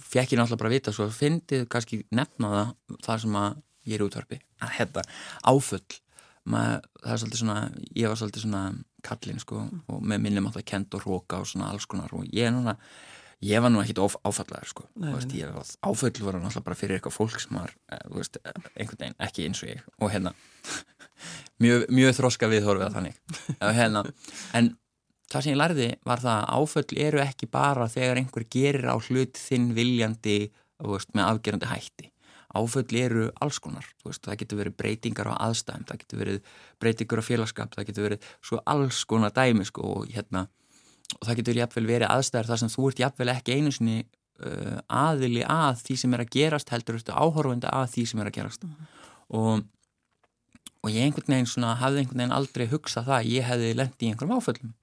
fekk 0.00 0.32
ég 0.34 0.40
náttúrulega 0.40 0.62
bara 0.62 0.72
vita 0.72 0.94
svo 0.94 1.06
fyndið 1.12 1.66
kannski 1.70 2.00
nefna 2.14 2.50
það 2.52 2.98
þar 3.06 3.22
sem 3.22 3.38
að 3.38 3.62
ég 3.86 3.98
er 3.98 4.06
útvarpi 4.06 4.40
að 4.62 4.76
hérna 4.80 5.06
áfull 5.46 6.02
Maður, 6.46 6.84
það 7.02 7.10
er 7.10 7.18
svolítið 7.18 7.40
svona, 7.40 7.54
ég 7.90 8.06
var 8.06 8.18
svolítið 8.20 8.42
svona 8.44 8.60
kallin 9.06 9.40
sko 9.42 9.64
og 9.66 10.04
með 10.06 10.20
minnum 10.22 10.44
alltaf 10.46 10.62
kent 10.70 10.94
og 10.94 11.02
róka 11.02 11.40
og 11.42 11.48
svona 11.50 11.72
alls 11.72 11.88
konar 11.90 12.12
og 12.14 12.28
ég 12.30 12.46
er 12.46 12.54
núna 12.54 12.76
ég 13.44 13.60
var 13.60 13.72
nú 13.72 13.82
ekkit 13.82 13.98
áfallaður 13.98 14.70
sko 14.70 14.86
Nei, 14.94 15.10
veist, 15.12 15.34
ég 15.36 15.50
var 15.52 15.66
áfull 15.84 16.22
var 16.24 16.38
náttúrulega 16.38 16.64
bara 16.68 16.78
fyrir 16.78 16.96
eitthvað 16.96 17.16
fólk 17.16 17.42
sem 17.42 17.58
var, 17.58 17.74
eh, 17.90 18.02
þú 18.06 18.20
veist, 18.20 18.38
einhvern 18.76 19.02
veginn 19.02 19.18
ekki 19.26 19.46
eins 19.48 19.62
og 19.64 19.72
ég 19.72 19.82
og 19.98 20.12
hérna 20.14 20.32
mjög, 21.64 21.86
mjög 21.98 22.16
þroska 22.20 22.50
viðhorfið 22.52 22.86
að 22.86 22.96
þannig 22.96 23.20
og 23.58 23.76
hérna, 23.76 24.04
en 24.56 24.72
það 25.32 25.42
sem 25.42 25.52
ég 25.52 25.60
lærði 25.60 25.88
var 26.06 26.22
það 26.24 26.38
að 26.40 26.60
áföll 26.60 27.00
eru 27.08 27.22
ekki 27.26 27.50
bara 27.52 27.88
þegar 27.92 28.22
einhver 28.22 28.46
gerir 28.56 28.88
á 28.88 28.96
hlut 28.96 29.40
þinn 29.40 29.72
viljandi 29.76 30.38
þú 30.78 30.94
veist, 30.94 31.12
með 31.16 31.32
afgerandi 31.32 31.72
hætti 31.74 32.12
áföll 32.56 33.00
eru 33.00 33.28
alls 33.44 33.60
konar 33.62 33.86
veist, 34.04 34.24
það 34.24 34.40
getur 34.42 34.60
verið 34.62 34.76
breytingar 34.80 35.32
á 35.32 35.34
aðstæðum 35.48 35.88
það 35.88 36.02
getur 36.02 36.22
verið 36.22 36.52
breytingar 36.82 37.22
á 37.22 37.28
félagskap 37.28 37.74
það 37.76 37.88
getur 37.90 38.08
verið 38.08 38.28
svo 38.40 38.60
alls 38.64 39.02
konar 39.08 39.34
dæmi 39.36 39.66
sko, 39.68 39.86
og, 39.96 40.12
hérna, 40.12 40.46
og 41.16 41.24
það 41.28 41.42
getur 41.42 41.60
jafnvel 41.62 41.88
verið 41.88 42.12
aðstæður 42.12 42.52
þar 42.52 42.62
sem 42.62 42.72
þú 42.74 42.90
ert 42.90 43.02
jafnvel 43.04 43.32
ekki 43.36 43.58
einu 43.58 43.74
sinni 43.74 43.98
uh, 44.44 44.78
aðili 44.92 45.44
að 45.46 45.82
því 45.84 45.98
sem 46.00 46.16
er 46.16 46.24
að 46.24 46.32
gerast 46.36 46.72
heldur 46.72 47.00
þú 47.00 47.14
áhorfandi 47.14 47.70
að 47.70 47.88
því 47.94 48.06
sem 48.10 48.22
er 48.22 48.30
að 48.30 48.38
gerast. 48.38 48.66
Og, 49.36 49.62
og 50.82 50.90
ég 50.92 51.06
einhvern 51.06 51.36
veginn 51.36 51.50
svona, 51.50 51.76
hafði 51.80 52.02
einhvern 52.02 52.22
veginn 52.22 52.36
aldrei 52.36 52.66
hugsað 52.72 53.08
það 53.10 53.18
að 53.20 53.30
ég 53.32 53.48
hefði 53.50 53.70
lendi 53.80 54.06
í 54.08 54.10
einhverjum 54.10 54.36
áföllum. 54.36 54.74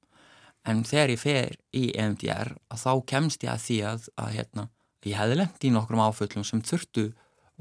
En 0.63 0.85
þegar 0.87 1.11
ég 1.11 1.19
fer 1.19 1.57
í 1.75 1.83
EMDR 1.91 2.53
að 2.71 2.85
þá 2.85 2.91
kemst 3.11 3.43
ég 3.43 3.51
að 3.51 3.65
því 3.65 3.79
að, 3.89 4.07
að 4.23 4.31
hérna, 4.37 4.69
ég 5.03 5.19
hefði 5.19 5.39
lendi 5.41 5.69
í 5.69 5.73
nokkrum 5.75 6.03
áföllum 6.03 6.47
sem 6.47 6.63
þurftu 6.63 7.09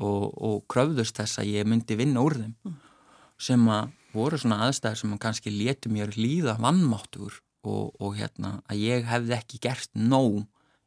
og, 0.03 0.31
og 0.35 0.63
kröfðust 0.73 1.19
þess 1.21 1.41
að 1.43 1.53
ég 1.55 1.69
myndi 1.69 1.99
vinna 1.99 2.23
úr 2.25 2.39
þeim. 2.41 2.79
Sem 3.43 3.63
að 3.73 3.93
voru 4.13 4.39
svona 4.39 4.67
aðstæðir 4.67 5.01
sem 5.01 5.15
að 5.15 5.23
kannski 5.25 5.53
letu 5.55 5.93
mér 5.93 6.13
líða 6.19 6.59
vannmáttur 6.61 7.39
og, 7.65 7.93
og 8.03 8.17
hérna 8.19 8.59
að 8.71 8.83
ég 8.83 9.07
hefði 9.09 9.37
ekki 9.39 9.61
gert 9.63 9.93
nóg 9.97 10.43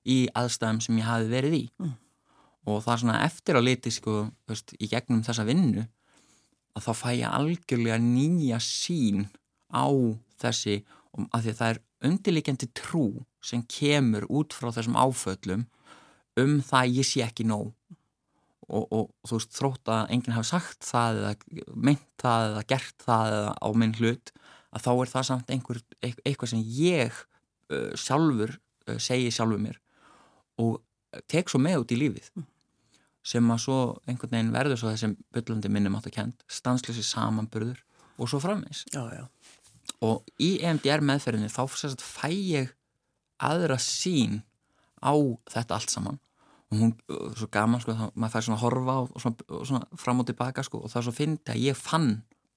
í 0.05 0.25
aðstæðum 0.37 0.81
sem 0.85 0.99
ég 1.01 1.07
hafi 1.09 1.31
verið 1.31 1.57
í. 1.57 1.63
Mm. 1.81 1.95
og 2.65 2.81
það 2.81 2.93
er 2.93 3.01
svona 3.03 3.23
eftir 3.25 3.57
að 3.59 3.65
liti 3.67 3.91
sko, 3.93 4.13
veist, 4.49 4.73
í 4.81 4.87
gegnum 4.89 5.21
þessa 5.25 5.45
vinnu 5.45 5.83
að 6.75 6.87
þá 6.87 6.91
fæ 6.97 7.09
ég 7.13 7.29
algjörlega 7.29 7.99
nýja 8.01 8.57
sín 8.63 9.27
á 9.69 9.85
þessi 10.41 10.79
að 11.29 11.45
því 11.45 11.51
að 11.51 11.59
það 11.59 11.69
er 11.69 11.81
undirleikjandi 12.09 12.69
trú 12.75 13.05
sem 13.45 13.61
kemur 13.69 14.25
út 14.29 14.55
frá 14.57 14.71
þessum 14.73 14.97
áföllum 14.97 15.67
um 16.41 16.57
það 16.65 16.81
að 16.81 16.97
ég 16.99 17.07
sé 17.07 17.23
ekki 17.25 17.45
nóg 17.47 17.69
og, 18.67 18.85
og, 18.89 19.09
þú 19.27 19.37
veist 19.37 19.55
þrótt 19.55 19.91
að 19.93 20.11
enginn 20.15 20.35
hafi 20.35 20.49
sagt 20.49 20.87
það 20.87 21.21
eða 21.21 21.33
meint 21.75 22.07
það 22.21 22.47
eða 22.49 22.65
gert 22.71 23.05
það 23.05 23.35
eða 23.37 23.53
á 23.61 23.67
minn 23.77 23.95
hlut 23.99 24.33
að 24.75 24.85
þá 24.85 24.91
er 24.93 25.11
það 25.11 25.27
samt 25.29 25.53
einhver, 25.53 25.79
eitthvað 26.01 26.51
sem 26.51 26.63
ég 26.79 27.21
uh, 27.71 27.91
sjálfur 27.99 28.55
uh, 28.57 28.97
segi 29.01 29.31
sjálfur 29.33 29.61
mér 29.61 29.79
og 30.61 30.81
tek 31.31 31.51
svo 31.51 31.61
með 31.63 31.83
út 31.83 31.93
í 31.95 31.99
lífið. 31.99 32.29
Sem 33.25 33.47
að 33.49 33.61
svo 33.63 33.77
einhvern 34.05 34.35
veginn 34.35 34.53
verður 34.53 34.79
svo 34.79 34.91
þessum 34.91 35.15
byllandi 35.33 35.71
minnum 35.73 35.95
átt 35.97 36.09
að 36.11 36.17
kent 36.19 36.43
stanslösi 36.51 37.05
samanburður 37.05 37.79
og 38.21 38.29
svo 38.29 38.39
framins 38.43 38.83
Já, 38.93 39.01
já. 39.11 39.25
og 40.05 40.27
í 40.39 40.55
EMDR 40.61 41.03
meðferðinni 41.03 41.49
þá 41.51 41.65
fæ 41.99 42.29
ég 42.31 42.75
aðra 43.41 43.79
sín 43.81 44.43
á 45.01 45.13
þetta 45.51 45.79
allt 45.79 45.91
saman 45.91 46.19
og 46.75 46.81
hún, 46.83 46.93
svo 47.39 47.47
gaman 47.53 47.81
sko, 47.83 47.95
þá, 47.97 48.05
maður 48.13 48.33
fær 48.35 48.45
svona 48.47 48.57
að 48.59 48.63
horfa 48.65 48.95
og, 49.01 49.09
og, 49.15 49.23
svona, 49.23 49.47
og 49.57 49.67
svona 49.69 49.99
fram 50.05 50.21
og 50.23 50.27
tilbaka 50.29 50.63
sko, 50.67 50.81
og 50.83 50.91
það 50.91 51.01
er 51.01 51.07
svo 51.07 51.15
fyndi 51.15 51.53
að 51.55 51.61
ég 51.63 51.79
fann 51.79 52.09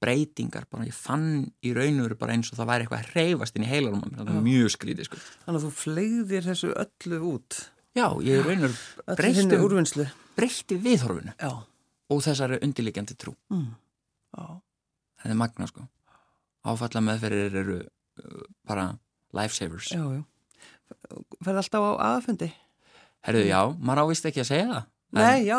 breytingar, 0.03 0.67
bara 0.71 0.87
ég 0.87 0.95
fann 0.95 1.25
í 1.67 1.73
raunveru 1.75 2.19
bara 2.21 2.37
eins 2.37 2.53
og 2.53 2.59
það 2.61 2.69
væri 2.71 2.87
eitthvað 2.87 3.01
að 3.03 3.17
reyfast 3.17 3.57
inn 3.59 3.67
í 3.67 3.71
mér, 3.73 4.13
það 4.21 4.31
er 4.31 4.45
mjög 4.47 4.71
skrítið 4.77 5.09
sko. 5.09 5.19
Þannig 5.47 5.59
að 5.59 5.65
þú 5.67 5.73
flegðir 5.81 6.47
þessu 6.47 6.71
öllu 6.85 7.19
út, 7.33 7.59
Já, 7.99 8.07
ég 8.23 8.45
öllu 8.47 8.77
breytti, 9.19 9.59
úrvinnslu. 9.65 10.07
breytti 10.39 10.79
viðhorfinu 10.85 11.35
Já. 11.35 11.51
og 12.15 12.23
þessari 12.23 12.61
undirliggjandi 12.63 13.17
trú 13.19 13.35
Mm. 13.51 13.73
Það 15.19 15.33
er 15.33 15.39
magna 15.41 15.67
sko 15.67 15.89
áfalla 16.69 17.01
meðferðir 17.03 17.57
eru 17.63 17.79
uh, 17.81 18.43
bara 18.69 18.91
lifesavers 19.35 19.91
Já, 19.95 20.03
já. 20.15 20.23
Ferði 21.45 21.63
alltaf 21.63 21.85
á 21.85 21.93
aðfundi? 22.15 22.49
Herðu, 23.27 23.49
já, 23.49 23.61
maður 23.81 24.07
ávist 24.07 24.29
ekki 24.31 24.45
að 24.45 24.51
segja 24.53 24.71
það 24.77 24.87
Nei, 25.09 25.47
já. 25.49 25.57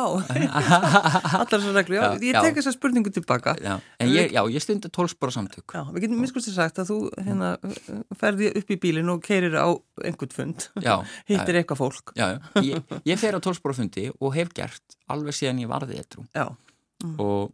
Allar 1.41 1.61
svo 1.63 1.71
reglu, 1.73 1.95
já. 1.97 2.03
Já, 2.13 2.21
Ég 2.21 2.35
tek 2.37 2.57
þessa 2.59 2.73
spurningu 2.75 3.09
tilbaka. 3.13 3.55
Já, 3.57 3.79
en 3.97 4.11
ég, 4.13 4.29
já, 4.35 4.43
ég 4.53 4.61
stundi 4.61 4.91
tólspora 4.93 5.33
samtök. 5.33 5.73
Já, 5.73 5.81
við 5.89 6.03
getum 6.05 6.19
miskusti 6.21 6.53
sagt 6.53 6.77
að 6.83 6.91
þú 6.91 6.97
hérna, 7.25 7.49
ferði 8.19 8.51
upp 8.61 8.69
í 8.69 8.77
bílinn 8.83 9.09
og 9.09 9.23
keirir 9.25 9.57
á 9.57 9.73
einhvern 10.05 10.35
fund, 10.35 10.67
hittir 11.31 11.57
eitthvað 11.63 11.81
fólk. 11.81 12.13
já, 12.13 12.27
já. 12.35 12.61
Ég, 12.61 12.93
ég 13.09 13.21
fer 13.21 13.33
á 13.33 13.41
tólspora 13.41 13.73
fundi 13.79 14.05
og 14.19 14.37
hef 14.37 14.53
gert 14.53 14.99
alveg 15.09 15.33
síðan 15.39 15.63
ég 15.65 15.71
varði 15.73 15.97
ettrú 16.03 16.27
Já, 16.37 16.45
og, 17.17 17.49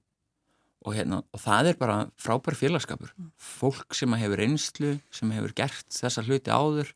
og, 0.84 0.92
hérna, 0.92 1.22
og 1.32 1.44
það 1.48 1.72
er 1.72 1.80
bara 1.80 1.98
frábær 2.20 2.60
félagskapur 2.60 3.16
fólk 3.40 3.96
sem 3.96 4.12
hefur 4.20 4.44
reynslu 4.44 4.98
sem 5.16 5.32
hefur 5.32 5.56
gert 5.56 5.88
þessa 5.96 6.28
hluti 6.28 6.52
áður 6.52 6.92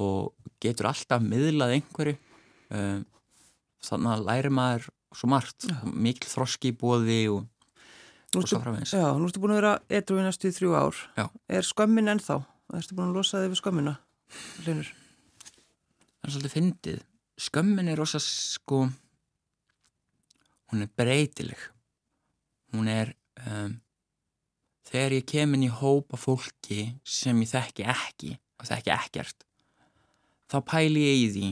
og 0.00 0.32
getur 0.64 0.88
alltaf 0.88 1.20
miðlað 1.20 1.76
einhverju 1.76 2.16
þannig 2.72 4.12
að 4.14 4.24
læri 4.28 4.52
maður 4.54 4.88
svo 5.12 5.28
margt, 5.28 5.68
mikil 5.84 6.30
þroski 6.30 6.72
bóði 6.78 7.20
og, 7.32 7.44
og 8.38 8.48
svo 8.48 8.62
framvegis 8.62 8.94
já, 8.96 9.04
nú 9.12 9.28
ertu 9.28 9.42
búin 9.42 9.52
að 9.52 9.60
vera 9.60 9.74
edru 9.92 10.22
í 10.22 10.24
næstu 10.24 10.54
þrjú 10.56 10.72
ár. 10.78 11.04
Já. 11.18 11.26
Er 11.52 11.68
skömmin 11.68 12.08
ennþá? 12.14 12.40
Ertu 12.78 12.96
búin 12.96 13.12
að 13.12 13.20
losa 13.20 13.42
þig 13.42 13.52
við 13.52 13.60
skömmina, 13.60 13.96
Linur? 14.64 14.92
það 16.22 16.28
er 16.28 16.34
svolítið 16.36 16.54
fyndið 16.54 16.98
skömmin 17.42 17.88
er 17.90 17.98
rosa 17.98 18.20
sko 18.22 18.84
hún 20.70 20.84
er 20.84 20.90
breytileg 20.96 21.64
hún 22.76 22.90
er 22.90 23.10
um, 23.42 23.74
þegar 24.86 25.16
ég 25.18 25.26
kem 25.32 25.56
inn 25.56 25.66
í 25.66 25.72
hópa 25.80 26.20
fólki 26.20 26.92
sem 27.02 27.40
ég 27.42 27.50
þekki 27.50 27.88
ekki 27.90 28.36
og 28.62 28.70
þekki 28.70 28.94
ekkert 28.94 29.46
þá 30.52 30.56
pæli 30.70 31.02
ég 31.08 31.24
í 31.24 31.28
því 31.34 31.50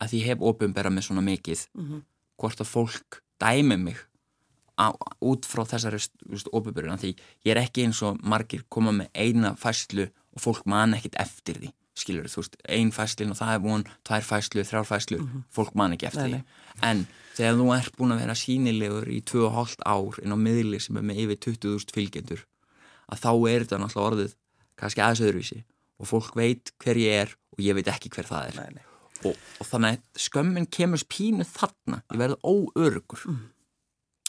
að 0.00 0.16
ég 0.18 0.30
hef 0.30 0.46
ofinbera 0.52 0.92
með 0.92 1.10
svona 1.10 1.24
mikið 1.26 1.66
Mm 1.74 2.00
hvort 2.40 2.62
að 2.62 2.70
fólk 2.70 3.20
dæmi 3.40 3.76
mig 3.80 3.98
á, 4.80 4.92
út 5.20 5.44
frá 5.48 5.64
þessari 5.68 6.00
ofinberuna 6.52 6.96
því 7.00 7.12
ég 7.44 7.52
er 7.52 7.60
ekki 7.62 7.84
eins 7.84 8.00
og 8.06 8.20
margir 8.24 8.64
koma 8.72 8.94
með 8.96 9.10
eina 9.12 9.52
fæslu 9.60 10.08
og 10.08 10.42
fólk 10.44 10.66
man 10.70 10.96
ekkit 10.96 11.18
eftir 11.20 11.60
því 11.60 11.72
skilur 12.00 12.28
þú 12.32 12.40
veist, 12.40 12.56
ein 12.70 12.92
fæslin 12.94 13.32
og 13.34 13.36
það 13.36 13.54
er 13.54 13.62
von 13.64 13.82
tvær 14.08 14.24
fæslu, 14.24 14.62
þrjár 14.64 14.86
fæslu, 14.88 15.18
fólk 15.52 15.74
man 15.76 15.92
ekki 15.96 16.08
eftir 16.08 16.30
Nei, 16.30 16.38
því. 16.38 16.60
en 16.88 17.02
þegar 17.36 17.58
þú 17.58 17.66
ert 17.76 17.98
búin 17.98 18.14
að 18.14 18.22
vera 18.22 18.36
sínilegur 18.38 19.10
í 19.10 19.18
2,5 19.28 19.84
ár 19.84 20.20
inn 20.22 20.32
á 20.32 20.38
miðli 20.40 20.80
sem 20.80 20.96
er 20.96 21.04
með 21.10 21.24
yfir 21.26 21.42
20.000 21.50 21.96
fylgjendur 21.96 22.46
að 23.10 23.24
þá 23.26 23.32
er 23.50 23.66
þetta 23.66 23.82
náttúrulega 23.82 24.06
orðið 24.14 24.36
kannski 24.80 25.04
aðeins 25.04 25.24
öðruvísi 25.26 25.64
og 26.00 26.08
fólk 26.08 26.38
veit 26.40 26.72
hver 26.80 27.02
ég 27.02 27.26
er 27.26 27.34
og 27.52 27.60
ég 27.66 27.76
veit 27.76 27.90
ekki 27.92 28.08
hver 28.14 28.30
það 28.30 28.54
er. 28.54 28.62
Nei. 28.78 28.89
Og, 29.24 29.36
og 29.60 29.68
þannig 29.68 29.96
að 29.98 30.22
skömmin 30.24 30.68
kemur 30.72 31.02
pínu 31.10 31.46
þarna, 31.48 32.02
ég 32.12 32.20
verði 32.20 32.38
óörugur 32.44 33.24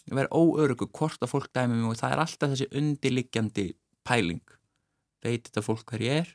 ég 0.09 0.17
verði 0.17 0.31
óörugur 0.35 0.91
hvort 0.97 1.21
að 1.21 1.31
fólk 1.31 1.49
dæmi 1.55 1.77
mig 1.77 1.89
og 1.91 1.99
það 1.99 2.15
er 2.15 2.23
alltaf 2.25 2.53
þessi 2.53 2.69
undirliggjandi 2.81 3.65
pæling. 4.07 4.43
Veit 5.21 5.47
þetta 5.47 5.63
fólk 5.65 5.91
hver 5.93 6.05
ég 6.05 6.21
er? 6.23 6.31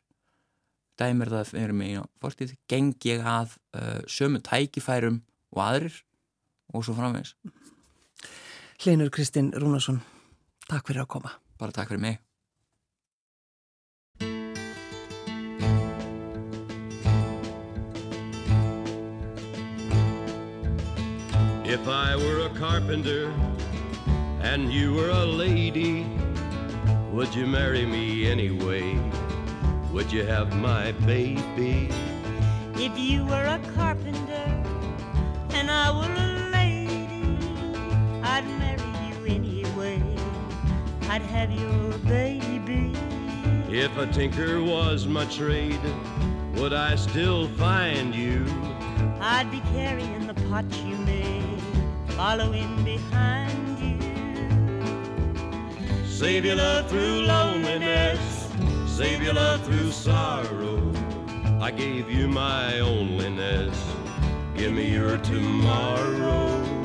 Dæmir 0.97 1.33
það 1.33 1.51
fyrir 1.53 1.77
mig 1.77 1.97
á 2.01 2.05
fortíð 2.23 2.55
geng 2.71 2.95
ég 3.05 3.25
að 3.27 3.57
uh, 3.77 4.01
sömu 4.09 4.41
tækifærum 4.45 5.21
og 5.57 5.65
aðrir? 5.67 6.03
Og 6.75 6.83
svo 6.83 6.97
framvegis, 6.97 7.37
Linur 8.83 9.13
Kristinn 9.15 9.53
Rúnarsson, 9.55 10.03
takk 10.67 10.91
fyrir 10.91 11.05
að 11.05 11.13
koma. 11.15 11.37
bara 11.57 11.73
takk 11.73 11.89
fyrir 11.89 12.03
mig 12.03 12.26
If 21.79 21.89
I 21.89 22.17
were 22.17 22.47
a 22.47 22.49
carpenter 22.59 23.31
and 24.41 24.73
you 24.73 24.95
were 24.95 25.11
a 25.11 25.27
lady, 25.27 26.07
would 27.13 27.35
you 27.35 27.47
marry 27.47 27.85
me 27.85 28.27
anyway? 28.27 28.99
Would 29.93 30.11
you 30.11 30.25
have 30.25 30.57
my 30.57 30.93
baby? 30.93 31.91
If 32.77 32.99
you 32.99 33.27
were 33.27 33.45
a 33.45 33.61
carpenter 33.75 34.49
and 35.51 35.71
I 35.71 35.91
were 35.91 36.15
a 36.15 36.51
lady, 36.51 37.37
I'd 38.23 38.47
marry 38.59 38.93
you 39.07 39.35
anyway. 39.37 40.03
I'd 41.11 41.23
have 41.23 41.53
your 41.53 41.99
baby. 42.09 42.95
If 43.69 43.95
a 43.99 44.07
tinker 44.07 44.63
was 44.63 45.07
my 45.07 45.27
trade, 45.27 45.85
would 46.55 46.73
I 46.73 46.95
still 46.97 47.49
find 47.49 48.15
you? 48.15 48.47
I'd 49.29 49.51
be 49.51 49.59
carrying 49.73 50.29
the 50.29 50.35
pot 50.49 50.65
you 50.85 50.97
made, 50.99 51.61
following 52.11 52.85
behind 52.85 53.77
you. 53.81 53.99
Save 56.07 56.45
your 56.45 56.55
love 56.55 56.89
through 56.89 57.23
loneliness, 57.23 58.49
save 58.87 59.21
your 59.25 59.35
love 59.35 59.65
through 59.65 59.91
sorrow. 59.91 60.93
I 61.61 61.73
gave 61.73 62.09
you 62.09 62.29
my 62.29 62.75
onlyness, 62.75 63.77
give 64.55 64.73
me 64.73 64.93
your 64.93 65.19
tomorrow. 65.19 66.76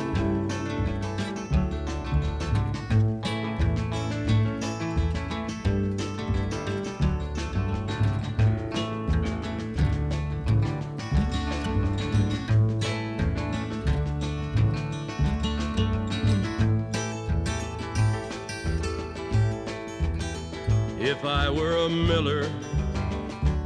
A 21.85 21.89
miller 21.89 22.43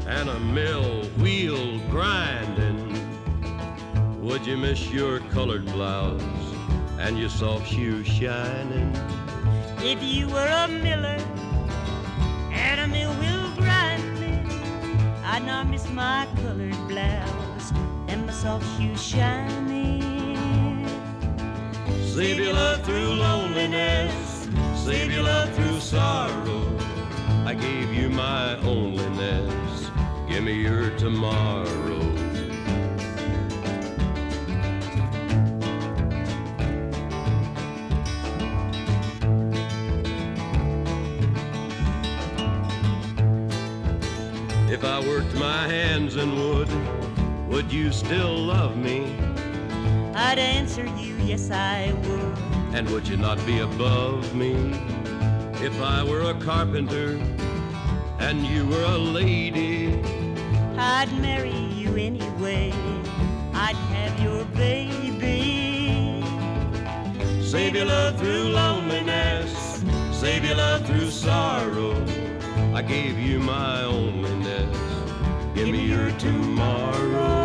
and 0.07 0.29
a 0.29 0.39
mill 0.39 1.03
wheel 1.19 1.79
grinding, 1.89 2.79
would 4.21 4.45
you 4.45 4.55
miss 4.55 4.89
your 4.89 5.19
colored 5.31 5.65
blouse 5.65 6.21
and 6.97 7.19
your 7.19 7.27
soft 7.27 7.67
shoes 7.67 8.07
shining? 8.07 8.95
If 9.79 10.01
you 10.01 10.29
were 10.29 10.47
a 10.47 10.67
miller 10.69 11.19
and 12.53 12.79
a 12.79 12.87
mill 12.87 13.13
wheel 13.15 13.51
grinding, 13.57 14.47
I'd 15.25 15.43
not 15.45 15.67
miss 15.67 15.89
my 15.89 16.25
colored 16.37 16.87
blouse 16.87 17.73
and 18.07 18.25
my 18.25 18.31
soft 18.31 18.65
shoes 18.79 19.03
shining. 19.03 20.87
Save 22.05 22.37
your 22.39 22.53
love 22.53 22.81
through 22.85 23.15
loneliness, 23.15 24.47
save 24.85 25.11
your 25.11 25.23
love 25.23 25.53
through 25.53 25.81
sorrow. 25.81 26.74
I 27.45 27.53
gave 27.53 27.93
you 27.93 28.09
my 28.09 28.57
onlyness, 28.63 30.27
give 30.27 30.43
me 30.43 30.53
your 30.53 30.89
tomorrow. 30.97 32.01
If 44.67 44.83
I 44.83 44.99
worked 45.01 45.35
my 45.35 45.67
hands 45.67 46.15
in 46.15 46.35
wood, 46.35 46.67
would 47.47 47.71
you 47.71 47.91
still 47.91 48.35
love 48.35 48.75
me? 48.75 49.15
I'd 50.15 50.39
answer 50.39 50.87
you, 50.97 51.15
yes, 51.17 51.51
I 51.51 51.93
would. 51.93 52.75
And 52.75 52.89
would 52.89 53.07
you 53.07 53.17
not 53.17 53.37
be 53.45 53.59
above 53.59 54.33
me? 54.33 54.55
If 55.61 55.79
I 55.79 56.03
were 56.03 56.29
a 56.29 56.33
carpenter 56.33 57.19
and 58.25 58.43
you 58.43 58.65
were 58.65 58.83
a 58.83 58.97
lady, 58.97 60.01
I'd 60.77 61.11
marry 61.21 61.59
you 61.81 61.95
anyway. 61.95 62.73
I'd 63.53 63.75
have 63.93 64.19
your 64.19 64.43
baby. 64.45 66.23
save 67.43 67.75
your 67.75 67.85
love 67.85 68.17
through 68.17 68.49
loneliness, 68.49 69.83
save 70.11 70.43
your 70.43 70.55
love 70.55 70.87
through 70.87 71.11
sorrow. 71.11 71.93
I 72.73 72.81
gave 72.81 73.19
you 73.19 73.39
my 73.39 73.83
onlyness, 73.83 74.75
give 75.53 75.69
me 75.69 75.85
your 75.85 76.09
tomorrow. 76.17 77.44